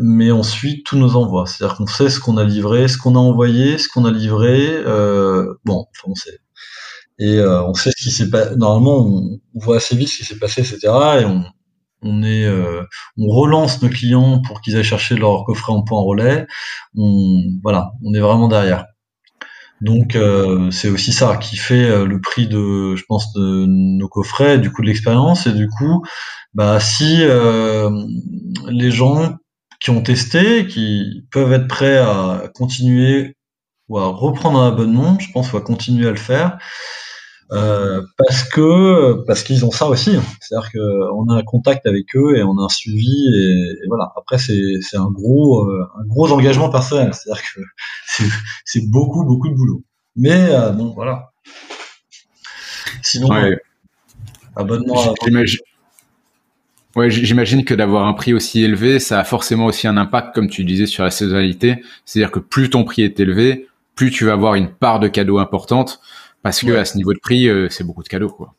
mais 0.00 0.32
on 0.32 0.42
suit 0.42 0.82
tous 0.84 0.96
nos 0.96 1.16
envois. 1.16 1.46
C'est-à-dire 1.46 1.76
qu'on 1.76 1.86
sait 1.86 2.10
ce 2.10 2.20
qu'on 2.20 2.36
a 2.36 2.44
livré, 2.44 2.88
ce 2.88 2.98
qu'on 2.98 3.16
a 3.16 3.18
envoyé, 3.18 3.78
ce 3.78 3.88
qu'on 3.88 4.04
a 4.04 4.10
livré. 4.12 4.82
bon, 5.64 5.86
enfin, 5.90 6.06
on 6.06 6.14
sait 6.14 6.40
et 7.18 7.38
euh, 7.38 7.62
on 7.64 7.74
sait 7.74 7.90
ce 7.96 8.02
qui 8.02 8.10
s'est 8.10 8.30
passé. 8.30 8.56
Normalement, 8.56 9.06
on, 9.06 9.40
voit 9.54 9.76
assez 9.76 9.96
vite 9.96 10.08
ce 10.08 10.18
qui 10.18 10.24
s'est 10.24 10.38
passé, 10.38 10.60
etc. 10.62 10.78
Et 11.20 11.24
on, 11.24 11.44
on 12.02 12.22
est, 12.22 12.44
euh, 12.44 12.82
on 13.18 13.28
relance 13.28 13.82
nos 13.82 13.88
clients 13.88 14.40
pour 14.42 14.60
qu'ils 14.60 14.76
aillent 14.76 14.84
chercher 14.84 15.16
leur 15.16 15.44
coffret 15.44 15.72
en 15.72 15.82
point 15.82 16.00
relais. 16.00 16.46
On, 16.96 17.40
voilà, 17.62 17.92
on 18.04 18.12
est 18.14 18.20
vraiment 18.20 18.48
derrière. 18.48 18.86
Donc 19.80 20.16
euh, 20.16 20.70
c'est 20.70 20.88
aussi 20.88 21.12
ça 21.12 21.36
qui 21.36 21.56
fait 21.56 22.04
le 22.06 22.20
prix 22.20 22.46
de, 22.48 22.96
je 22.96 23.04
pense, 23.08 23.32
de 23.34 23.66
nos 23.66 24.08
coffrets, 24.08 24.58
du 24.58 24.72
coup 24.72 24.82
de 24.82 24.86
l'expérience 24.86 25.46
et 25.46 25.52
du 25.52 25.68
coup, 25.68 26.04
bah 26.54 26.80
si 26.80 27.18
les 28.68 28.90
gens 28.90 29.36
qui 29.80 29.90
ont 29.90 30.00
testé, 30.02 30.66
qui 30.66 31.26
peuvent 31.30 31.52
être 31.52 31.68
prêts 31.68 31.98
à 31.98 32.44
continuer 32.54 33.36
ou 33.88 33.98
à 33.98 34.06
reprendre 34.06 34.58
un 34.58 34.68
abonnement, 34.68 35.18
je 35.18 35.30
pense, 35.32 35.50
qu'on 35.50 35.58
va 35.58 35.64
continuer 35.64 36.08
à 36.08 36.10
le 36.10 36.16
faire 36.16 36.58
Euh, 37.52 38.02
parce 38.16 38.44
que 38.44 39.22
parce 39.26 39.42
qu'ils 39.42 39.64
ont 39.64 39.70
ça 39.70 39.86
aussi. 39.86 40.18
C'est-à-dire 40.40 40.70
qu'on 40.72 41.28
a 41.28 41.36
un 41.36 41.42
contact 41.42 41.86
avec 41.86 42.16
eux 42.16 42.36
et 42.36 42.42
on 42.42 42.58
a 42.58 42.64
un 42.64 42.68
suivi 42.68 43.28
et, 43.34 43.86
voilà. 43.88 44.12
Après 44.16 44.38
c'est 44.38 44.80
c'est 44.80 44.96
un 44.96 45.10
gros 45.10 45.68
euh, 45.68 45.86
un 46.00 46.06
gros 46.06 46.32
engagement 46.32 46.70
personnel. 46.70 47.12
C'est-à-dire 47.12 47.42
que 47.54 47.60
c'est 48.06 48.24
c'est 48.64 48.90
beaucoup 48.90 49.24
beaucoup 49.24 49.48
de 49.48 49.54
boulot. 49.54 49.82
Mais 50.16 50.48
euh, 50.50 50.70
bon 50.70 50.92
voilà. 50.94 51.32
Sinon 53.02 53.28
ouais. 53.28 53.58
abonnement. 54.56 55.14
Ouais, 56.96 57.10
j'imagine 57.10 57.64
que 57.64 57.74
d'avoir 57.74 58.06
un 58.06 58.12
prix 58.12 58.32
aussi 58.34 58.62
élevé, 58.62 59.00
ça 59.00 59.18
a 59.18 59.24
forcément 59.24 59.66
aussi 59.66 59.88
un 59.88 59.96
impact, 59.96 60.32
comme 60.32 60.48
tu 60.48 60.62
disais, 60.62 60.86
sur 60.86 61.02
la 61.02 61.10
saisonnalité. 61.10 61.82
C'est-à-dire 62.04 62.30
que 62.30 62.38
plus 62.38 62.70
ton 62.70 62.84
prix 62.84 63.02
est 63.02 63.18
élevé, 63.18 63.66
plus 63.96 64.12
tu 64.12 64.24
vas 64.24 64.34
avoir 64.34 64.54
une 64.54 64.68
part 64.68 65.00
de 65.00 65.08
cadeaux 65.08 65.38
importante. 65.38 66.00
Parce 66.44 66.60
que 66.60 66.76
à 66.76 66.84
ce 66.84 66.98
niveau 66.98 67.14
de 67.14 67.18
prix, 67.18 67.48
euh, 67.48 67.68
c'est 67.70 67.84
beaucoup 67.84 68.02
de 68.02 68.08
cadeaux, 68.08 68.28
quoi. 68.28 68.54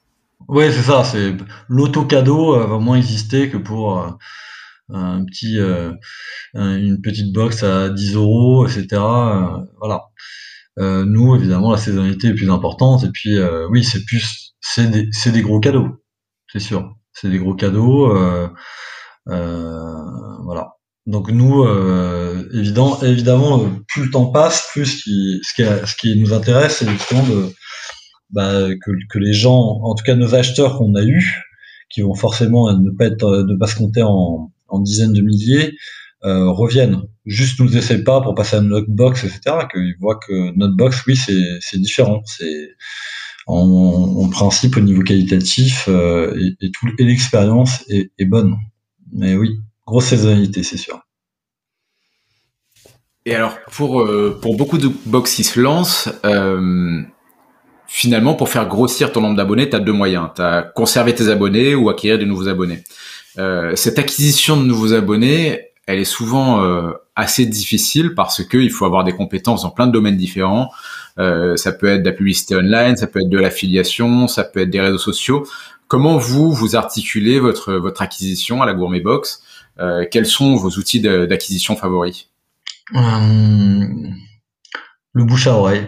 Ouais, 0.48 0.72
c'est 0.72 0.82
ça. 0.82 1.04
C'est 1.04 1.36
l'auto 1.70 2.04
cadeau 2.04 2.56
euh, 2.56 2.66
va 2.66 2.80
moins 2.80 2.98
exister 2.98 3.48
que 3.48 3.58
pour 3.58 4.00
euh, 4.00 4.10
un 4.90 5.24
petit, 5.24 5.60
une 6.56 7.00
petite 7.02 7.32
box 7.32 7.62
à 7.62 7.90
10 7.90 8.16
euros, 8.16 8.68
etc. 8.68 8.88
voilà. 9.80 10.02
nous, 10.78 11.36
évidemment, 11.36 11.72
la 11.72 11.78
saisonnalité 11.78 12.30
est 12.30 12.34
plus 12.34 12.50
importante. 12.50 13.04
Et 13.04 13.12
puis, 13.12 13.38
oui, 13.70 13.84
c'est 13.84 14.04
plus, 14.06 14.56
c'est 14.62 14.90
des, 14.90 15.42
gros 15.42 15.60
cadeaux, 15.60 16.04
c'est 16.52 16.60
sûr. 16.60 16.96
C'est 17.14 17.30
des 17.30 17.40
gros 17.40 17.56
cadeaux. 17.56 18.16
voilà. 19.26 20.72
Donc 21.08 21.30
nous, 21.30 21.66
évident, 22.54 23.00
évidemment, 23.02 23.72
plus 23.88 24.06
le 24.06 24.12
temps 24.12 24.28
passe, 24.28 24.70
plus 24.72 24.86
ce 24.86 25.04
qui, 25.04 25.40
ce 25.44 25.54
qui, 25.56 25.64
ce 25.64 25.96
qui 25.96 26.16
nous 26.20 26.34
intéresse, 26.34 26.78
c'est 26.78 26.90
justement 26.90 27.24
de 27.24 27.52
bah, 28.30 28.70
que, 28.82 28.92
que, 29.10 29.20
les 29.20 29.34
gens, 29.34 29.80
en 29.84 29.96
tout 29.96 30.04
cas 30.04 30.16
nos 30.16 30.36
acheteurs 30.36 30.78
qu'on 30.78 30.96
a 30.96 31.04
eus, 31.04 31.44
qui 31.90 32.02
vont 32.02 32.16
forcément 32.16 32.72
ne 32.78 32.90
pas 32.92 33.06
être, 33.06 33.44
ne 33.44 33.56
pas 33.56 33.68
se 33.68 33.76
compter 33.76 34.02
en, 34.02 34.52
en 34.68 34.80
dizaines 34.80 35.14
de 35.14 35.22
milliers, 35.22 35.76
euh, 36.24 36.50
reviennent. 36.50 37.04
Juste 37.26 37.60
nous 37.60 37.78
essaient 37.78 38.04
pas 38.04 38.22
pour 38.22 38.36
passer 38.36 38.56
à 38.58 38.62
notre 38.62 38.90
box, 38.90 39.24
etc. 39.24 39.68
Qu'ils 39.72 39.96
voient 40.00 40.20
que 40.28 40.56
notre 40.58 40.76
box, 40.76 41.06
oui, 41.06 41.16
c'est 41.16 41.78
différent. 41.80 42.22
C'est 42.26 42.70
en, 43.48 44.24
en, 44.24 44.30
principe 44.30 44.78
au 44.78 44.80
niveau 44.80 45.04
qualitatif 45.04 45.86
euh, 45.88 46.36
et, 46.40 46.66
et, 46.66 46.72
tout, 46.72 46.88
et 46.98 47.04
l'expérience 47.04 47.84
est, 47.90 48.12
est, 48.18 48.26
bonne. 48.26 48.56
Mais 49.14 49.36
oui, 49.36 49.60
grosse 49.86 50.06
saisonnalité, 50.06 50.64
c'est 50.64 50.78
sûr. 50.78 51.00
Et 53.28 53.36
alors 53.36 53.58
pour 53.72 54.02
euh, 54.02 54.38
pour 54.40 54.56
beaucoup 54.56 54.78
de 54.78 54.90
box 55.06 55.36
qui 55.36 55.44
se 55.44 55.60
lancent, 55.60 56.10
euh, 56.26 57.02
finalement, 57.88 58.34
pour 58.34 58.50
faire 58.50 58.68
grossir 58.68 59.12
ton 59.12 59.22
nombre 59.22 59.36
d'abonnés, 59.36 59.70
tu 59.70 59.76
as 59.76 59.80
deux 59.80 59.94
moyens. 59.94 60.30
Tu 60.36 60.42
as 60.42 60.62
conserver 60.62 61.14
tes 61.16 61.30
abonnés 61.30 61.76
ou 61.76 61.90
acquérir 61.90 62.20
de 62.20 62.26
nouveaux 62.26 62.48
abonnés. 62.48 62.84
Euh, 63.38 63.76
cette 63.76 64.00
acquisition 64.00 64.58
de 64.58 64.64
nouveaux 64.64 64.94
abonnés, 64.94 65.72
elle 65.88 66.00
est 66.00 66.06
souvent 66.06 66.64
euh, 66.64 66.92
assez 67.16 67.46
difficile 67.46 68.16
parce 68.16 68.44
que 68.44 68.58
il 68.58 68.72
faut 68.72 68.86
avoir 68.86 69.04
des 69.04 69.14
compétences 69.14 69.64
dans 69.64 69.70
plein 69.70 69.88
de 69.88 69.92
domaines 69.92 70.18
différents. 70.18 70.72
Euh, 71.20 71.56
ça 71.56 71.72
peut 71.72 71.88
être 71.88 72.02
de 72.02 72.10
la 72.10 72.16
publicité 72.16 72.56
online, 72.56 72.98
ça 72.98 73.08
peut 73.08 73.20
être 73.20 73.30
de 73.30 73.38
l'affiliation, 73.38 74.28
ça 74.28 74.44
peut 74.44 74.62
être 74.62 74.70
des 74.70 74.82
réseaux 74.82 74.98
sociaux. 74.98 75.46
Comment 75.88 76.18
vous 76.18 76.52
vous 76.52 76.76
articulez 76.76 77.40
votre 77.40 77.74
votre 77.74 78.02
acquisition 78.02 78.62
à 78.62 78.66
la 78.66 78.74
Gourmet 78.74 79.00
Box? 79.00 79.44
Euh, 79.80 80.06
Quels 80.10 80.26
sont 80.26 80.56
vos 80.56 80.70
outils 80.72 81.02
d'acquisition 81.02 81.76
favoris? 81.76 82.30
Le 85.14 85.24
bouche 85.24 85.48
à 85.48 85.54
oreille. 85.54 85.88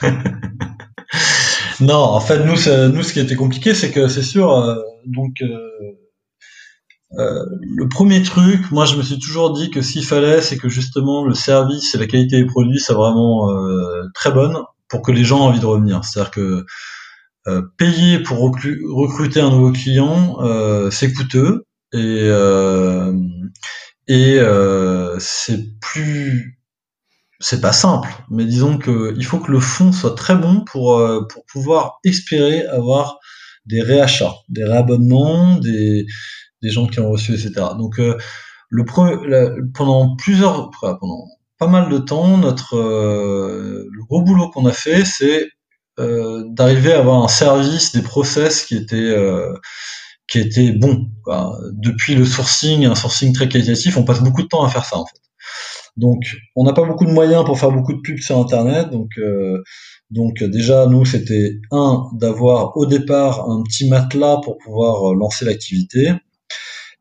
non, 1.80 1.94
en 1.94 2.20
fait, 2.20 2.44
nous, 2.44 2.54
nous, 2.92 3.02
ce 3.02 3.12
qui 3.12 3.20
était 3.20 3.36
compliqué, 3.36 3.74
c'est 3.74 3.90
que 3.90 4.08
c'est 4.08 4.22
sûr, 4.22 4.52
euh, 4.52 4.76
donc, 5.06 5.42
euh, 5.42 5.58
euh, 7.18 7.44
le 7.76 7.88
premier 7.88 8.22
truc, 8.22 8.70
moi, 8.70 8.84
je 8.84 8.96
me 8.96 9.02
suis 9.02 9.18
toujours 9.18 9.52
dit 9.52 9.70
que 9.70 9.82
s'il 9.82 10.04
fallait, 10.04 10.40
c'est 10.40 10.56
que 10.56 10.68
justement 10.68 11.24
le 11.24 11.34
service 11.34 11.94
et 11.94 11.98
la 11.98 12.06
qualité 12.06 12.40
des 12.40 12.46
produits 12.46 12.78
soient 12.78 12.94
vraiment 12.94 13.48
très 14.14 14.30
bonnes 14.30 14.58
pour 14.88 15.02
que 15.02 15.10
les 15.10 15.24
gens 15.24 15.38
aient 15.38 15.48
envie 15.48 15.60
de 15.60 15.66
revenir. 15.66 16.04
C'est-à-dire 16.04 16.30
que 16.30 16.64
payer 17.78 18.20
pour 18.20 18.38
recruter 18.38 19.40
un 19.40 19.50
nouveau 19.50 19.72
client, 19.72 20.38
c'est 20.92 21.12
coûteux 21.12 21.64
et 21.92 22.30
et 24.06 24.38
c'est 25.18 25.80
plus 25.80 26.59
c'est 27.40 27.60
pas 27.60 27.72
simple, 27.72 28.08
mais 28.30 28.44
disons 28.44 28.78
que 28.78 29.14
il 29.16 29.24
faut 29.24 29.38
que 29.38 29.50
le 29.50 29.60
fond 29.60 29.92
soit 29.92 30.14
très 30.14 30.36
bon 30.36 30.62
pour 30.64 30.98
euh, 30.98 31.26
pour 31.28 31.44
pouvoir 31.46 31.98
espérer 32.04 32.66
avoir 32.66 33.18
des 33.66 33.82
réachats, 33.82 34.34
des 34.48 34.64
réabonnements, 34.64 35.56
des 35.56 36.06
des 36.62 36.70
gens 36.70 36.86
qui 36.86 37.00
ont 37.00 37.10
reçu, 37.10 37.32
etc. 37.34 37.52
Donc 37.78 37.98
euh, 37.98 38.18
le 38.70 38.84
pendant 39.74 40.16
plusieurs 40.16 40.70
pendant 40.80 41.26
pas 41.58 41.66
mal 41.66 41.88
de 41.90 41.98
temps, 41.98 42.38
notre 42.38 42.76
euh, 42.76 43.88
le 43.90 44.04
gros 44.04 44.22
boulot 44.22 44.50
qu'on 44.50 44.66
a 44.66 44.72
fait, 44.72 45.04
c'est 45.04 45.48
d'arriver 45.98 46.94
à 46.94 47.00
avoir 47.00 47.22
un 47.22 47.28
service, 47.28 47.92
des 47.92 48.02
process 48.02 48.64
qui 48.64 48.76
étaient 48.76 49.14
qui 50.28 50.38
étaient 50.40 50.72
bons. 50.72 51.10
Depuis 51.72 52.14
le 52.14 52.24
sourcing, 52.26 52.86
un 52.86 52.94
sourcing 52.94 53.32
très 53.34 53.48
qualitatif, 53.48 53.96
on 53.96 54.04
passe 54.04 54.22
beaucoup 54.22 54.42
de 54.42 54.48
temps 54.48 54.64
à 54.64 54.70
faire 54.70 54.84
ça 54.84 54.98
en 54.98 55.06
fait. 55.06 55.20
Donc, 55.96 56.36
on 56.56 56.64
n'a 56.64 56.72
pas 56.72 56.84
beaucoup 56.84 57.04
de 57.04 57.12
moyens 57.12 57.44
pour 57.44 57.58
faire 57.58 57.70
beaucoup 57.70 57.92
de 57.92 58.00
pubs 58.00 58.20
sur 58.20 58.38
Internet. 58.38 58.90
Donc, 58.90 59.10
euh, 59.18 59.62
déjà, 60.48 60.86
nous, 60.86 61.04
c'était 61.04 61.60
un 61.70 62.08
d'avoir 62.14 62.76
au 62.76 62.86
départ 62.86 63.50
un 63.50 63.62
petit 63.62 63.88
matelas 63.88 64.38
pour 64.42 64.58
pouvoir 64.58 65.10
euh, 65.10 65.14
lancer 65.14 65.44
l'activité, 65.44 66.12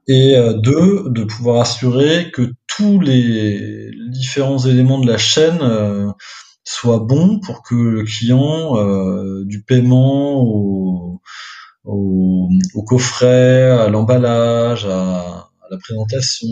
et 0.07 0.35
euh, 0.35 0.53
deux 0.53 1.03
de 1.09 1.23
pouvoir 1.23 1.61
assurer 1.61 2.31
que 2.31 2.53
tous 2.67 2.99
les 2.99 3.91
différents 4.09 4.59
éléments 4.59 4.99
de 4.99 5.07
la 5.07 5.17
chaîne 5.17 5.59
soient 6.63 6.99
bons 6.99 7.39
pour 7.39 7.61
que 7.63 7.75
le 7.75 8.03
client, 8.03 8.75
du 9.43 9.63
paiement 9.63 10.41
au, 10.41 11.19
au, 11.83 12.83
coffret, 12.87 13.69
à 13.71 13.89
l'emballage, 13.89 14.85
à, 14.85 15.49
la 15.69 15.77
présentation, 15.77 16.47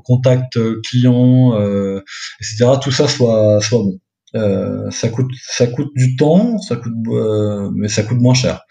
contact 0.00 0.58
client, 0.82 1.54
euh, 1.58 2.00
etc. 2.40 2.72
Tout 2.82 2.90
ça 2.90 3.08
soit 3.08 3.60
soit 3.60 3.78
bon. 3.78 3.98
Euh, 4.34 4.90
ça 4.90 5.08
coûte 5.08 5.30
du 5.94 6.16
temps, 6.16 6.58
ça 6.58 6.76
coûte 6.76 6.92
euh, 7.08 7.70
mais 7.74 7.88
ça 7.88 8.02
coûte 8.02 8.18
moins 8.18 8.34
cher. 8.34 8.62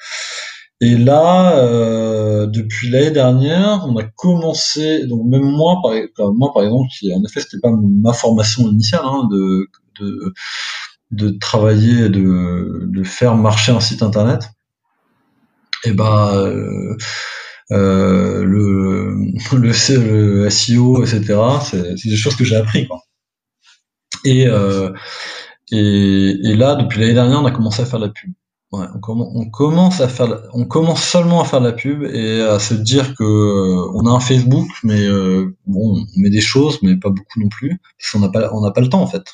Et 0.84 0.98
là, 0.98 1.58
euh, 1.60 2.48
depuis 2.48 2.90
l'année 2.90 3.12
dernière, 3.12 3.86
on 3.88 3.96
a 3.98 4.04
commencé. 4.04 5.06
Donc 5.06 5.26
même 5.28 5.44
moi, 5.44 5.80
par, 5.84 6.34
moi 6.34 6.52
par 6.54 6.64
exemple, 6.64 6.88
qui 6.98 7.14
en 7.14 7.24
effet 7.24 7.42
c'était 7.42 7.60
pas 7.62 7.72
ma 7.72 8.14
formation 8.14 8.68
initiale 8.68 9.02
hein, 9.04 9.30
de, 11.12 11.30
travailler, 11.40 12.10
de 12.10 12.88
de 12.88 13.04
faire 13.04 13.36
marcher 13.36 13.72
un 13.72 13.80
site 13.80 14.02
internet. 14.02 14.50
Et 15.84 15.94
ben 15.94 16.32
euh, 16.34 16.98
euh, 17.72 18.44
le, 18.44 19.16
le, 19.58 20.50
SEO, 20.50 21.04
etc. 21.04 21.40
C'est 21.64 22.10
des 22.10 22.16
choses 22.16 22.36
que 22.36 22.44
j'ai 22.44 22.56
appris. 22.56 22.88
Quoi. 22.88 23.02
Et, 24.26 24.48
euh, 24.48 24.92
et, 25.72 26.36
et, 26.44 26.56
là, 26.56 26.76
depuis 26.76 27.00
l'année 27.00 27.14
dernière, 27.14 27.42
on 27.42 27.46
a 27.46 27.52
commencé 27.52 27.82
à 27.82 27.86
faire 27.86 28.00
la 28.00 28.10
pub. 28.10 28.34
Ouais, 28.72 28.86
on, 29.06 29.32
on, 29.36 29.50
commence 29.50 30.00
à 30.00 30.08
faire, 30.08 30.44
on 30.54 30.64
commence 30.64 31.04
seulement 31.04 31.42
à 31.42 31.46
faire 31.46 31.60
la 31.60 31.74
pub 31.74 32.04
et 32.04 32.42
à 32.42 32.58
se 32.58 32.74
dire 32.74 33.16
que 33.16 33.24
euh, 33.24 33.92
on 33.94 34.06
a 34.06 34.12
un 34.12 34.22
Facebook, 34.22 34.70
mais 34.84 35.02
euh, 35.02 35.58
bon, 35.66 35.98
on 35.98 36.06
met 36.22 36.30
des 36.30 36.40
choses, 36.40 36.80
mais 36.82 36.96
pas 36.96 37.10
beaucoup 37.10 37.42
non 37.42 37.50
plus, 37.50 37.82
parce 38.00 38.12
qu'on 38.12 38.20
n'a 38.20 38.30
pas, 38.30 38.50
on 38.54 38.62
n'a 38.62 38.72
pas 38.72 38.80
le 38.80 38.88
temps 38.88 39.02
en 39.02 39.08
fait. 39.08 39.26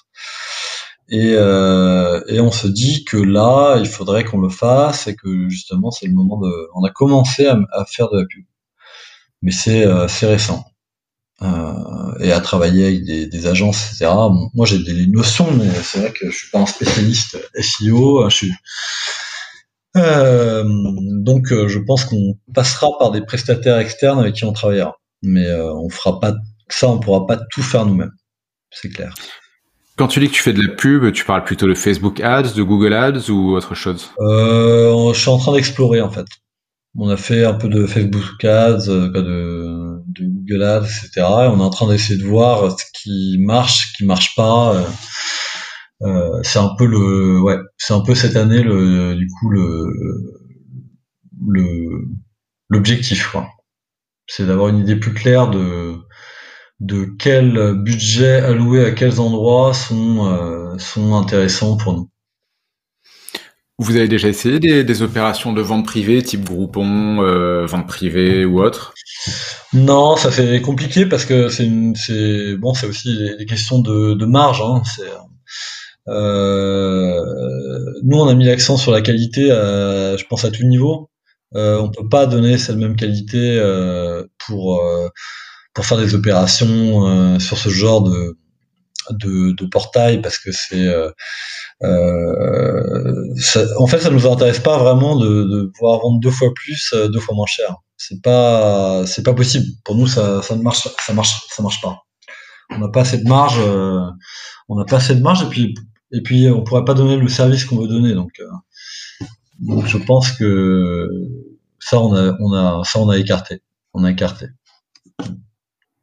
Et, 1.10 1.34
euh, 1.36 2.22
et, 2.28 2.42
on 2.42 2.52
se 2.52 2.68
dit 2.68 3.06
que 3.06 3.18
là, 3.18 3.78
il 3.80 3.88
faudrait 3.88 4.26
qu'on 4.26 4.42
le 4.42 4.50
fasse 4.50 5.08
et 5.08 5.16
que 5.16 5.48
justement, 5.50 5.92
c'est 5.92 6.08
le 6.08 6.14
moment 6.14 6.38
de. 6.38 6.52
On 6.76 6.84
a 6.84 6.90
commencé 6.90 7.48
à, 7.48 7.86
faire 7.86 8.10
de 8.10 8.20
la 8.20 8.26
pub, 8.26 8.44
mais 9.42 9.52
c'est 9.52 9.86
euh, 9.86 10.08
récent. 10.22 10.66
Euh, 11.44 12.18
et 12.20 12.32
à 12.32 12.42
travailler 12.42 12.86
avec 12.88 13.06
des, 13.06 13.48
agences, 13.48 13.94
etc. 13.94 14.12
moi, 14.54 14.66
j'ai 14.66 14.80
des 14.80 15.06
notions, 15.08 15.52
mais 15.52 15.70
c'est 15.84 16.00
vrai 16.00 16.12
que 16.12 16.30
je 16.32 16.36
suis 16.36 16.50
pas 16.50 16.60
un 16.60 16.66
spécialiste 16.66 17.38
SEO. 17.60 18.30
Je 18.30 18.36
suis... 18.36 18.52
Euh, 19.98 20.64
donc, 20.66 21.52
euh, 21.52 21.68
je 21.68 21.80
pense 21.80 22.06
qu'on 22.06 22.38
passera 22.54 22.90
par 23.00 23.12
des 23.12 23.22
prestataires 23.22 23.80
externes 23.80 24.20
avec 24.20 24.36
qui 24.36 24.46
on 24.46 24.54
travaillera, 24.54 24.96
mais 25.22 25.46
euh, 25.46 25.74
on 25.74 25.90
fera 25.90 26.20
pas 26.20 26.36
ça, 26.70 26.90
on 26.90 27.00
pourra 27.00 27.26
pas 27.26 27.38
tout 27.52 27.64
faire 27.64 27.86
nous-mêmes. 27.86 28.12
C'est 28.72 28.90
clair. 28.90 29.14
Quand 29.98 30.08
tu 30.08 30.20
dis 30.20 30.28
que 30.28 30.34
tu 30.34 30.44
fais 30.44 30.54
de 30.54 30.62
la 30.62 30.76
pub, 30.76 31.12
tu 31.12 31.26
parles 31.26 31.44
plutôt 31.44 31.68
de 31.68 31.74
Facebook 31.74 32.22
Ads, 32.22 32.54
de 32.54 32.62
Google 32.62 32.94
Ads 32.94 33.32
ou 33.32 33.56
autre 33.56 33.74
chose 33.74 34.12
euh, 34.20 35.12
Je 35.12 35.20
suis 35.20 35.30
en 35.30 35.40
train 35.40 35.54
d'explorer 35.54 36.02
en 36.02 36.12
fait. 36.12 36.26
On 36.96 37.10
a 37.10 37.18
fait 37.18 37.44
un 37.46 37.56
peu 37.56 37.68
de 37.68 37.88
Facebook 37.88 38.46
Ads, 38.46 38.90
euh, 38.90 39.10
de, 39.10 40.04
Google 40.20 40.64
Ads, 40.64 40.86
etc. 40.86 41.10
Et 41.18 41.48
on 41.48 41.58
est 41.58 41.64
en 41.64 41.72
train 41.72 41.88
d'essayer 41.88 42.22
de 42.22 42.28
voir 42.28 42.78
ce 42.78 42.86
qui 43.02 43.38
marche, 43.40 43.88
ce 43.88 43.98
qui 43.98 44.06
marche 44.06 44.36
pas. 44.36 44.86
Euh, 46.04 46.40
c'est 46.44 46.60
un 46.60 46.76
peu 46.78 46.86
le, 46.86 47.42
ouais, 47.42 47.58
c'est 47.80 47.94
un 47.94 48.02
peu 48.02 48.14
cette 48.14 48.36
année 48.36 48.62
le, 48.62 49.16
du 49.16 49.28
coup 49.28 49.50
le, 49.50 49.84
le, 51.48 52.08
l'objectif. 52.70 53.36
C'est 54.28 54.46
d'avoir 54.46 54.68
une 54.68 54.78
idée 54.78 54.96
plus 54.96 55.14
claire 55.14 55.50
de, 55.50 55.96
de 56.80 57.06
quel 57.18 57.74
budget 57.74 58.40
alloué 58.42 58.86
à 58.86 58.92
quels 58.92 59.20
endroits 59.20 59.74
sont, 59.74 60.28
euh, 60.28 60.78
sont 60.78 61.16
intéressants 61.16 61.78
pour 61.78 61.94
nous. 61.94 62.10
Vous 63.80 63.96
avez 63.96 64.08
déjà 64.08 64.28
essayé 64.28 64.60
des, 64.60 64.84
des 64.84 65.02
opérations 65.04 65.54
de 65.54 65.62
vente 65.62 65.86
privée, 65.86 66.24
type 66.24 66.44
Groupon, 66.44 67.22
euh, 67.22 67.66
vente 67.68 67.88
privée 67.88 68.44
ou 68.44 68.60
autre? 68.60 68.96
Non, 69.74 70.16
ça 70.16 70.32
fait 70.32 70.62
compliqué 70.62 71.06
parce 71.06 71.26
que 71.26 71.50
c'est 71.50 71.70
c'est 71.96 72.56
bon, 72.56 72.74
c'est 72.74 72.88
aussi 72.88 73.36
des, 73.38 73.46
questions 73.46 73.80
de, 73.80 74.16
de 74.16 74.26
marge. 74.26 74.62
Hein, 74.62 74.82
c'est 74.84 75.04
euh, 76.08 77.22
nous, 78.04 78.18
on 78.18 78.28
a 78.28 78.34
mis 78.34 78.46
l'accent 78.46 78.78
sur 78.78 78.92
la 78.92 79.02
qualité, 79.02 79.48
je 79.50 80.26
pense 80.28 80.44
à 80.44 80.50
tout 80.50 80.64
niveau. 80.64 81.12
Euh, 81.56 81.78
on 81.80 81.90
peut 81.92 82.10
pas 82.10 82.26
donner 82.26 82.58
cette 82.58 82.78
même 82.78 82.96
qualité 82.96 83.62
pour 84.40 84.82
pour 85.78 85.86
faire 85.86 86.00
des 86.00 86.16
opérations 86.16 87.08
euh, 87.08 87.38
sur 87.38 87.56
ce 87.56 87.70
genre 87.70 88.02
de 88.02 88.36
de, 89.12 89.66
portail 89.70 90.22
parce 90.24 90.40
que 90.40 90.52
c'est 90.52 90.92
en 93.78 93.88
fait 93.88 94.00
ça 94.00 94.10
nous 94.10 94.26
intéresse 94.26 94.60
pas 94.60 94.80
vraiment 94.80 95.16
de, 95.16 95.44
de 95.44 95.72
pouvoir 95.76 96.00
vendre 96.00 96.20
deux 96.20 96.32
fois 96.32 96.50
plus 96.56 96.96
deux 97.14 97.20
fois 97.20 97.36
moins 97.36 97.46
cher. 97.46 97.76
C'est 97.96 98.24
pas 98.24 99.06
c'est 99.06 99.22
pas 99.24 99.36
possible. 99.36 99.68
Pour 99.86 99.96
nous 99.96 100.08
ça, 100.08 100.42
ça 100.42 100.56
ne 100.56 100.64
marche 100.64 100.90
ça 101.06 101.14
marche 101.14 101.46
ça 101.48 101.62
marche 101.62 101.80
pas. 101.80 102.02
On 102.72 102.80
n'a 102.80 102.90
pas 102.90 103.02
assez 103.02 103.20
de 103.20 103.30
marge 103.30 103.60
on 104.70 104.76
n'a 104.76 104.86
pas 104.86 104.98
assez 104.98 105.14
de 105.14 105.22
marge 105.22 105.44
et 105.44 105.50
puis 105.50 105.76
et 106.12 106.22
puis 106.22 106.50
on 106.50 106.64
pourrait 106.64 106.86
pas 106.86 106.96
donner 106.96 107.18
le 107.18 107.28
service 107.28 107.66
qu'on 107.66 107.78
veut 107.78 107.88
donner. 107.88 108.14
Donc, 108.14 108.32
euh, 108.40 109.26
donc 109.60 109.86
je 109.86 109.98
pense 109.98 110.32
que 110.32 111.08
ça 111.80 112.00
on 112.00 112.14
a, 112.16 112.36
on 112.40 112.54
a, 112.54 112.84
ça 112.84 113.00
on 113.00 113.10
a 113.10 113.18
écarté, 113.18 113.62
on 113.94 114.04
a 114.04 114.12
écarté 114.12 114.48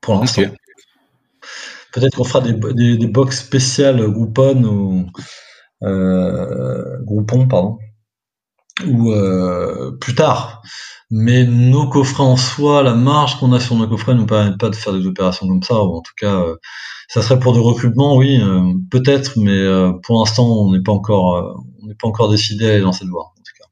pour 0.04 0.14
l'instant. 0.14 0.42
Peut-être 1.92 2.16
qu'on 2.16 2.24
fera 2.24 2.40
des, 2.40 2.52
des, 2.52 2.96
des, 2.96 3.06
box 3.06 3.38
spéciales 3.38 4.04
Groupon 4.10 4.64
ou 4.64 5.06
euh, 5.84 6.98
Groupon, 7.02 7.46
pardon, 7.46 7.78
ou 8.86 9.12
euh, 9.12 9.92
plus 10.00 10.14
tard. 10.14 10.62
Mais 11.10 11.44
nos 11.44 11.88
coffrets 11.88 12.22
en 12.22 12.36
soi, 12.36 12.82
la 12.82 12.94
marge 12.94 13.38
qu'on 13.38 13.52
a 13.52 13.60
sur 13.60 13.76
nos 13.76 13.86
coffrets 13.86 14.14
ne 14.14 14.20
nous 14.20 14.26
permet 14.26 14.56
pas 14.56 14.70
de 14.70 14.74
faire 14.74 14.92
des 14.92 15.06
opérations 15.06 15.46
comme 15.46 15.62
ça, 15.62 15.82
ou 15.82 15.96
en 15.96 16.00
tout 16.00 16.14
cas, 16.16 16.34
euh, 16.40 16.56
ça 17.08 17.22
serait 17.22 17.38
pour 17.38 17.52
des 17.52 17.60
recrutements, 17.60 18.16
oui, 18.16 18.40
euh, 18.40 18.72
peut-être, 18.90 19.38
mais 19.38 19.64
pour 20.02 20.18
l'instant, 20.18 20.46
on 20.46 20.72
n'est 20.72 20.82
pas 20.82 20.92
encore, 20.92 21.64
on 21.82 21.86
n'est 21.86 21.94
pas 21.94 22.08
encore 22.08 22.28
décidé 22.30 22.66
à 22.66 22.70
aller 22.70 22.80
dans 22.80 22.92
cette 22.92 23.08
voie. 23.08 23.26
En 23.26 23.42
tout 23.44 23.52
cas. 23.58 23.68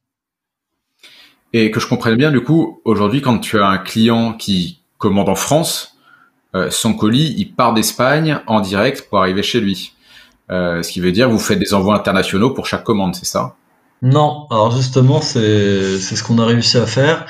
Et 1.52 1.70
que 1.70 1.80
je 1.80 1.88
comprenne 1.88 2.16
bien, 2.16 2.30
du 2.30 2.42
coup, 2.42 2.80
aujourd'hui, 2.84 3.20
quand 3.20 3.38
tu 3.40 3.58
as 3.58 3.66
un 3.66 3.78
client 3.78 4.34
qui 4.34 4.82
commande 4.98 5.28
en 5.28 5.34
France, 5.34 5.91
son 6.70 6.94
colis, 6.94 7.34
il 7.38 7.54
part 7.54 7.72
d'Espagne 7.72 8.38
en 8.46 8.60
direct 8.60 9.08
pour 9.08 9.20
arriver 9.20 9.42
chez 9.42 9.60
lui. 9.60 9.94
ce 10.50 10.88
qui 10.90 11.00
veut 11.00 11.12
dire 11.12 11.30
vous 11.30 11.38
faites 11.38 11.58
des 11.58 11.74
envois 11.74 11.96
internationaux 11.96 12.50
pour 12.50 12.66
chaque 12.66 12.84
commande, 12.84 13.14
c'est 13.14 13.26
ça? 13.26 13.56
Non, 14.02 14.48
alors 14.50 14.72
justement, 14.76 15.20
c'est 15.20 15.98
c'est 15.98 16.16
ce 16.16 16.24
qu'on 16.24 16.38
a 16.38 16.44
réussi 16.44 16.76
à 16.76 16.86
faire. 16.86 17.24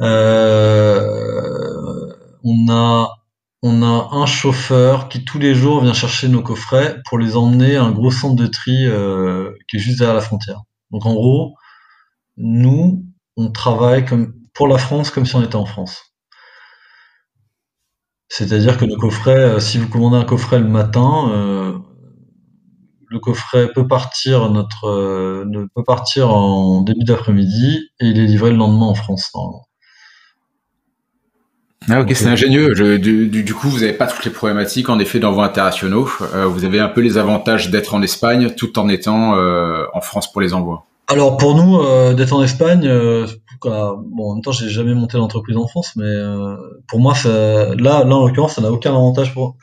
Euh, 0.00 1.02
on 2.44 2.70
a 2.70 3.10
on 3.62 3.82
a 3.82 4.08
un 4.12 4.24
chauffeur 4.24 5.08
qui 5.08 5.24
tous 5.24 5.38
les 5.38 5.54
jours 5.54 5.82
vient 5.82 5.92
chercher 5.92 6.28
nos 6.28 6.42
coffrets 6.42 7.02
pour 7.06 7.18
les 7.18 7.36
emmener 7.36 7.76
à 7.76 7.82
un 7.84 7.90
gros 7.90 8.12
centre 8.12 8.36
de 8.36 8.46
tri 8.46 8.86
euh, 8.86 9.50
qui 9.68 9.76
est 9.76 9.80
juste 9.80 9.98
derrière 9.98 10.14
la 10.14 10.22
frontière. 10.22 10.62
Donc 10.92 11.04
en 11.06 11.12
gros, 11.12 11.54
nous, 12.36 13.04
on 13.36 13.50
travaille 13.50 14.06
comme 14.06 14.32
pour 14.54 14.68
la 14.68 14.78
France 14.78 15.10
comme 15.10 15.26
si 15.26 15.34
on 15.34 15.42
était 15.42 15.56
en 15.56 15.66
France. 15.66 16.09
C'est-à-dire 18.30 18.78
que 18.78 18.86
nos 18.86 18.96
coffrets, 18.96 19.36
euh, 19.36 19.60
si 19.60 19.76
vous 19.76 19.88
commandez 19.88 20.16
un 20.16 20.24
coffret 20.24 20.58
le 20.58 20.68
matin, 20.68 21.30
euh, 21.32 21.72
le 23.08 23.18
coffret 23.18 23.68
peut 23.74 23.86
partir 23.86 24.50
notre 24.50 25.44
peut 25.74 25.84
partir 25.84 26.32
en 26.32 26.80
début 26.80 27.04
d'après-midi 27.04 27.90
et 28.00 28.06
il 28.06 28.18
est 28.18 28.26
livré 28.26 28.50
le 28.50 28.56
lendemain 28.56 28.86
en 28.86 28.94
France. 28.94 29.30
Ah 31.88 32.00
ok, 32.00 32.10
c'est 32.14 32.26
ingénieux. 32.26 32.74
Je, 32.74 32.96
du, 32.96 33.26
du, 33.26 33.54
coup, 33.54 33.68
vous 33.68 33.80
n'avez 33.80 33.94
pas 33.94 34.06
toutes 34.06 34.24
les 34.24 34.30
problématiques 34.30 34.88
en 34.88 34.98
effet 34.98 35.18
d'envoi 35.18 35.44
internationaux. 35.44 36.08
Euh, 36.34 36.46
vous 36.46 36.64
avez 36.64 36.78
un 36.78 36.88
peu 36.88 37.00
les 37.00 37.16
avantages 37.16 37.70
d'être 37.70 37.94
en 37.94 38.02
Espagne 38.02 38.50
tout 38.56 38.78
en 38.78 38.88
étant 38.88 39.36
euh, 39.36 39.84
en 39.94 40.00
France 40.00 40.30
pour 40.30 40.40
les 40.40 40.52
envois. 40.52 40.86
Alors 41.08 41.36
pour 41.36 41.56
nous, 41.56 41.80
euh, 41.80 42.14
d'être 42.14 42.34
en 42.34 42.42
Espagne, 42.42 42.88
euh, 43.66 43.94
bon 43.96 44.30
en 44.30 44.34
même 44.34 44.42
temps, 44.42 44.52
j'ai 44.52 44.68
jamais 44.68 44.94
monté 44.94 45.18
l'entreprise 45.18 45.56
en 45.56 45.66
France, 45.66 45.92
mais 45.96 46.04
euh, 46.04 46.56
pour 46.88 47.00
moi, 47.00 47.14
là, 47.24 47.74
là 47.76 48.04
en 48.04 48.26
l'occurrence, 48.26 48.54
ça 48.54 48.62
n'a 48.62 48.70
aucun 48.72 48.90
avantage 48.90 49.34
pour. 49.34 49.56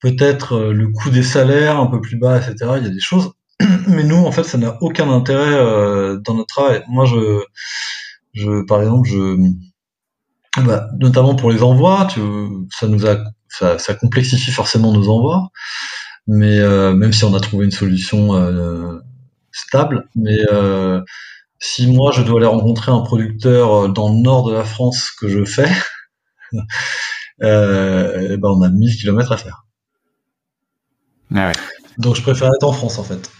Peut-être 0.00 0.56
le 0.70 0.88
coût 0.92 1.10
des 1.10 1.24
salaires 1.24 1.80
un 1.80 1.86
peu 1.86 2.00
plus 2.00 2.16
bas, 2.16 2.38
etc. 2.38 2.74
Il 2.76 2.84
y 2.84 2.86
a 2.86 2.90
des 2.90 3.00
choses, 3.00 3.32
mais 3.88 4.04
nous, 4.04 4.24
en 4.24 4.30
fait, 4.30 4.44
ça 4.44 4.56
n'a 4.56 4.78
aucun 4.80 5.10
intérêt 5.10 5.56
dans 6.24 6.34
notre 6.34 6.46
travail. 6.46 6.84
Moi, 6.88 7.04
je, 7.04 7.42
je, 8.34 8.64
par 8.64 8.80
exemple, 8.80 9.08
je 9.08 9.36
bah, 10.64 10.88
notamment 10.98 11.34
pour 11.34 11.50
les 11.50 11.62
envois, 11.62 12.08
ça 12.70 12.88
nous 12.88 13.06
a, 13.06 13.18
ça, 13.48 13.94
complexifie 13.94 14.50
forcément 14.50 14.92
nos 14.92 15.08
envois, 15.08 15.50
mais 16.26 16.58
euh, 16.58 16.94
même 16.94 17.12
si 17.12 17.24
on 17.24 17.34
a 17.34 17.40
trouvé 17.40 17.64
une 17.64 17.70
solution 17.70 18.34
euh, 18.34 18.98
stable, 19.52 20.08
mais 20.14 20.38
euh, 20.52 21.00
si 21.58 21.90
moi 21.90 22.12
je 22.12 22.22
dois 22.22 22.38
aller 22.38 22.46
rencontrer 22.46 22.92
un 22.92 23.00
producteur 23.00 23.88
dans 23.88 24.10
le 24.10 24.20
nord 24.20 24.48
de 24.48 24.54
la 24.54 24.64
France 24.64 25.10
que 25.10 25.28
je 25.28 25.44
fais, 25.44 25.70
euh, 27.42 28.36
ben 28.36 28.48
on 28.48 28.62
a 28.62 28.68
1000 28.68 28.96
km 28.96 29.32
à 29.32 29.36
faire. 29.36 29.64
Ah 31.34 31.48
ouais. 31.48 31.52
Donc 31.98 32.16
je 32.16 32.22
préfère 32.22 32.48
être 32.54 32.64
en 32.64 32.72
France 32.72 32.98
en 32.98 33.04
fait. 33.04 33.30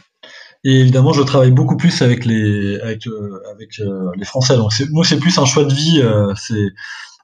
Et 0.65 0.81
évidemment, 0.81 1.13
je 1.13 1.23
travaille 1.23 1.53
beaucoup 1.53 1.77
plus 1.77 2.03
avec 2.03 2.25
les 2.25 2.79
avec 2.81 3.07
euh, 3.07 3.41
avec 3.53 3.79
euh, 3.81 4.11
les 4.17 4.25
Français. 4.25 4.57
Donc 4.57 4.73
moi, 4.91 5.05
c'est 5.05 5.19
plus 5.19 5.39
un 5.39 5.45
choix 5.45 5.65
de 5.65 5.73
vie. 5.73 6.01
Euh, 6.03 6.35
c'est 6.37 6.67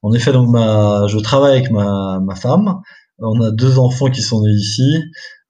en 0.02 0.12
effet 0.12 0.32
donc 0.32 0.48
ma 0.50 1.06
je 1.08 1.18
travaille 1.18 1.58
avec 1.58 1.70
ma 1.70 2.20
ma 2.20 2.36
femme. 2.36 2.80
On 3.18 3.40
a 3.42 3.50
deux 3.50 3.78
enfants 3.78 4.10
qui 4.10 4.22
sont 4.22 4.42
nés 4.42 4.52
ici. 4.52 5.02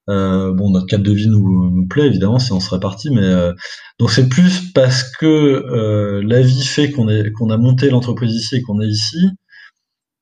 Bon, 0.09 0.71
notre 0.71 0.87
cadre 0.87 1.05
de 1.05 1.13
vie 1.13 1.29
nous, 1.29 1.71
nous 1.71 1.87
plaît 1.87 2.07
évidemment 2.07 2.39
si 2.39 2.53
on 2.53 2.61
serait 2.61 2.81
parti, 2.81 3.11
mais 3.11 3.53
donc 3.99 4.11
c'est 4.11 4.29
plus 4.29 4.73
parce 4.73 5.03
que 5.03 6.21
la 6.25 6.41
vie 6.43 6.65
fait 6.65 6.91
qu'on 6.91 7.07
qu'on 7.37 7.51
a 7.51 7.57
monté 7.57 7.91
l'entreprise 7.91 8.35
ici 8.35 8.57
et 8.57 8.63
qu'on 8.63 8.81
est 8.81 8.89
ici 8.89 9.31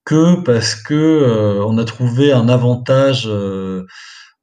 que 0.05 0.43
parce 0.43 0.75
que 0.75 1.61
on 1.65 1.79
a 1.79 1.85
trouvé 1.85 2.33
un 2.33 2.49
avantage 2.49 3.29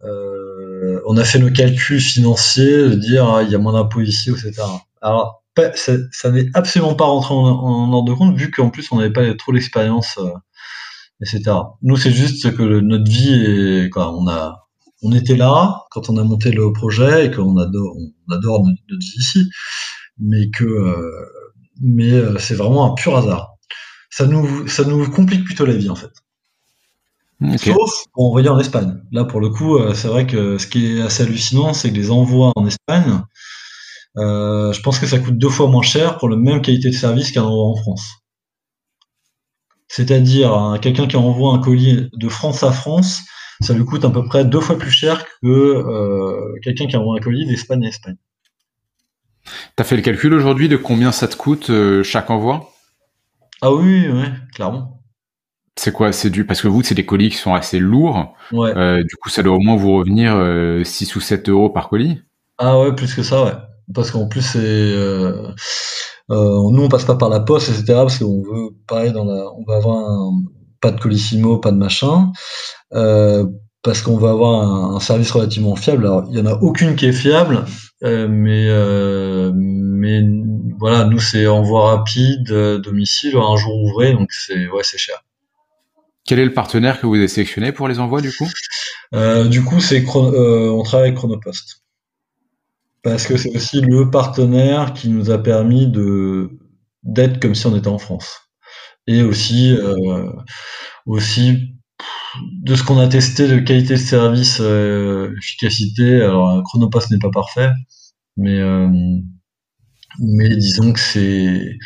euh, 0.04 1.02
on 1.06 1.18
a 1.18 1.24
fait 1.24 1.40
nos 1.40 1.52
calculs 1.52 2.00
financiers, 2.00 2.90
de 2.90 2.96
dire 2.96 3.28
ah, 3.28 3.44
il 3.44 3.50
y 3.50 3.56
a 3.56 3.58
moins 3.58 3.74
d'impôts 3.74 4.02
ici, 4.02 4.30
etc. 4.32 4.62
Alors, 5.02 5.44
ça, 5.76 5.94
ça 6.12 6.32
n'est 6.32 6.48
absolument 6.54 6.96
pas 6.96 7.06
rentré 7.06 7.34
en, 7.34 7.38
en, 7.38 7.94
ordre 7.94 8.12
de 8.12 8.18
compte, 8.18 8.36
vu 8.36 8.50
qu'en 8.52 8.70
plus 8.70 8.92
on 8.92 8.98
n'avait 8.98 9.12
pas 9.12 9.34
trop 9.36 9.52
l'expérience, 9.52 10.18
euh, 10.20 10.32
etc. 11.22 11.58
Nous, 11.82 11.98
c'est 11.98 12.12
juste 12.12 12.56
que 12.56 12.64
notre 12.64 13.10
vie 13.10 13.34
est, 13.34 13.90
quoi, 13.90 14.14
on 14.16 14.28
a, 14.28 14.69
on 15.02 15.14
était 15.14 15.36
là 15.36 15.86
quand 15.92 16.10
on 16.10 16.18
a 16.18 16.24
monté 16.24 16.52
le 16.52 16.72
projet 16.74 17.26
et 17.26 17.32
qu'on 17.32 17.58
adore, 17.58 17.96
on 17.98 18.34
adore 18.34 18.66
notre, 18.66 18.82
vie 18.90 19.14
ici, 19.18 19.50
mais 20.20 20.50
que, 20.50 20.66
euh, 20.66 21.26
mais 21.82 22.12
euh, 22.12 22.38
c'est 22.38 22.56
vraiment 22.56 22.92
un 22.92 22.96
pur 22.96 23.16
hasard. 23.16 23.54
Ça 24.10 24.26
nous, 24.26 24.68
ça 24.68 24.84
nous 24.84 25.10
complique 25.10 25.46
plutôt 25.46 25.66
la 25.66 25.74
vie 25.74 25.90
en 25.90 25.96
fait. 25.96 26.12
Sauf 27.58 28.06
pour 28.14 28.26
envoyer 28.26 28.50
en 28.50 28.60
Espagne. 28.60 29.02
Là, 29.14 29.24
pour 29.24 29.40
le 29.40 29.50
coup, 29.50 29.78
euh, 29.78 29.94
c'est 29.94 30.10
vrai 30.10 30.28
que 30.28 30.58
ce 30.58 30.68
qui 30.68 30.98
est 30.98 31.02
assez 31.02 31.24
hallucinant, 31.24 31.74
c'est 31.74 31.90
que 31.90 31.96
les 31.96 32.12
envois 32.12 32.52
en 32.56 32.68
Espagne, 32.68 33.22
je 34.16 34.82
pense 34.82 35.00
que 35.00 35.08
ça 35.08 35.20
coûte 35.20 35.38
deux 35.38 35.50
fois 35.50 35.68
moins 35.68 35.82
cher 35.82 36.18
pour 36.18 36.28
la 36.28 36.36
même 36.36 36.62
qualité 36.62 36.90
de 36.90 36.96
service 36.96 37.32
qu'un 37.32 37.44
envoi 37.44 37.70
en 37.70 37.76
France. 37.78 38.20
C'est-à-dire, 39.88 40.54
hein, 40.54 40.78
quelqu'un 40.80 41.08
qui 41.08 41.16
envoie 41.16 41.54
un 41.54 41.60
colis 41.60 42.10
de 42.14 42.30
France 42.30 42.64
à 42.64 42.72
France, 42.72 43.22
ça 43.62 43.74
lui 43.74 43.86
coûte 43.86 44.06
à 44.06 44.10
peu 44.10 44.24
près 44.24 44.46
deux 44.46 44.60
fois 44.60 44.78
plus 44.78 44.92
cher 44.92 45.26
que 45.42 45.48
euh, 45.48 46.54
quelqu'un 46.64 46.88
qui 46.88 46.98
envoie 46.98 47.18
un 47.18 47.22
colis 47.22 47.46
d'Espagne 47.46 47.86
à 47.86 47.90
Espagne. 47.90 48.18
T'as 49.76 49.84
fait 49.84 49.96
le 49.96 50.02
calcul 50.02 50.34
aujourd'hui 50.34 50.70
de 50.70 50.78
combien 50.78 51.12
ça 51.12 51.28
te 51.28 51.36
coûte 51.36 51.72
chaque 52.04 52.30
envoi? 52.30 52.72
Ah 53.62 53.74
oui, 53.74 54.08
oui, 54.10 54.26
clairement. 54.54 55.00
C'est 55.80 55.94
quoi? 55.94 56.12
C'est 56.12 56.30
du 56.30 56.46
parce 56.46 56.62
que 56.62 56.68
vous, 56.68 56.84
c'est 56.84 56.94
des 56.96 57.06
colis 57.06 57.30
qui 57.30 57.38
sont 57.38 57.54
assez 57.54 57.80
lourds. 57.80 58.36
Ouais. 58.52 58.76
Euh, 58.76 59.02
du 59.02 59.16
coup, 59.16 59.30
ça 59.30 59.44
doit 59.44 59.56
au 59.56 59.60
moins 59.60 59.78
vous 59.78 59.94
revenir 59.96 60.36
euh, 60.36 60.84
6 60.84 61.16
ou 61.16 61.22
7 61.22 61.48
euros 61.48 61.70
par 61.70 61.88
colis. 61.88 62.22
Ah 62.58 62.80
ouais, 62.80 62.94
plus 62.94 63.14
que 63.16 63.24
ça, 63.24 63.46
ouais. 63.46 63.54
Parce 63.94 64.12
qu'en 64.12 64.28
plus, 64.28 64.42
c'est 64.42 64.60
euh, 64.60 65.54
euh, 66.32 66.72
nous, 66.72 66.84
on 66.84 66.90
passe 66.90 67.06
pas 67.06 67.16
par 67.16 67.30
la 67.30 67.40
poste, 67.40 67.70
etc. 67.70 67.86
Parce 67.94 68.20
qu'on 68.20 68.42
veut, 68.42 68.76
pareil, 68.88 69.14
dans 69.14 69.24
la, 69.24 69.46
on 69.54 69.64
va 69.64 69.78
avoir 69.78 69.98
un, 70.00 70.42
pas 70.82 70.92
de 70.92 71.00
colissimo, 71.00 71.58
pas 71.58 71.72
de 71.72 71.78
machin. 71.78 72.32
Euh, 72.94 73.46
parce 73.82 74.02
qu'on 74.02 74.18
va 74.18 74.32
avoir 74.32 74.96
un, 74.96 75.00
service 75.00 75.32
relativement 75.32 75.76
fiable. 75.76 76.06
Alors, 76.06 76.26
il 76.30 76.38
y 76.38 76.42
en 76.42 76.46
a 76.46 76.54
aucune 76.54 76.96
qui 76.96 77.06
est 77.06 77.14
fiable, 77.14 77.64
euh, 78.04 78.28
mais 78.30 78.66
euh, 78.68 79.54
mais 79.56 80.22
voilà, 80.78 81.06
nous 81.06 81.20
c'est 81.20 81.48
envoi 81.48 81.96
rapide, 81.96 82.52
domicile, 82.84 83.38
un 83.38 83.56
jour 83.56 83.84
ouvré, 83.84 84.12
donc 84.14 84.32
c'est 84.32 84.68
ouais, 84.68 84.84
c'est 84.84 84.98
cher. 84.98 85.24
Quel 86.26 86.40
est 86.40 86.46
le 86.46 86.54
partenaire 86.54 87.00
que 87.00 87.08
vous 87.08 87.16
avez 87.16 87.30
sélectionné 87.30 87.72
pour 87.72 87.88
les 87.88 88.00
envois 88.00 88.22
du 88.22 88.34
coup? 88.34 88.48
Du 89.50 89.64
coup, 89.64 89.80
c'est 89.80 90.06
on 90.14 90.84
travaille 90.84 91.08
avec 91.08 91.18
Chronopost 91.18 91.82
parce 93.02 93.26
que 93.26 93.38
c'est 93.38 93.56
aussi 93.56 93.82
le 93.82 94.10
partenaire 94.12 94.94
qui 94.94 95.10
nous 95.10 95.32
a 95.32 95.38
permis 95.38 95.88
de 95.88 96.50
d'être 97.04 97.42
comme 97.42 97.56
si 97.56 97.66
on 97.66 97.76
était 97.76 97.88
en 97.88 97.98
France 97.98 98.49
et 99.10 99.24
aussi 99.24 99.76
aussi 101.06 101.76
de 102.64 102.76
ce 102.76 102.84
qu'on 102.84 103.00
a 103.00 103.08
testé 103.08 103.48
de 103.48 103.60
qualité 103.60 103.94
de 103.96 104.00
service, 104.00 104.60
euh, 104.62 105.34
efficacité, 105.38 106.22
alors 106.22 106.64
Chronopass 106.64 107.10
n'est 107.12 107.20
pas 107.20 107.32
parfait, 107.32 107.72
mais 108.38 108.60
euh, 108.60 108.88
mais 110.20 110.50
disons 110.56 110.94
que 110.94 111.00
c'est 111.00 111.78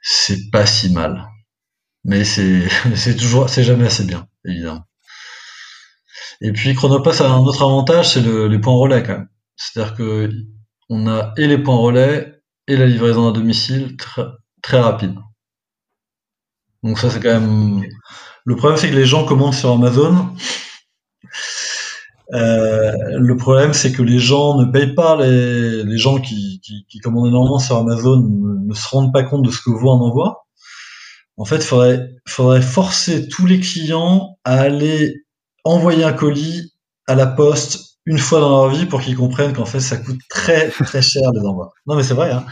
c'est 0.00 0.50
pas 0.50 0.66
si 0.66 0.92
mal. 0.92 1.28
Mais 2.04 2.24
c'est 2.24 3.16
toujours 3.16 3.48
c'est 3.48 3.64
jamais 3.64 3.86
assez 3.86 4.04
bien, 4.04 4.26
évidemment. 4.46 4.84
Et 6.40 6.52
puis 6.52 6.74
Chronopass 6.74 7.20
a 7.20 7.30
un 7.30 7.38
autre 7.38 7.62
avantage, 7.62 8.14
c'est 8.14 8.20
le, 8.20 8.48
les 8.48 8.58
points 8.58 8.74
relais 8.74 9.02
quand 9.02 9.14
même. 9.18 9.28
C'est-à-dire 9.56 9.94
que 9.94 10.30
on 10.88 11.06
a 11.08 11.32
et 11.36 11.46
les 11.46 11.58
points 11.58 11.76
relais 11.76 12.42
et 12.66 12.76
la 12.76 12.86
livraison 12.86 13.28
à 13.28 13.32
domicile 13.32 13.96
très 14.62 14.80
rapide. 14.80 15.14
Donc 16.82 16.98
ça 16.98 17.10
c'est 17.10 17.20
quand 17.20 17.40
même 17.40 17.82
le 18.44 18.56
problème, 18.56 18.76
c'est 18.76 18.90
que 18.90 18.96
les 18.96 19.06
gens 19.06 19.24
commencent 19.24 19.58
sur 19.58 19.70
Amazon. 19.70 20.28
Euh, 22.32 22.92
le 23.18 23.36
problème, 23.36 23.72
c'est 23.72 23.92
que 23.92 24.02
les 24.02 24.18
gens 24.18 24.58
ne 24.58 24.64
payent 24.64 24.94
pas 24.94 25.16
les, 25.16 25.84
les 25.84 25.98
gens 25.98 26.18
qui, 26.18 26.60
qui, 26.64 26.86
qui, 26.88 26.98
commandent 26.98 27.28
énormément 27.28 27.58
sur 27.58 27.76
Amazon 27.76 28.20
ne, 28.20 28.74
se 28.74 28.88
rendent 28.88 29.12
pas 29.12 29.22
compte 29.22 29.44
de 29.44 29.50
ce 29.50 29.60
que 29.60 29.70
vaut 29.70 29.90
un 29.90 30.00
envoi. 30.00 30.46
En 31.36 31.44
fait, 31.44 31.56
il 31.56 31.62
faudrait, 31.62 32.10
faudrait 32.26 32.62
forcer 32.62 33.28
tous 33.28 33.46
les 33.46 33.60
clients 33.60 34.38
à 34.44 34.60
aller 34.60 35.24
envoyer 35.64 36.04
un 36.04 36.12
colis 36.12 36.72
à 37.06 37.14
la 37.14 37.26
poste 37.26 37.98
une 38.06 38.18
fois 38.18 38.40
dans 38.40 38.50
leur 38.50 38.70
vie 38.70 38.86
pour 38.86 39.00
qu'ils 39.02 39.16
comprennent 39.16 39.52
qu'en 39.52 39.64
fait, 39.64 39.80
ça 39.80 39.96
coûte 39.98 40.18
très 40.28 40.70
très 40.70 41.02
cher 41.02 41.30
les 41.32 41.46
envois. 41.46 41.70
Non, 41.86 41.96
mais 41.96 42.02
c'est 42.02 42.14
vrai. 42.14 42.32
Hein. 42.32 42.44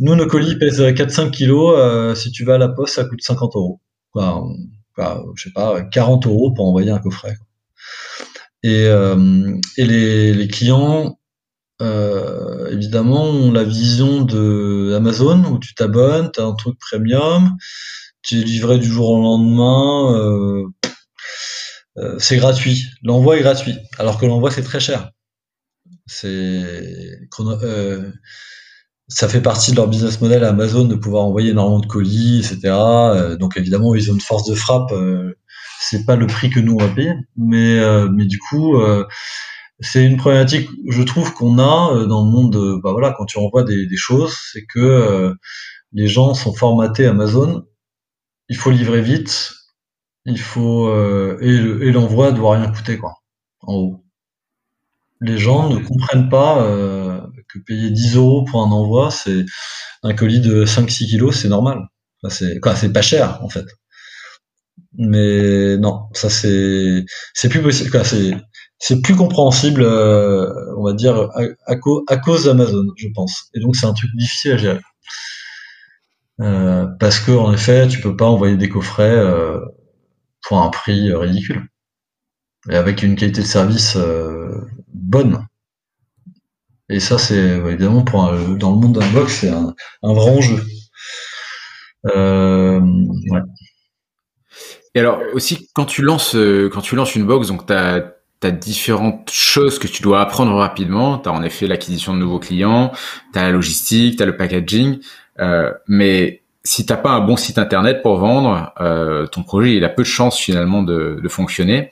Nous, 0.00 0.14
nos 0.14 0.26
colis 0.26 0.56
pèsent 0.56 0.80
4-5 0.80 1.30
kilos. 1.30 1.74
Euh, 1.78 2.14
si 2.14 2.30
tu 2.30 2.44
vas 2.44 2.54
à 2.54 2.58
la 2.58 2.68
poste, 2.68 2.94
ça 2.94 3.04
coûte 3.04 3.22
50 3.22 3.56
euros. 3.56 3.80
Enfin, 4.14 4.44
je 5.36 5.44
sais 5.44 5.52
pas, 5.52 5.82
40 5.82 6.26
euros 6.26 6.52
pour 6.52 6.66
envoyer 6.68 6.90
un 6.90 6.98
coffret. 6.98 7.36
Et, 8.62 8.86
euh, 8.86 9.56
et 9.76 9.84
les, 9.84 10.48
clients, 10.48 11.18
euh, 11.80 12.70
évidemment, 12.70 13.24
ont 13.24 13.52
la 13.52 13.64
vision 13.64 14.22
de 14.22 14.94
Amazon 14.96 15.44
où 15.44 15.58
tu 15.58 15.74
t'abonnes, 15.74 16.30
tu 16.32 16.40
as 16.40 16.44
un 16.44 16.54
truc 16.54 16.78
premium, 16.78 17.56
tu 18.22 18.40
es 18.40 18.44
livré 18.44 18.78
du 18.78 18.88
jour 18.88 19.10
au 19.10 19.22
lendemain, 19.22 20.14
euh, 20.16 20.64
euh, 21.98 22.18
c'est 22.18 22.36
gratuit. 22.36 22.84
L'envoi 23.02 23.38
est 23.38 23.42
gratuit, 23.42 23.76
alors 23.98 24.18
que 24.18 24.26
l'envoi 24.26 24.50
c'est 24.50 24.62
très 24.62 24.80
cher. 24.80 25.10
C'est 26.06 26.28
euh, 26.28 28.12
ça 29.08 29.28
fait 29.28 29.40
partie 29.40 29.70
de 29.70 29.76
leur 29.76 29.88
business 29.88 30.20
model 30.20 30.44
à 30.44 30.50
Amazon 30.50 30.84
de 30.84 30.94
pouvoir 30.94 31.24
envoyer 31.24 31.50
énormément 31.50 31.80
de 31.80 31.86
colis, 31.86 32.38
etc. 32.40 32.60
Euh, 32.64 33.36
donc 33.36 33.56
évidemment, 33.56 33.94
ils 33.94 34.10
ont 34.10 34.14
une 34.14 34.20
force 34.20 34.46
de 34.48 34.54
frappe. 34.54 34.92
Euh, 34.92 35.34
c'est 35.80 36.04
pas 36.04 36.16
le 36.16 36.26
prix 36.26 36.50
que 36.50 36.60
nous 36.60 36.74
on 36.74 36.78
va 36.78 36.88
payer, 36.88 37.14
mais 37.36 37.78
euh, 37.78 38.08
mais 38.12 38.26
du 38.26 38.38
coup, 38.38 38.76
c'est 39.80 40.04
une 40.04 40.16
problématique, 40.16 40.68
je 40.88 41.02
trouve 41.02 41.32
qu'on 41.34 41.58
a 41.58 42.04
dans 42.06 42.24
le 42.24 42.30
monde. 42.30 42.80
bah 42.82 42.92
voilà, 42.92 43.14
quand 43.16 43.24
tu 43.26 43.38
envoies 43.38 43.62
des, 43.64 43.86
des 43.86 43.96
choses, 43.96 44.36
c'est 44.52 44.64
que 44.64 45.32
les 45.92 46.08
gens 46.08 46.34
sont 46.34 46.52
formatés 46.52 47.06
Amazon. 47.06 47.64
Il 48.48 48.56
faut 48.56 48.70
livrer 48.70 49.02
vite. 49.02 49.52
Il 50.26 50.40
faut 50.40 50.92
et 51.40 51.92
l'envoi 51.92 52.32
doit 52.32 52.56
rien 52.58 52.70
coûter 52.72 52.98
quoi. 52.98 53.14
En 53.60 53.74
haut, 53.74 54.04
les 55.20 55.38
gens 55.38 55.70
ne 55.70 55.78
comprennent 55.78 56.28
pas 56.28 56.62
que 57.52 57.58
payer 57.60 57.90
10 57.90 58.16
euros 58.16 58.44
pour 58.44 58.62
un 58.62 58.70
envoi, 58.70 59.10
c'est 59.10 59.44
un 60.02 60.14
colis 60.14 60.40
de 60.40 60.64
5-6 60.64 61.08
kilos, 61.08 61.36
c'est 61.40 61.48
normal. 61.48 61.88
c'est 62.28 62.60
quoi, 62.60 62.76
c'est 62.76 62.92
pas 62.92 63.02
cher 63.02 63.40
en 63.42 63.48
fait. 63.48 63.66
Mais 64.96 65.76
non, 65.78 66.08
ça 66.12 66.30
c'est 66.30 67.04
c'est 67.34 67.48
plus 67.48 67.62
possible. 67.62 67.90
C'est 68.80 69.02
plus 69.02 69.16
compréhensible, 69.16 69.82
euh, 69.82 70.48
on 70.76 70.84
va 70.84 70.92
dire 70.92 71.16
à, 71.34 71.42
à, 71.66 72.16
cause 72.16 72.44
d'Amazon, 72.44 72.86
je 72.96 73.08
pense. 73.14 73.48
Et 73.54 73.60
donc 73.60 73.76
c'est 73.76 73.86
un 73.86 73.92
truc 73.92 74.10
difficile 74.16 74.52
à 74.52 74.56
gérer. 74.56 74.80
Euh, 76.40 76.86
parce 77.00 77.18
que 77.20 77.32
en 77.32 77.52
effet, 77.52 77.88
tu 77.88 78.00
peux 78.00 78.16
pas 78.16 78.26
envoyer 78.26 78.56
des 78.56 78.68
coffrets 78.68 79.16
euh, 79.16 79.60
pour 80.42 80.62
un 80.62 80.70
prix 80.70 81.12
ridicule 81.12 81.66
et 82.70 82.76
avec 82.76 83.02
une 83.02 83.16
qualité 83.16 83.40
de 83.42 83.46
service 83.46 83.96
bonne. 84.92 85.46
Et 86.90 87.00
ça, 87.00 87.18
c'est 87.18 87.36
évidemment 87.36 88.02
pour 88.02 88.32
dans 88.56 88.70
le 88.70 88.76
monde 88.76 88.98
d'un 88.98 89.06
box, 89.08 89.40
c'est 89.40 89.50
un, 89.50 89.74
vrai 90.02 90.30
enjeu. 90.30 90.62
Euh, 92.06 92.80
Et 94.94 95.00
alors 95.00 95.20
aussi, 95.34 95.68
quand 95.74 95.84
tu 95.84 96.00
lances, 96.02 96.34
euh, 96.34 96.70
quand 96.72 96.80
tu 96.80 96.96
lances 96.96 97.14
une 97.14 97.26
box, 97.26 97.48
donc 97.48 97.66
tu 97.66 97.72
as, 97.74 98.14
différentes 98.52 99.30
choses 99.30 99.78
que 99.80 99.88
tu 99.88 100.00
dois 100.02 100.20
apprendre 100.20 100.54
rapidement. 100.54 101.18
Tu 101.18 101.28
as 101.28 101.32
en 101.32 101.42
effet 101.42 101.66
l'acquisition 101.66 102.14
de 102.14 102.20
nouveaux 102.20 102.38
clients, 102.38 102.92
tu 103.32 103.38
as 103.38 103.42
la 103.42 103.50
logistique, 103.50 104.16
tu 104.16 104.22
as 104.22 104.26
le 104.26 104.36
packaging. 104.36 105.00
Euh, 105.40 105.72
mais 105.88 106.42
si 106.64 106.86
t'as 106.86 106.96
pas 106.96 107.10
un 107.10 107.20
bon 107.20 107.36
site 107.36 107.58
internet 107.58 108.00
pour 108.02 108.16
vendre, 108.18 108.72
ton 109.30 109.42
projet 109.42 109.74
il 109.76 109.84
a 109.84 109.88
peu 109.88 110.02
de 110.02 110.06
chances 110.08 110.38
finalement 110.38 110.82
de, 110.82 111.18
de 111.22 111.28
fonctionner 111.28 111.90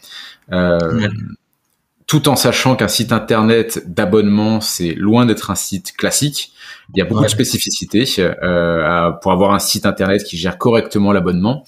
tout 2.07 2.29
en 2.29 2.37
sachant 2.37 2.77
qu'un 2.77 2.89
site 2.89 3.13
internet 3.13 3.83
d'abonnement, 3.87 4.61
c'est 4.61 4.95
loin 4.95 5.27
d'être 5.27 5.51
un 5.51 5.57
site 5.57 5.97
classique. 5.97 6.53
Il 6.95 6.99
y 6.99 7.03
a 7.03 7.05
beaucoup 7.05 7.25
de 7.25 7.29
spécificités 7.29 8.05
euh, 8.19 9.11
pour 9.23 9.33
avoir 9.33 9.53
un 9.53 9.59
site 9.59 9.87
internet 9.87 10.23
qui 10.23 10.37
gère 10.37 10.59
correctement 10.59 11.13
l'abonnement. 11.13 11.65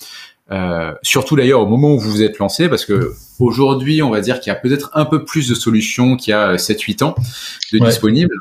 Euh, 0.51 0.95
surtout 1.03 1.36
d'ailleurs 1.36 1.61
au 1.61 1.66
moment 1.66 1.93
où 1.93 1.99
vous 1.99 2.11
vous 2.11 2.22
êtes 2.22 2.39
lancé, 2.39 2.68
parce 2.68 2.86
que 2.86 3.12
aujourd'hui, 3.39 4.01
on 4.01 4.11
va 4.11 4.20
dire 4.20 4.41
qu'il 4.41 4.51
y 4.53 4.57
a 4.57 4.59
peut-être 4.59 4.91
un 4.95 5.05
peu 5.05 5.24
plus 5.24 5.49
de 5.49 5.55
solutions 5.55 6.16
qu'il 6.16 6.30
y 6.30 6.34
a 6.34 6.57
7-8 6.57 7.05
ans 7.05 7.14
de 7.72 7.78
disponibles. 7.78 8.34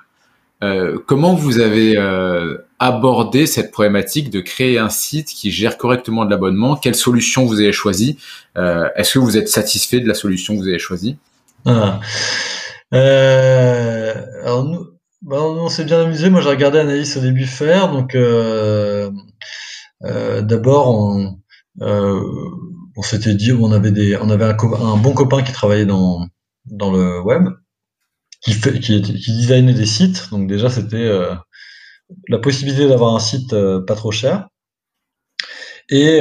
Euh, 0.64 0.98
comment 1.06 1.36
vous 1.36 1.60
avez 1.60 1.98
euh, 1.98 2.58
abordé 2.80 3.46
cette 3.46 3.72
problématique 3.72 4.32
de 4.32 4.40
créer 4.40 4.80
un 4.80 4.90
site 4.90 5.28
qui 5.28 5.52
gère 5.52 5.78
correctement 5.78 6.26
de 6.26 6.32
l'abonnement? 6.32 6.76
Quelle 6.76 6.96
solution 6.96 7.46
vous 7.46 7.60
avez 7.60 7.72
choisi 7.72 8.18
euh, 8.58 8.88
Est-ce 8.96 9.14
que 9.14 9.20
vous 9.20 9.38
êtes 9.38 9.50
satisfait 9.50 10.00
de 10.00 10.08
la 10.08 10.16
solution 10.16 10.56
que 10.56 10.62
vous 10.62 10.68
avez 10.68 10.80
choisie? 10.80 11.18
Ah. 11.66 12.00
Euh, 12.94 14.14
alors 14.44 14.64
nous, 14.64 14.88
bah, 15.22 15.42
on 15.42 15.70
s'est 15.70 15.86
bien 15.86 16.02
amusé. 16.02 16.30
Moi, 16.30 16.42
j'ai 16.42 16.50
regardé 16.50 16.80
Anaïs 16.80 17.18
au 17.18 17.22
début 17.22 17.46
faire. 17.46 17.92
Donc, 17.92 18.16
euh, 18.16 19.12
euh, 20.04 20.42
d'abord, 20.42 20.90
on, 21.80 23.02
s'était 23.02 23.36
dit, 23.36 23.52
on 23.52 23.72
avait 23.72 23.92
des, 23.92 24.18
on 24.18 24.30
avait 24.30 24.46
un, 24.46 24.58
un, 24.58 24.98
bon 24.98 25.14
copain 25.14 25.44
qui 25.44 25.52
travaillait 25.52 25.86
dans 25.86 26.28
dans 26.66 26.92
le 26.92 27.22
web, 27.22 27.48
qui 28.42 28.52
fait, 28.54 28.80
qui, 28.80 29.02
qui 29.02 29.38
designait 29.38 29.74
des 29.74 29.86
sites. 29.86 30.30
Donc 30.32 30.48
déjà, 30.48 30.70
c'était 30.70 31.10
la 32.30 32.40
possibilité 32.40 32.88
d'avoir 32.88 33.16
un 33.16 33.20
site 33.20 33.56
pas 33.86 33.96
trop 33.96 34.12
cher. 34.12 34.50
Et 35.90 36.20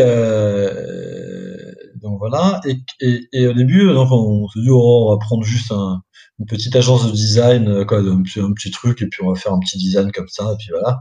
donc 2.07 2.19
voilà. 2.19 2.61
Et, 2.65 2.77
et, 3.01 3.29
et, 3.33 3.47
au 3.49 3.53
début, 3.53 3.93
donc 3.93 4.11
on 4.13 4.47
se 4.49 4.61
dit 4.61 4.71
oh, 4.71 5.07
on 5.09 5.11
va 5.11 5.19
prendre 5.19 5.43
juste 5.43 5.73
un, 5.73 6.03
une 6.39 6.47
petite 6.47 6.77
agence 6.77 7.07
de 7.07 7.13
design, 7.13 7.69
euh, 7.69 7.85
quoi, 7.85 7.99
un 7.99 8.23
petit, 8.23 8.71
truc, 8.71 9.03
et 9.03 9.07
puis 9.07 9.23
on 9.25 9.33
va 9.33 9.39
faire 9.39 9.53
un 9.53 9.59
petit 9.59 9.77
design 9.79 10.13
comme 10.13 10.29
ça, 10.29 10.53
et 10.53 10.57
puis 10.57 10.69
voilà. 10.71 11.01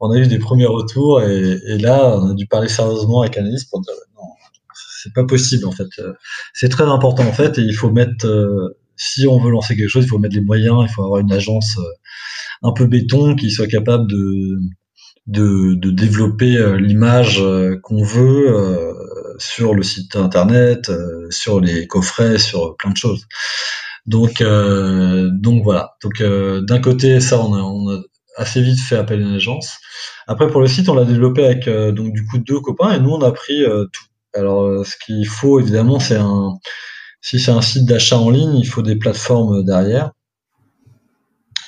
On 0.00 0.10
a 0.10 0.18
eu 0.18 0.26
des 0.26 0.38
premiers 0.38 0.66
retours, 0.66 1.22
et, 1.22 1.58
et 1.66 1.78
là, 1.78 2.16
on 2.16 2.30
a 2.30 2.34
dû 2.34 2.46
parler 2.46 2.68
sérieusement 2.68 3.20
avec 3.20 3.36
Annelise 3.36 3.64
pour 3.64 3.82
dire 3.82 3.92
non, 4.16 4.28
c'est 5.02 5.12
pas 5.12 5.24
possible 5.24 5.66
en 5.66 5.72
fait. 5.72 5.88
C'est 6.54 6.70
très 6.70 6.84
important 6.84 7.24
en 7.24 7.32
fait, 7.32 7.58
et 7.58 7.62
il 7.62 7.74
faut 7.74 7.90
mettre, 7.90 8.26
euh, 8.26 8.78
si 8.96 9.26
on 9.26 9.38
veut 9.38 9.50
lancer 9.50 9.76
quelque 9.76 9.88
chose, 9.88 10.04
il 10.04 10.08
faut 10.08 10.18
mettre 10.18 10.36
les 10.36 10.42
moyens, 10.42 10.78
il 10.88 10.92
faut 10.92 11.04
avoir 11.04 11.20
une 11.20 11.32
agence 11.32 11.76
euh, 11.78 12.68
un 12.68 12.72
peu 12.72 12.86
béton 12.86 13.34
qui 13.36 13.50
soit 13.50 13.66
capable 13.66 14.10
de 14.10 14.58
de, 15.30 15.74
de 15.74 15.90
développer 15.90 16.76
l'image 16.78 17.42
qu'on 17.82 18.02
veut 18.02 18.94
sur 19.40 19.74
le 19.74 19.82
site 19.82 20.16
internet, 20.16 20.90
euh, 20.90 21.26
sur 21.30 21.60
les 21.60 21.86
coffrets, 21.86 22.38
sur 22.38 22.76
plein 22.76 22.90
de 22.90 22.96
choses. 22.96 23.26
Donc, 24.06 24.40
euh, 24.40 25.30
donc 25.32 25.64
voilà. 25.64 25.96
Donc 26.02 26.20
euh, 26.20 26.60
d'un 26.62 26.80
côté, 26.80 27.20
ça, 27.20 27.40
on 27.40 27.54
a, 27.54 27.60
on 27.60 27.90
a, 27.90 28.02
assez 28.36 28.62
vite 28.62 28.78
fait 28.80 28.96
appel 28.96 29.20
à 29.20 29.22
une 29.22 29.34
agence. 29.34 29.78
Après, 30.26 30.46
pour 30.48 30.60
le 30.60 30.66
site, 30.66 30.88
on 30.88 30.94
l'a 30.94 31.04
développé 31.04 31.44
avec 31.44 31.68
donc 31.68 32.12
du 32.12 32.24
coup 32.24 32.38
deux 32.38 32.60
copains 32.60 32.92
et 32.92 33.00
nous, 33.00 33.10
on 33.10 33.22
a 33.22 33.32
pris 33.32 33.64
tout. 33.64 34.04
Alors, 34.34 34.86
ce 34.86 34.94
qu'il 35.04 35.26
faut 35.26 35.58
évidemment, 35.60 35.98
c'est 35.98 36.16
un 36.16 36.58
Si 37.20 37.40
c'est 37.40 37.50
un 37.50 37.60
site 37.62 37.86
d'achat 37.86 38.16
en 38.16 38.30
ligne, 38.30 38.54
il 38.56 38.66
faut 38.66 38.82
des 38.82 38.96
plateformes 38.96 39.64
derrière. 39.64 40.12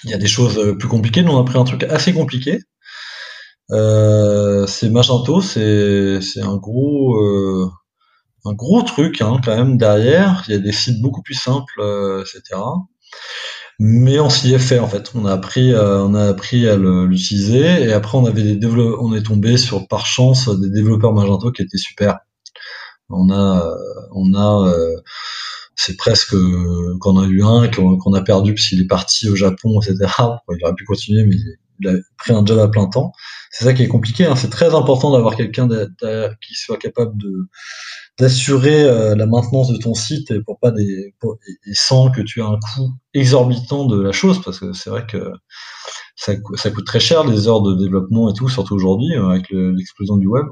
Il 0.05 0.11
y 0.11 0.15
a 0.15 0.19
des 0.19 0.29
choses 0.29 0.77
plus 0.79 0.89
compliquées. 0.89 1.23
Nous, 1.23 1.33
on 1.33 1.41
a 1.41 1.45
pris 1.45 1.59
un 1.59 1.65
truc 1.65 1.83
assez 1.85 2.13
compliqué. 2.15 2.61
Euh, 3.71 4.67
c'est 4.67 4.91
Magento, 4.91 5.41
c'est 5.41 6.21
un 6.43 6.57
gros 6.57 7.17
euh, 7.17 7.71
un 8.45 8.55
gros 8.55 8.83
truc 8.83 9.23
hein, 9.23 9.41
quand 9.45 9.57
même 9.57 9.79
derrière. 9.79 10.45
Il 10.49 10.53
y 10.53 10.55
a 10.57 10.59
des 10.59 10.73
sites 10.73 11.01
beaucoup 11.01 11.23
plus 11.23 11.35
simples, 11.35 11.81
euh, 11.81 12.23
etc. 12.23 12.61
Mais 13.79 14.21
on 14.21 14.31
s'y 14.31 14.53
est 14.55 14.59
fait 14.59 14.79
en 14.79 14.89
fait. 14.89 15.13
On 15.15 15.25
a 15.27 15.33
appris, 15.33 15.75
on 15.75 16.15
a 16.15 16.25
appris 16.29 16.69
à 16.69 16.77
l'utiliser 16.77 17.85
et 17.85 17.93
après 17.93 18.19
on 18.19 18.27
avait 18.27 18.43
des 18.57 18.67
on 18.67 19.15
est 19.15 19.23
tombé 19.23 19.57
sur 19.57 19.89
par 19.89 20.07
chance 20.07 20.49
des 20.61 20.71
développeurs 20.71 21.13
Magento 21.13 21.51
qui 21.53 21.63
étaient 21.63 21.79
super. 21.79 22.19
On 23.11 23.31
a, 23.31 23.77
on 24.13 24.35
a, 24.35 24.73
c'est 25.77 25.97
presque 25.97 26.37
qu'on 27.01 27.19
a 27.21 27.27
eu 27.27 27.43
un 27.43 27.69
qu'on 27.69 28.15
a 28.15 28.23
perdu 28.23 28.55
parce 28.55 28.69
qu'il 28.69 28.81
est 28.81 28.87
parti 28.87 29.29
au 29.29 29.37
Japon, 29.37 29.81
etc. 29.81 30.13
Il 30.51 30.65
aurait 30.65 30.75
pu 30.75 30.85
continuer, 30.85 31.25
mais 31.25 31.37
il 31.37 31.57
a 31.89 31.95
pris 32.19 32.33
un 32.33 32.45
job 32.45 32.59
à 32.59 32.69
plein 32.69 32.87
temps. 32.87 33.13
C'est 33.51 33.65
ça 33.65 33.75
qui 33.75 33.83
est 33.83 33.89
compliqué. 33.89 34.25
Hein. 34.25 34.37
C'est 34.37 34.51
très 34.51 34.75
important 34.75 35.13
d'avoir 35.13 35.37
quelqu'un 35.37 35.69
qui 35.69 36.55
soit 36.55 36.79
capable 36.79 37.15
d'assurer 38.19 38.85
euh, 38.85 39.15
la 39.15 39.27
maintenance 39.27 39.73
de 39.73 39.79
ton 39.79 39.95
site 39.95 40.39
pour 40.45 40.59
pas 40.59 40.71
des 40.71 41.15
et 41.67 41.75
sans 41.75 42.11
que 42.11 42.21
tu 42.21 42.41
aies 42.41 42.45
un 42.45 42.59
coût 42.59 42.91
exorbitant 43.15 43.87
de 43.87 44.01
la 44.01 44.13
chose 44.13 44.43
parce 44.43 44.59
que 44.59 44.73
c'est 44.73 44.91
vrai 44.91 45.07
que 45.07 45.33
ça, 46.15 46.35
ça, 46.55 46.71
coûte 46.71 46.87
très 46.87 47.01
cher 47.01 47.25
les 47.25 47.49
heures 47.49 47.63
de 47.63 47.75
développement 47.75 48.31
et 48.31 48.35
tout 48.35 48.49
surtout 48.49 48.75
aujourd'hui 48.75 49.17
euh, 49.17 49.31
avec 49.31 49.47
l'explosion 49.51 50.19
du 50.19 50.27
web 50.27 50.47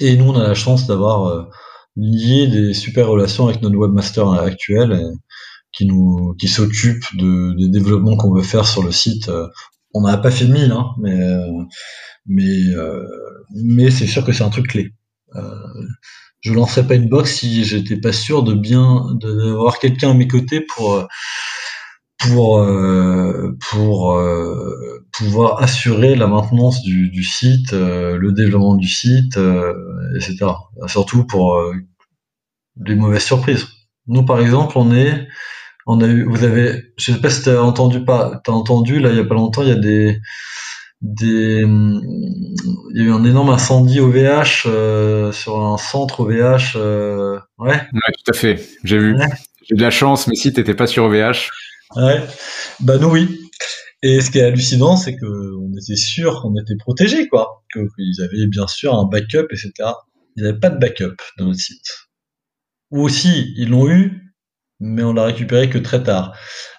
et 0.00 0.16
nous 0.16 0.30
on 0.30 0.38
a 0.38 0.46
la 0.46 0.54
chance 0.54 0.86
d'avoir 0.86 1.26
euh, 1.26 1.42
lié 1.96 2.46
des 2.46 2.72
super 2.72 3.08
relations 3.08 3.48
avec 3.48 3.60
notre 3.60 3.76
webmaster 3.76 4.30
actuel 4.32 5.12
qui 5.72 5.86
nous 5.86 6.34
qui 6.38 6.46
s'occupe 6.46 7.04
de, 7.16 7.54
des 7.58 7.68
développements 7.68 8.16
qu'on 8.16 8.32
veut 8.32 8.42
faire 8.42 8.66
sur 8.66 8.84
le 8.84 8.92
site 8.92 9.28
on 9.98 10.02
n'a 10.02 10.16
pas 10.16 10.30
fait 10.30 10.46
mille, 10.46 10.70
hein, 10.70 10.94
mais 10.98 11.20
euh, 11.20 11.64
euh, 12.30 13.04
mais 13.52 13.90
c'est 13.90 14.06
sûr 14.06 14.24
que 14.24 14.32
c'est 14.32 14.44
un 14.44 14.50
truc 14.50 14.68
clé. 14.68 14.94
Euh, 15.34 15.56
je 16.40 16.52
lancerais 16.52 16.86
pas 16.86 16.94
une 16.94 17.08
box 17.08 17.34
si 17.34 17.64
j'étais 17.64 17.96
pas 17.96 18.12
sûr 18.12 18.44
de 18.44 18.54
bien 18.54 19.06
d'avoir 19.20 19.80
quelqu'un 19.80 20.12
à 20.12 20.14
mes 20.14 20.28
côtés 20.28 20.60
pour 20.60 21.08
pouvoir 25.18 25.62
assurer 25.62 26.14
la 26.14 26.28
maintenance 26.28 26.82
du, 26.82 27.24
site, 27.24 27.72
le 27.72 28.32
développement 28.32 28.76
du 28.76 28.88
site, 28.88 29.36
etc. 30.14 30.46
Surtout 30.86 31.24
pour 31.24 31.60
des 32.76 32.94
mauvaises 32.94 33.24
surprises. 33.24 33.66
Nous, 34.06 34.24
par 34.24 34.40
exemple, 34.40 34.78
on 34.78 34.94
est 34.94 35.26
on 35.88 36.00
a 36.00 36.06
eu, 36.06 36.24
vous 36.24 36.44
avez, 36.44 36.92
je 36.96 37.12
sais 37.12 37.20
pas 37.20 37.30
si 37.30 37.42
t'as 37.42 37.60
entendu 37.60 38.04
pas, 38.04 38.40
t'as 38.44 38.52
entendu 38.52 39.00
là 39.00 39.10
il 39.10 39.16
y 39.16 39.20
a 39.20 39.24
pas 39.24 39.34
longtemps, 39.34 39.62
il 39.62 39.68
y 39.68 39.72
a 39.72 39.74
des, 39.74 40.20
des, 41.00 41.64
il 41.64 42.96
y 42.96 43.00
a 43.00 43.04
eu 43.04 43.10
un 43.10 43.24
énorme 43.24 43.50
incendie 43.50 43.98
au 43.98 44.10
VH 44.10 44.66
euh, 44.66 45.32
sur 45.32 45.60
un 45.60 45.78
centre 45.78 46.20
au 46.20 46.26
VH, 46.26 46.76
euh, 46.76 47.38
ouais. 47.58 47.80
Ouais, 47.92 48.12
tout 48.12 48.30
à 48.30 48.32
fait. 48.34 48.68
J'ai 48.84 48.98
vu. 48.98 49.16
J'ai 49.68 49.76
de 49.76 49.82
la 49.82 49.90
chance, 49.90 50.26
mais 50.26 50.34
si 50.34 50.52
t'étais 50.52 50.74
pas 50.74 50.86
sur 50.86 51.04
OVH. 51.04 51.50
Ouais. 51.96 52.22
Bah 52.80 52.98
nous 52.98 53.08
oui. 53.08 53.40
Et 54.02 54.20
ce 54.20 54.30
qui 54.30 54.38
est 54.38 54.44
hallucinant, 54.44 54.96
c'est 54.96 55.16
que 55.16 55.26
on 55.26 55.72
était 55.76 55.96
sûr 55.96 56.40
qu'on 56.40 56.54
était 56.54 56.76
protégés, 56.76 57.28
quoi. 57.28 57.64
Qu'ils 57.72 58.22
avaient 58.22 58.46
bien 58.46 58.66
sûr 58.66 58.94
un 58.94 59.04
backup, 59.04 59.46
etc. 59.50 59.72
Ils 60.36 60.44
n'avaient 60.44 60.58
pas 60.58 60.70
de 60.70 60.78
backup 60.78 61.16
dans 61.38 61.46
notre 61.46 61.60
site. 61.60 62.08
Ou 62.90 63.02
aussi, 63.02 63.52
ils 63.56 63.68
l'ont 63.68 63.88
eu, 63.88 64.27
mais 64.80 65.02
on 65.02 65.12
l'a 65.12 65.24
récupéré 65.24 65.68
que 65.68 65.78
très 65.78 66.02
tard. 66.02 66.34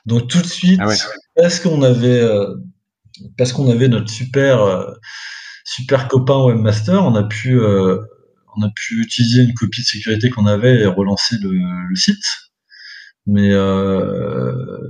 Donc 0.05 0.27
tout 0.27 0.41
de 0.41 0.47
suite, 0.47 0.79
ah 0.81 0.91
parce 1.35 1.59
qu'on 1.59 1.81
avait, 1.81 2.21
euh, 2.21 2.55
parce 3.37 3.53
qu'on 3.53 3.69
avait 3.69 3.87
notre 3.87 4.09
super, 4.09 4.61
euh, 4.61 4.91
super 5.65 6.07
copain 6.07 6.43
webmaster, 6.43 7.03
on 7.03 7.15
a 7.15 7.23
pu, 7.23 7.59
euh, 7.59 7.97
on 8.55 8.63
a 8.63 8.69
pu 8.73 9.01
utiliser 9.01 9.43
une 9.43 9.53
copie 9.53 9.81
de 9.81 9.85
sécurité 9.85 10.29
qu'on 10.29 10.45
avait 10.45 10.81
et 10.81 10.85
relancer 10.85 11.35
le, 11.41 11.95
site. 11.95 12.23
Mais, 13.27 13.53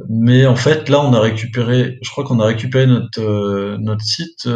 mais 0.07 0.45
en 0.45 0.55
fait, 0.55 0.87
là, 0.87 1.01
on 1.01 1.13
a 1.13 1.19
récupéré, 1.19 1.99
je 2.01 2.09
crois 2.09 2.23
qu'on 2.23 2.39
a 2.39 2.45
récupéré 2.45 2.87
notre, 2.87 3.75
notre 3.77 4.03
site 4.03 4.47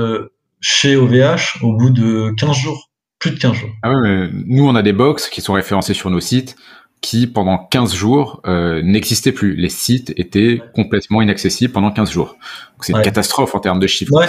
chez 0.61 0.95
OVH 0.95 1.61
au 1.61 1.73
bout 1.73 1.89
de 1.89 2.31
15 2.37 2.55
jours, 2.55 2.89
plus 3.19 3.31
de 3.31 3.39
15 3.39 3.53
jours. 3.53 3.69
Ah 3.81 3.91
oui, 3.91 3.97
mais 4.01 4.29
nous, 4.45 4.65
on 4.65 4.75
a 4.75 4.83
des 4.83 4.93
box 4.93 5.27
qui 5.27 5.41
sont 5.41 5.53
référencés 5.53 5.93
sur 5.93 6.09
nos 6.09 6.21
sites 6.21 6.55
qui, 7.03 7.27
pendant 7.27 7.57
15 7.57 7.93
jours, 7.93 8.41
euh, 8.47 8.81
n'existait 8.81 9.33
plus. 9.33 9.55
Les 9.55 9.69
sites 9.69 10.13
étaient 10.15 10.61
complètement 10.73 11.21
inaccessibles 11.21 11.73
pendant 11.73 11.91
15 11.91 12.09
jours. 12.09 12.37
C'est 12.79 12.93
une 12.93 13.01
catastrophe 13.01 13.53
en 13.53 13.59
termes 13.59 13.79
de 13.79 13.87
chiffres. 13.87 14.13
Ouais. 14.13 14.27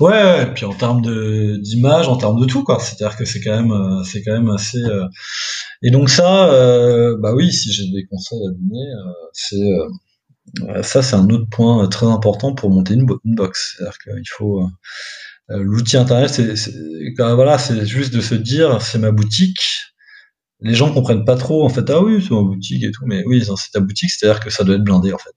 Ouais, 0.00 0.44
et 0.44 0.46
puis 0.46 0.64
en 0.64 0.72
termes 0.72 1.02
de 1.02 1.58
d'image, 1.58 2.08
en 2.08 2.16
termes 2.16 2.40
de 2.40 2.46
tout, 2.46 2.64
quoi. 2.64 2.80
C'est-à-dire 2.80 3.16
que 3.18 3.26
c'est 3.26 3.40
quand 3.40 3.54
même, 3.54 3.72
euh, 3.72 4.02
c'est 4.02 4.22
quand 4.22 4.32
même 4.32 4.48
assez. 4.48 4.82
Euh, 4.82 5.06
et 5.82 5.90
donc 5.90 6.08
ça, 6.08 6.50
euh, 6.50 7.18
bah 7.20 7.34
oui, 7.34 7.52
si 7.52 7.70
j'ai 7.70 7.90
des 7.90 8.06
conseils 8.06 8.40
à 8.46 8.50
donner, 8.50 8.86
c'est 9.34 10.82
ça, 10.82 11.02
c'est 11.02 11.16
un 11.16 11.28
autre 11.28 11.46
point 11.50 11.86
très 11.88 12.06
important 12.06 12.54
pour 12.54 12.70
monter 12.70 12.94
une, 12.94 13.06
une 13.24 13.34
box. 13.34 13.76
C'est-à-dire 13.76 13.98
qu'il 13.98 14.30
faut 14.30 14.66
l'outil 15.48 15.98
internet, 15.98 16.30
c'est 16.30 16.54
voilà, 17.18 17.58
c'est 17.58 17.84
juste 17.84 18.14
de 18.14 18.20
se 18.22 18.34
dire, 18.34 18.80
c'est 18.80 18.98
ma 18.98 19.10
boutique, 19.12 19.89
les 20.62 20.74
gens 20.74 20.92
comprennent 20.92 21.24
pas 21.24 21.36
trop 21.36 21.64
en 21.64 21.68
fait 21.68 21.88
ah 21.90 22.02
oui 22.02 22.22
c'est 22.22 22.34
ma 22.34 22.42
boutique 22.42 22.84
et 22.84 22.90
tout 22.90 23.04
mais 23.06 23.22
oui 23.26 23.44
c'est 23.44 23.70
ta 23.72 23.80
boutique 23.80 24.10
c'est 24.10 24.26
à 24.26 24.32
dire 24.32 24.40
que 24.40 24.50
ça 24.50 24.64
doit 24.64 24.76
être 24.76 24.84
blindé 24.84 25.12
en 25.12 25.18
fait. 25.18 25.34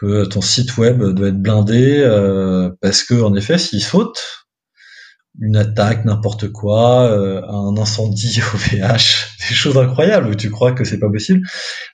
Que 0.00 0.24
ton 0.26 0.40
site 0.40 0.76
web 0.76 1.02
doit 1.02 1.28
être 1.28 1.42
blindé 1.42 1.98
euh, 2.00 2.70
parce 2.80 3.02
que 3.02 3.20
en 3.20 3.34
effet 3.34 3.58
s'il 3.58 3.82
saute 3.82 4.46
une 5.40 5.56
attaque 5.56 6.04
n'importe 6.04 6.48
quoi 6.52 7.10
euh, 7.10 7.42
un 7.48 7.76
incendie 7.76 8.40
au 8.54 8.56
VH 8.56 9.26
des 9.48 9.54
choses 9.54 9.76
incroyables 9.76 10.28
où 10.28 10.34
tu 10.34 10.50
crois 10.50 10.72
que 10.72 10.84
c'est 10.84 10.98
pas 10.98 11.10
possible 11.10 11.46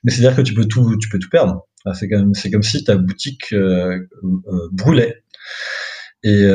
mais 0.03 0.11
c'est 0.11 0.19
à 0.19 0.29
dire 0.29 0.35
que 0.35 0.41
tu 0.41 0.53
peux 0.53 0.65
tout 0.65 0.97
tu 0.97 1.09
peux 1.09 1.19
tout 1.19 1.29
perdre. 1.29 1.65
C'est 1.93 2.09
comme 2.09 2.63
si 2.63 2.83
ta 2.83 2.97
boutique 2.97 3.53
euh, 3.53 3.99
brûlait. 4.71 5.21
Et, 6.23 6.47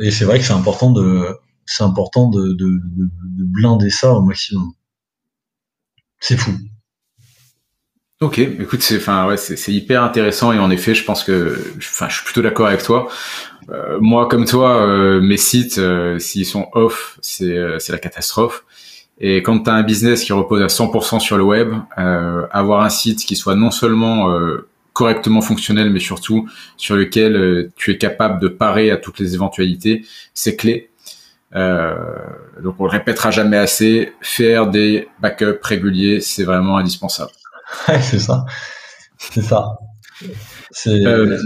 et 0.00 0.10
c'est 0.10 0.24
vrai 0.24 0.40
que 0.40 0.44
c'est 0.44 0.52
important 0.52 0.90
de 0.90 1.28
c'est 1.66 1.82
important 1.82 2.28
de, 2.28 2.48
de, 2.52 2.80
de, 2.82 3.10
blinder 3.44 3.90
ça 3.90 4.12
au 4.12 4.22
maximum. 4.22 4.72
C'est 6.20 6.36
fou. 6.36 6.52
Ok, 8.22 8.38
écoute, 8.38 8.80
c'est 8.80 8.96
enfin 8.96 9.26
ouais, 9.26 9.36
c'est 9.36 9.72
hyper 9.72 10.02
intéressant 10.02 10.50
et 10.52 10.58
en 10.58 10.70
effet, 10.70 10.94
je 10.94 11.04
pense 11.04 11.22
que, 11.22 11.60
enfin, 11.76 12.08
je 12.08 12.14
suis 12.14 12.24
plutôt 12.24 12.40
d'accord 12.40 12.66
avec 12.66 12.82
toi. 12.82 13.08
Euh, 13.68 13.98
moi, 14.00 14.26
comme 14.28 14.46
toi, 14.46 14.86
euh, 14.86 15.20
mes 15.20 15.36
sites, 15.36 15.76
euh, 15.78 16.18
s'ils 16.18 16.46
sont 16.46 16.68
off, 16.72 17.18
c'est 17.20 17.58
c'est 17.78 17.92
la 17.92 17.98
catastrophe. 17.98 18.64
Et 19.18 19.42
quand 19.42 19.58
tu 19.60 19.70
as 19.70 19.74
un 19.74 19.82
business 19.82 20.24
qui 20.24 20.32
repose 20.32 20.62
à 20.62 20.68
100% 20.68 21.20
sur 21.20 21.36
le 21.36 21.44
web, 21.44 21.74
avoir 21.96 22.82
un 22.82 22.90
site 22.90 23.24
qui 23.24 23.34
soit 23.36 23.54
non 23.54 23.70
seulement 23.70 24.30
correctement 24.92 25.40
fonctionnel, 25.40 25.90
mais 25.90 26.00
surtout 26.00 26.48
sur 26.76 26.96
lequel 26.96 27.70
tu 27.76 27.92
es 27.92 27.98
capable 27.98 28.40
de 28.40 28.48
parer 28.48 28.90
à 28.90 28.98
toutes 28.98 29.18
les 29.18 29.34
éventualités, 29.34 30.04
c'est 30.34 30.56
clé. 30.56 30.90
Euh, 31.54 31.94
donc 32.62 32.76
on 32.80 32.84
le 32.84 32.90
répétera 32.90 33.30
jamais 33.30 33.56
assez, 33.56 34.12
faire 34.20 34.68
des 34.68 35.08
backups 35.20 35.62
réguliers, 35.62 36.20
c'est 36.20 36.44
vraiment 36.44 36.76
indispensable. 36.78 37.32
c'est 38.00 38.18
ça. 38.18 38.44
C'est 39.18 39.42
ça. 39.42 39.78
Euh, 40.86 41.38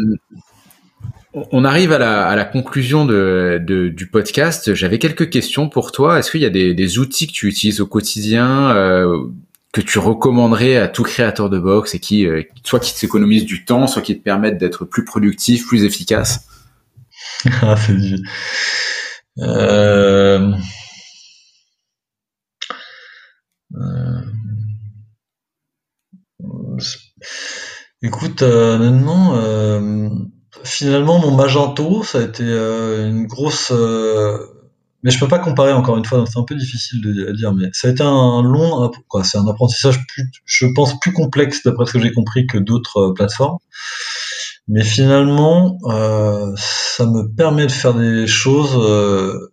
on 1.33 1.65
arrive 1.65 1.93
à 1.93 1.99
la, 1.99 2.27
à 2.27 2.35
la 2.35 2.45
conclusion 2.45 3.05
de, 3.05 3.61
de, 3.65 3.89
du 3.89 4.09
podcast. 4.09 4.75
J'avais 4.75 4.99
quelques 4.99 5.31
questions 5.31 5.69
pour 5.69 5.93
toi. 5.93 6.19
Est-ce 6.19 6.31
qu'il 6.31 6.41
y 6.41 6.47
a 6.47 6.51
des, 6.51 6.75
des, 6.75 6.99
outils 6.99 7.29
que 7.29 7.33
tu 7.33 7.47
utilises 7.47 7.81
au 7.81 7.87
quotidien 7.87 8.71
euh, 8.71 9.27
que 9.73 9.81
tu 9.81 9.99
recommanderais 9.99 10.77
à 10.77 10.89
tout 10.89 11.05
créateur 11.05 11.49
de 11.49 11.59
box 11.59 11.95
et 11.95 12.01
qui, 12.01 12.27
euh, 12.27 12.43
soit 12.65 12.81
qui 12.81 12.99
t'économisent 12.99 13.45
du 13.45 13.65
temps, 13.65 13.87
soit 13.87 14.03
qui 14.03 14.19
te 14.19 14.23
permettent 14.23 14.59
d'être 14.59 14.85
plus 14.85 15.05
productif, 15.05 15.67
plus 15.67 15.85
efficace? 15.85 16.47
Ah, 17.63 17.75
c'est 17.77 17.95
euh, 19.41 20.53
euh, 23.77 24.21
écoute, 28.03 28.43
euh, 28.43 28.77
honnêtement, 28.77 29.37
euh, 29.37 30.09
finalement, 30.65 31.19
mon 31.19 31.35
Magento, 31.35 32.03
ça 32.03 32.19
a 32.19 32.23
été 32.23 32.45
une 32.45 33.27
grosse. 33.27 33.73
mais 35.03 35.11
je 35.11 35.19
peux 35.19 35.29
pas 35.29 35.39
comparer 35.39 35.73
encore 35.73 35.97
une 35.97 36.05
fois, 36.05 36.25
c'est 36.27 36.39
un 36.39 36.45
peu 36.45 36.55
difficile 36.55 37.01
de, 37.01 37.33
dire. 37.33 37.55
Mais 37.55 37.71
ça 37.73 37.89
a 37.89 37.91
été 37.93 38.03
un 38.03 38.43
long, 38.43 38.91
c'est 39.23 39.39
un 39.39 39.47
apprentissage 39.49 39.99
je 40.45 40.67
pense, 40.75 40.99
plus 41.01 41.13
complexe 41.13 41.63
d'après 41.65 41.87
ce 41.87 41.93
que 41.93 42.01
j'ai 42.01 42.13
compris 42.13 42.47
que 42.47 42.59
d'autres 42.59 43.13
plateformes. 43.17 43.59
Mais 44.71 44.85
finalement, 44.85 45.79
euh, 45.87 46.53
ça 46.57 47.05
me 47.05 47.29
permet 47.35 47.67
de 47.67 47.73
faire 47.73 47.93
des 47.95 48.29
choses, 48.29 48.77
euh, 48.77 49.53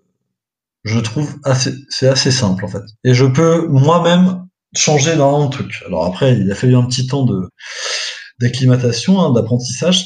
je 0.84 1.00
trouve 1.00 1.36
assez, 1.44 1.74
c'est 1.90 2.08
assez 2.08 2.30
simple 2.32 2.64
en 2.66 2.68
fait. 2.68 2.84
Et 3.04 3.16
je 3.16 3.26
peux 3.26 3.68
moi-même 3.68 4.46
changé 4.76 5.14
énormément 5.14 5.48
de 5.48 5.52
trucs. 5.52 5.84
Alors 5.88 6.06
après, 6.06 6.38
il 6.38 6.52
a 6.52 6.56
fallu 6.56 6.76
un 6.76 6.86
petit 6.86 7.08
temps 7.08 7.26
de 7.26 7.50
d'acclimatation, 8.40 9.20
hein, 9.20 9.34
d'apprentissage. 9.34 10.06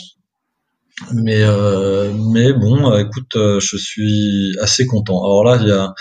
Mais 1.13 1.43
euh, 1.43 2.13
mais 2.13 2.53
bon, 2.53 2.97
écoute, 2.97 3.33
je 3.35 3.77
suis 3.77 4.55
assez 4.61 4.85
content. 4.85 5.23
Alors 5.25 5.43
là, 5.43 5.57
il 5.61 5.67
y 5.67 5.71
a, 5.71 5.93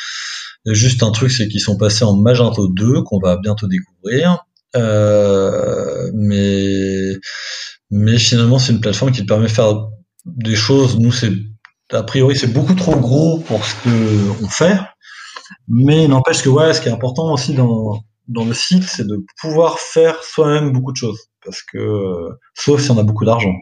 y 0.67 0.71
a 0.71 0.75
juste 0.75 1.03
un 1.03 1.11
truc, 1.11 1.33
c'est 1.33 1.49
qu'ils 1.49 1.61
sont 1.61 1.77
passés 1.77 2.05
en 2.05 2.15
Magento 2.17 2.69
2 2.69 3.03
qu'on 3.03 3.19
va 3.19 3.37
bientôt 3.39 3.67
découvrir. 3.67 4.45
Euh, 4.77 6.11
mais 6.15 7.19
mais 7.91 8.19
finalement, 8.19 8.59
c'est 8.59 8.73
une 8.73 8.81
plateforme 8.81 9.13
qui 9.13 9.25
permet 9.25 9.47
de 9.47 9.53
faire 9.53 9.89
des 10.25 10.57
choses. 10.57 10.99
Nous, 10.99 11.13
c'est 11.13 11.33
a 11.93 12.03
priori, 12.03 12.37
c'est 12.37 12.53
beaucoup 12.53 12.75
trop 12.75 12.97
gros 12.97 13.39
pour 13.39 13.65
ce 13.65 13.75
que 13.83 14.45
on 14.45 14.49
fait. 14.49 14.79
Mais 15.69 16.07
n'empêche 16.09 16.43
que 16.43 16.49
ouais, 16.49 16.73
ce 16.73 16.81
qui 16.81 16.89
est 16.89 16.93
important 16.93 17.33
aussi 17.33 17.55
dans 17.55 18.01
dans 18.29 18.45
le 18.45 18.55
site, 18.55 18.85
c'est 18.85 19.07
de 19.07 19.25
pouvoir 19.41 19.79
faire 19.81 20.23
soi-même 20.23 20.73
beaucoup 20.73 20.93
de 20.93 20.97
choses, 20.97 21.19
parce 21.45 21.63
que 21.63 22.29
sauf 22.55 22.81
si 22.81 22.91
on 22.93 22.99
a 22.99 23.03
beaucoup 23.03 23.25
d'argent. 23.25 23.55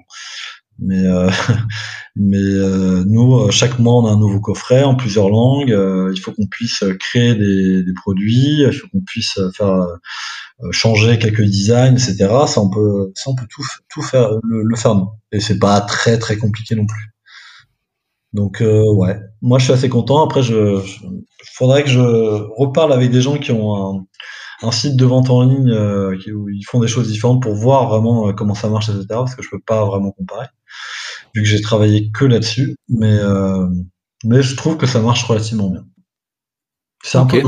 Mais 0.79 1.07
euh, 1.07 1.31
mais 2.17 2.37
euh, 2.39 3.05
nous, 3.07 3.51
chaque 3.51 3.79
mois, 3.79 3.95
on 3.95 4.07
a 4.07 4.11
un 4.11 4.19
nouveau 4.19 4.41
coffret 4.41 4.85
en 4.85 4.95
plusieurs 4.95 5.31
langues. 5.31 5.73
Euh, 5.73 6.13
il 6.15 6.21
faut 6.21 6.33
qu'on 6.33 6.47
puisse 6.47 6.85
créer 7.01 7.35
des, 7.35 7.83
des, 7.83 7.95
produits, 7.95 8.63
il 8.63 8.73
faut 8.73 8.89
qu'on 8.89 9.01
puisse 9.01 9.39
faire 9.57 9.87
changer 10.71 11.19
quelques 11.19 11.43
designs, 11.43 11.95
etc. 11.95 12.29
Ça, 12.47 12.61
on 12.61 12.71
peut, 12.71 13.13
ça, 13.15 13.31
on 13.31 13.35
peut 13.35 13.47
tout, 13.49 13.65
tout 13.89 14.03
faire, 14.03 14.31
le, 14.43 14.63
le 14.63 14.77
faire 14.77 14.95
nous. 14.95 15.11
Et 15.33 15.41
c'est 15.41 15.59
pas 15.59 15.81
très 15.81 16.19
très 16.19 16.37
compliqué 16.37 16.75
non 16.75 16.87
plus. 16.87 17.13
Donc 18.33 18.61
euh, 18.61 18.83
ouais, 18.93 19.19
moi 19.41 19.59
je 19.59 19.65
suis 19.65 19.73
assez 19.73 19.89
content. 19.89 20.23
Après, 20.25 20.43
je, 20.43 20.81
faudrait 21.55 21.83
que 21.83 21.91
je 21.91 22.01
reparle 22.01 22.93
avec 22.93 23.11
des 23.11 23.23
gens 23.23 23.39
qui 23.39 23.53
ont 23.53 24.07
un, 24.63 24.73
site 24.73 24.97
de 24.97 25.05
vente 25.05 25.31
en 25.31 25.43
ligne 25.43 25.71
euh, 25.71 26.17
où 26.35 26.49
ils 26.51 26.65
font 26.65 26.81
des 26.81 26.89
choses 26.89 27.09
différentes 27.09 27.43
pour 27.43 27.55
voir 27.55 27.89
vraiment 27.89 28.29
euh, 28.29 28.33
comment 28.33 28.55
ça 28.55 28.69
marche, 28.69 28.89
etc. 28.91 29.07
Parce 29.11 29.35
que 29.35 29.43
je 29.43 29.49
peux 29.49 29.61
pas 29.61 29.85
vraiment 29.85 30.13
comparer 30.13 30.47
vu 31.35 31.43
que 31.43 31.49
j'ai 31.49 31.61
travaillé 31.61 32.11
que 32.11 32.25
là-dessus. 32.25 32.77
Mais 32.89 33.19
mais 34.25 34.43
je 34.43 34.57
trouve 34.57 34.77
que 34.77 34.87
ça 34.87 35.01
marche 35.01 35.25
relativement 35.25 35.71
bien. 35.71 35.87
C'est 37.05 37.19
un 37.19 37.27
peu. 37.27 37.43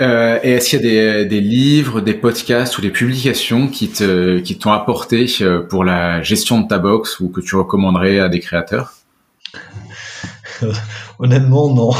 Euh, 0.00 0.38
et 0.44 0.52
est-ce 0.52 0.70
qu'il 0.70 0.84
y 0.84 0.98
a 0.98 1.24
des, 1.24 1.26
des, 1.26 1.40
livres, 1.40 2.00
des 2.00 2.14
podcasts 2.14 2.78
ou 2.78 2.80
des 2.80 2.90
publications 2.90 3.66
qui 3.66 3.88
te 3.90 4.38
qui 4.38 4.56
t'ont 4.56 4.70
apporté 4.70 5.26
euh, 5.40 5.66
pour 5.66 5.82
la 5.82 6.22
gestion 6.22 6.60
de 6.60 6.68
ta 6.68 6.78
box 6.78 7.18
ou 7.18 7.30
que 7.30 7.40
tu 7.40 7.56
recommanderais 7.56 8.20
à 8.20 8.28
des 8.28 8.38
créateurs? 8.38 8.92
Honnêtement, 11.18 11.74
non. 11.74 11.90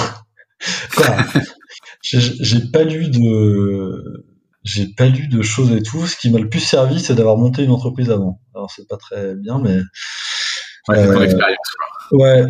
j'ai 2.03 2.61
pas 2.73 2.85
lu 2.85 3.09
de 3.09 4.25
j'ai 4.63 4.87
pas 4.87 5.07
lu 5.07 5.27
de 5.27 5.43
choses 5.43 5.73
et 5.73 5.83
tout. 5.83 6.07
Ce 6.07 6.17
qui 6.17 6.31
m'a 6.31 6.39
le 6.39 6.49
plus 6.49 6.61
servi, 6.61 7.01
c'est 7.01 7.15
d'avoir 7.15 7.37
monté 7.37 7.65
une 7.65 7.73
entreprise 7.73 8.11
avant. 8.11 8.41
Alors 8.55 8.71
c'est 8.71 8.87
pas 8.87 8.97
très 8.97 9.35
bien, 9.35 9.59
mais 9.59 9.79
ouais, 10.89 10.99
euh, 10.99 11.21
expérience. 11.23 11.59
Ouais, 12.13 12.45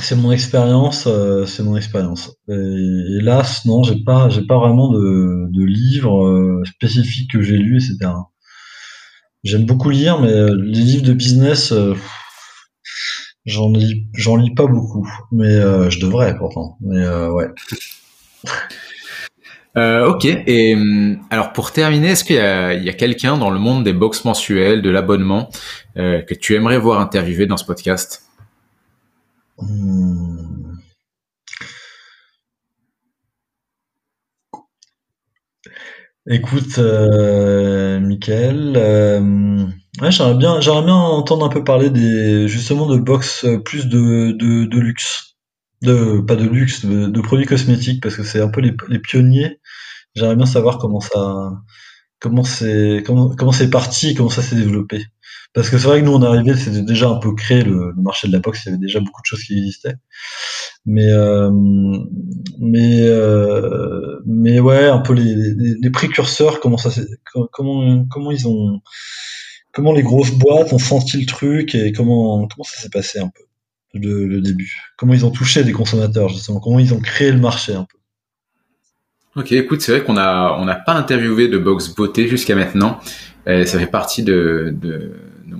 c'est 0.00 0.16
mon 0.16 0.32
expérience, 0.32 1.06
euh, 1.06 1.46
c'est 1.46 1.62
mon 1.62 1.76
expérience. 1.76 2.36
Hélas, 2.48 3.64
non, 3.64 3.82
j'ai 3.82 4.02
pas, 4.04 4.28
j'ai 4.28 4.42
pas 4.42 4.58
vraiment 4.58 4.90
de, 4.90 5.64
livres 5.64 6.24
euh, 6.26 6.62
spécifiques 6.64 7.30
que 7.30 7.42
j'ai 7.42 7.56
lus, 7.56 7.76
etc. 7.76 8.10
J'aime 9.44 9.66
beaucoup 9.66 9.90
lire, 9.90 10.20
mais 10.20 10.32
euh, 10.32 10.56
les 10.56 10.80
livres 10.80 11.04
de 11.04 11.12
business, 11.12 11.72
j'en 13.44 13.70
lis, 13.70 14.06
j'en 14.14 14.36
lis 14.36 14.54
pas 14.54 14.66
beaucoup. 14.66 15.08
Mais 15.32 15.60
je 15.90 16.00
devrais 16.00 16.36
pourtant. 16.36 16.76
Mais 16.80 17.06
ouais. 17.06 17.46
ok. 20.06 20.24
Et 20.24 20.76
alors 21.30 21.52
pour 21.52 21.72
terminer, 21.72 22.10
est-ce 22.10 22.24
qu'il 22.24 22.36
y 22.36 22.40
a, 22.40 22.94
quelqu'un 22.94 23.38
dans 23.38 23.50
le 23.50 23.58
monde 23.60 23.84
des 23.84 23.92
box 23.92 24.24
mensuelles, 24.24 24.82
de 24.82 24.90
l'abonnement, 24.90 25.50
que 25.94 26.34
tu 26.34 26.54
aimerais 26.54 26.78
voir 26.78 27.00
interviewer 27.00 27.46
dans 27.46 27.56
ce 27.56 27.64
podcast? 27.64 28.23
Hmm. 29.64 30.74
Écoute, 36.26 36.78
euh, 36.78 38.00
euh, 38.28 39.66
j'aimerais 40.10 40.34
bien, 40.36 40.60
j'aimerais 40.60 40.84
bien 40.84 40.94
entendre 40.94 41.44
un 41.44 41.48
peu 41.48 41.64
parler 41.64 41.90
des 41.90 42.48
justement 42.48 42.86
de 42.86 42.96
box 42.98 43.44
euh, 43.44 43.58
plus 43.58 43.86
de, 43.88 44.32
de, 44.32 44.64
de 44.64 44.78
luxe, 44.80 45.36
de 45.82 46.20
pas 46.20 46.36
de 46.36 46.44
luxe, 46.48 46.84
de, 46.86 47.20
produits 47.20 47.46
cosmétiques 47.46 48.02
parce 48.02 48.16
que 48.16 48.22
c'est 48.22 48.40
un 48.40 48.48
peu 48.48 48.60
les, 48.60 48.74
les 48.88 48.98
pionniers. 48.98 49.60
J'aimerais 50.14 50.36
bien 50.36 50.46
savoir 50.46 50.78
comment 50.78 51.00
ça, 51.00 51.52
comment 52.20 52.44
c'est, 52.44 53.02
comment 53.06 53.34
comment 53.36 53.52
c'est 53.52 53.70
parti, 53.70 54.14
comment 54.14 54.30
ça 54.30 54.42
s'est 54.42 54.56
développé. 54.56 55.04
Parce 55.54 55.70
que 55.70 55.78
c'est 55.78 55.86
vrai 55.86 56.00
que 56.00 56.06
nous, 56.06 56.12
on 56.12 56.22
arrivait, 56.22 56.56
c'était 56.56 56.82
déjà 56.82 57.08
un 57.08 57.18
peu 57.18 57.32
créé 57.32 57.62
le, 57.62 57.92
marché 57.96 58.26
de 58.26 58.32
la 58.32 58.40
boxe, 58.40 58.64
il 58.64 58.70
y 58.70 58.72
avait 58.72 58.80
déjà 58.80 58.98
beaucoup 58.98 59.22
de 59.22 59.26
choses 59.26 59.44
qui 59.44 59.56
existaient. 59.56 59.94
Mais 60.84 61.12
euh, 61.12 61.50
mais 62.58 63.02
euh, 63.02 64.20
mais 64.26 64.58
ouais, 64.58 64.88
un 64.88 64.98
peu 64.98 65.14
les, 65.14 65.54
les, 65.80 65.90
précurseurs, 65.90 66.58
comment 66.58 66.76
ça, 66.76 66.90
comment 67.52 68.04
comment 68.06 68.32
ils 68.32 68.48
ont, 68.48 68.80
comment 69.72 69.92
les 69.92 70.02
grosses 70.02 70.32
boîtes 70.32 70.72
ont 70.72 70.78
senti 70.78 71.20
le 71.20 71.26
truc 71.26 71.76
et 71.76 71.92
comment 71.92 72.48
comment 72.48 72.64
ça 72.64 72.82
s'est 72.82 72.90
passé 72.90 73.20
un 73.20 73.28
peu 73.28 73.44
le, 73.94 74.26
le 74.26 74.40
début. 74.40 74.76
Comment 74.98 75.14
ils 75.14 75.24
ont 75.24 75.30
touché 75.30 75.62
des 75.62 75.72
consommateurs 75.72 76.30
justement, 76.30 76.58
comment 76.58 76.80
ils 76.80 76.92
ont 76.94 77.00
créé 77.00 77.30
le 77.30 77.38
marché 77.38 77.74
un 77.74 77.84
peu. 77.84 79.40
Ok, 79.40 79.52
écoute, 79.52 79.82
c'est 79.82 79.92
vrai 79.92 80.04
qu'on 80.04 80.16
a 80.16 80.56
on 80.58 80.64
n'a 80.64 80.74
pas 80.74 80.94
interviewé 80.94 81.46
de 81.46 81.58
box 81.58 81.94
beauté 81.94 82.26
jusqu'à 82.26 82.56
maintenant. 82.56 82.98
Et 83.46 83.66
ça 83.66 83.78
fait 83.78 83.86
partie 83.86 84.22
de, 84.22 84.74
de 84.80 85.12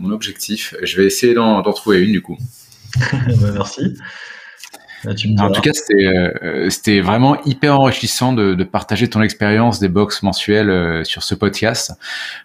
mon 0.05 0.12
objectif. 0.12 0.74
Je 0.82 0.96
vais 0.96 1.07
essayer 1.07 1.34
d'en 1.34 1.62
trouver 1.72 2.02
une 2.02 2.12
du 2.12 2.22
coup. 2.22 2.36
Bah, 3.40 3.50
merci. 3.52 3.96
en 5.38 5.50
tout 5.50 5.61
cas, 5.61 5.72
euh, 5.90 6.70
c'était 6.70 7.00
vraiment 7.00 7.42
hyper 7.44 7.78
enrichissant 7.80 8.32
de, 8.32 8.62
partager 8.64 9.11
ton 9.11 9.20
expérience 9.20 9.80
des 9.80 9.88
box 9.88 10.22
mensuelles 10.22 10.70
euh, 10.70 11.05
sur 11.05 11.22
ce 11.22 11.34
podcast. 11.34 11.92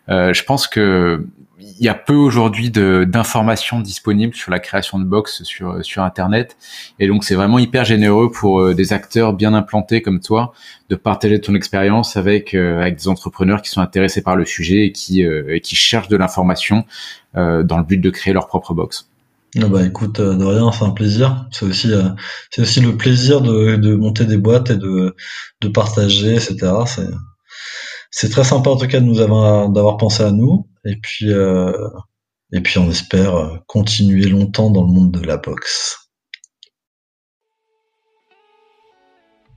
Euh, 0.09 0.33
je 0.33 0.43
pense 0.43 0.67
que 0.67 1.23
il 1.59 1.85
y 1.85 1.89
a 1.89 1.93
peu 1.93 2.13
aujourd'hui 2.13 2.71
d'informations 2.71 3.79
disponibles 3.79 4.33
sur 4.33 4.51
la 4.51 4.59
création 4.59 4.99
de 4.99 5.03
box 5.03 5.43
sur 5.43 5.83
sur 5.83 6.03
internet 6.03 6.57
et 6.99 7.07
donc 7.07 7.23
c'est 7.23 7.35
vraiment 7.35 7.59
hyper 7.59 7.85
généreux 7.85 8.31
pour 8.31 8.61
euh, 8.61 8.73
des 8.73 8.93
acteurs 8.93 9.33
bien 9.33 9.53
implantés 9.53 10.01
comme 10.01 10.21
toi 10.21 10.53
de 10.89 10.95
partager 10.95 11.39
ton 11.41 11.55
expérience 11.55 12.17
avec 12.17 12.53
euh, 12.53 12.79
avec 12.79 12.95
des 12.95 13.07
entrepreneurs 13.07 13.61
qui 13.61 13.69
sont 13.69 13.81
intéressés 13.81 14.21
par 14.21 14.35
le 14.35 14.45
sujet 14.45 14.85
et 14.85 14.91
qui 14.91 15.23
euh, 15.23 15.55
et 15.55 15.61
qui 15.61 15.75
cherchent 15.75 16.07
de 16.07 16.17
l'information 16.17 16.85
dans 17.33 17.77
le 17.77 17.83
but 17.83 17.97
de 17.97 18.09
créer 18.09 18.33
leur 18.33 18.47
propre 18.47 18.73
box. 18.73 19.09
Ah 19.61 19.67
bah 19.67 19.83
écoute, 19.83 20.21
de 20.21 20.43
rien, 20.43 20.71
c'est 20.71 20.85
un 20.85 20.91
plaisir. 20.91 21.47
C'est 21.51 21.65
aussi 21.65 21.91
c'est 22.51 22.61
aussi 22.61 22.81
le 22.81 22.97
plaisir 22.97 23.41
de, 23.41 23.75
de 23.75 23.95
monter 23.95 24.25
des 24.25 24.37
boîtes 24.37 24.69
et 24.69 24.77
de 24.77 25.15
de 25.61 25.67
partager, 25.67 26.35
etc. 26.35 26.57
C'est 26.85 27.07
c'est 28.11 28.29
très 28.29 28.43
sympa 28.43 28.69
en 28.69 28.77
tout 28.77 28.87
cas 28.87 28.99
de 28.99 29.05
nous 29.05 29.19
avoir 29.19 29.69
d'avoir 29.69 29.97
pensé 29.97 30.23
à 30.23 30.31
nous. 30.31 30.67
Et 30.85 30.95
puis, 30.95 31.31
euh, 31.31 31.71
et 32.51 32.61
puis 32.61 32.79
on 32.79 32.89
espère 32.89 33.35
euh, 33.35 33.57
continuer 33.67 34.27
longtemps 34.27 34.71
dans 34.71 34.83
le 34.83 34.91
monde 34.91 35.11
de 35.11 35.25
la 35.25 35.37
boxe. 35.37 36.09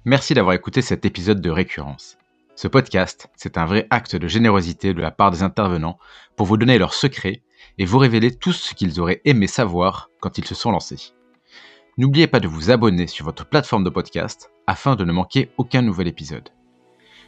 Merci 0.04 0.34
d'avoir 0.34 0.54
écouté 0.54 0.82
cet 0.82 1.04
épisode 1.04 1.40
de 1.40 1.50
Récurrence. 1.50 2.18
Ce 2.56 2.68
podcast, 2.68 3.28
c'est 3.36 3.56
un 3.56 3.66
vrai 3.66 3.86
acte 3.90 4.16
de 4.16 4.28
générosité 4.28 4.92
de 4.94 5.00
la 5.00 5.12
part 5.12 5.30
des 5.30 5.42
intervenants 5.42 5.98
pour 6.36 6.46
vous 6.46 6.56
donner 6.56 6.76
leurs 6.76 6.94
secrets 6.94 7.42
et 7.78 7.84
vous 7.84 7.98
révéler 7.98 8.34
tout 8.34 8.52
ce 8.52 8.74
qu'ils 8.74 9.00
auraient 9.00 9.20
aimé 9.24 9.46
savoir 9.46 10.10
quand 10.20 10.38
ils 10.38 10.46
se 10.46 10.54
sont 10.54 10.70
lancés. 10.70 11.12
N'oubliez 11.98 12.26
pas 12.26 12.40
de 12.40 12.48
vous 12.48 12.70
abonner 12.70 13.06
sur 13.06 13.24
votre 13.24 13.46
plateforme 13.46 13.84
de 13.84 13.90
podcast 13.90 14.50
afin 14.66 14.96
de 14.96 15.04
ne 15.04 15.12
manquer 15.12 15.50
aucun 15.58 15.82
nouvel 15.82 16.08
épisode. 16.08 16.48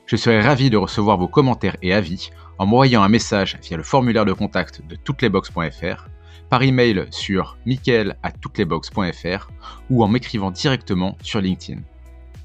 Je 0.06 0.16
serai 0.16 0.40
ravi 0.40 0.70
de 0.70 0.76
recevoir 0.76 1.18
vos 1.18 1.28
commentaires 1.28 1.76
et 1.82 1.92
avis 1.92 2.30
en 2.58 2.66
m'envoyant 2.66 3.02
un 3.02 3.08
message 3.08 3.58
via 3.62 3.76
le 3.76 3.82
formulaire 3.82 4.24
de 4.24 4.32
contact 4.32 4.86
de 4.86 4.96
touteslesbox.fr, 4.96 6.08
par 6.50 6.62
email 6.62 7.06
sur 7.10 7.56
michael@touteslesbox.fr 7.66 9.50
ou 9.90 10.04
en 10.04 10.08
m'écrivant 10.08 10.50
directement 10.50 11.16
sur 11.22 11.40
LinkedIn. 11.40 11.80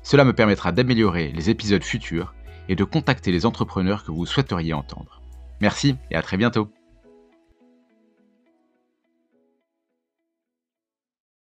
Cela 0.03 0.23
me 0.23 0.33
permettra 0.33 0.71
d'améliorer 0.71 1.31
les 1.33 1.49
épisodes 1.49 1.83
futurs 1.83 2.33
et 2.69 2.75
de 2.75 2.83
contacter 2.83 3.31
les 3.31 3.45
entrepreneurs 3.45 4.03
que 4.03 4.11
vous 4.11 4.25
souhaiteriez 4.25 4.73
entendre. 4.73 5.21
Merci 5.61 5.95
et 6.11 6.15
à 6.15 6.21
très 6.21 6.37
bientôt. 6.37 6.69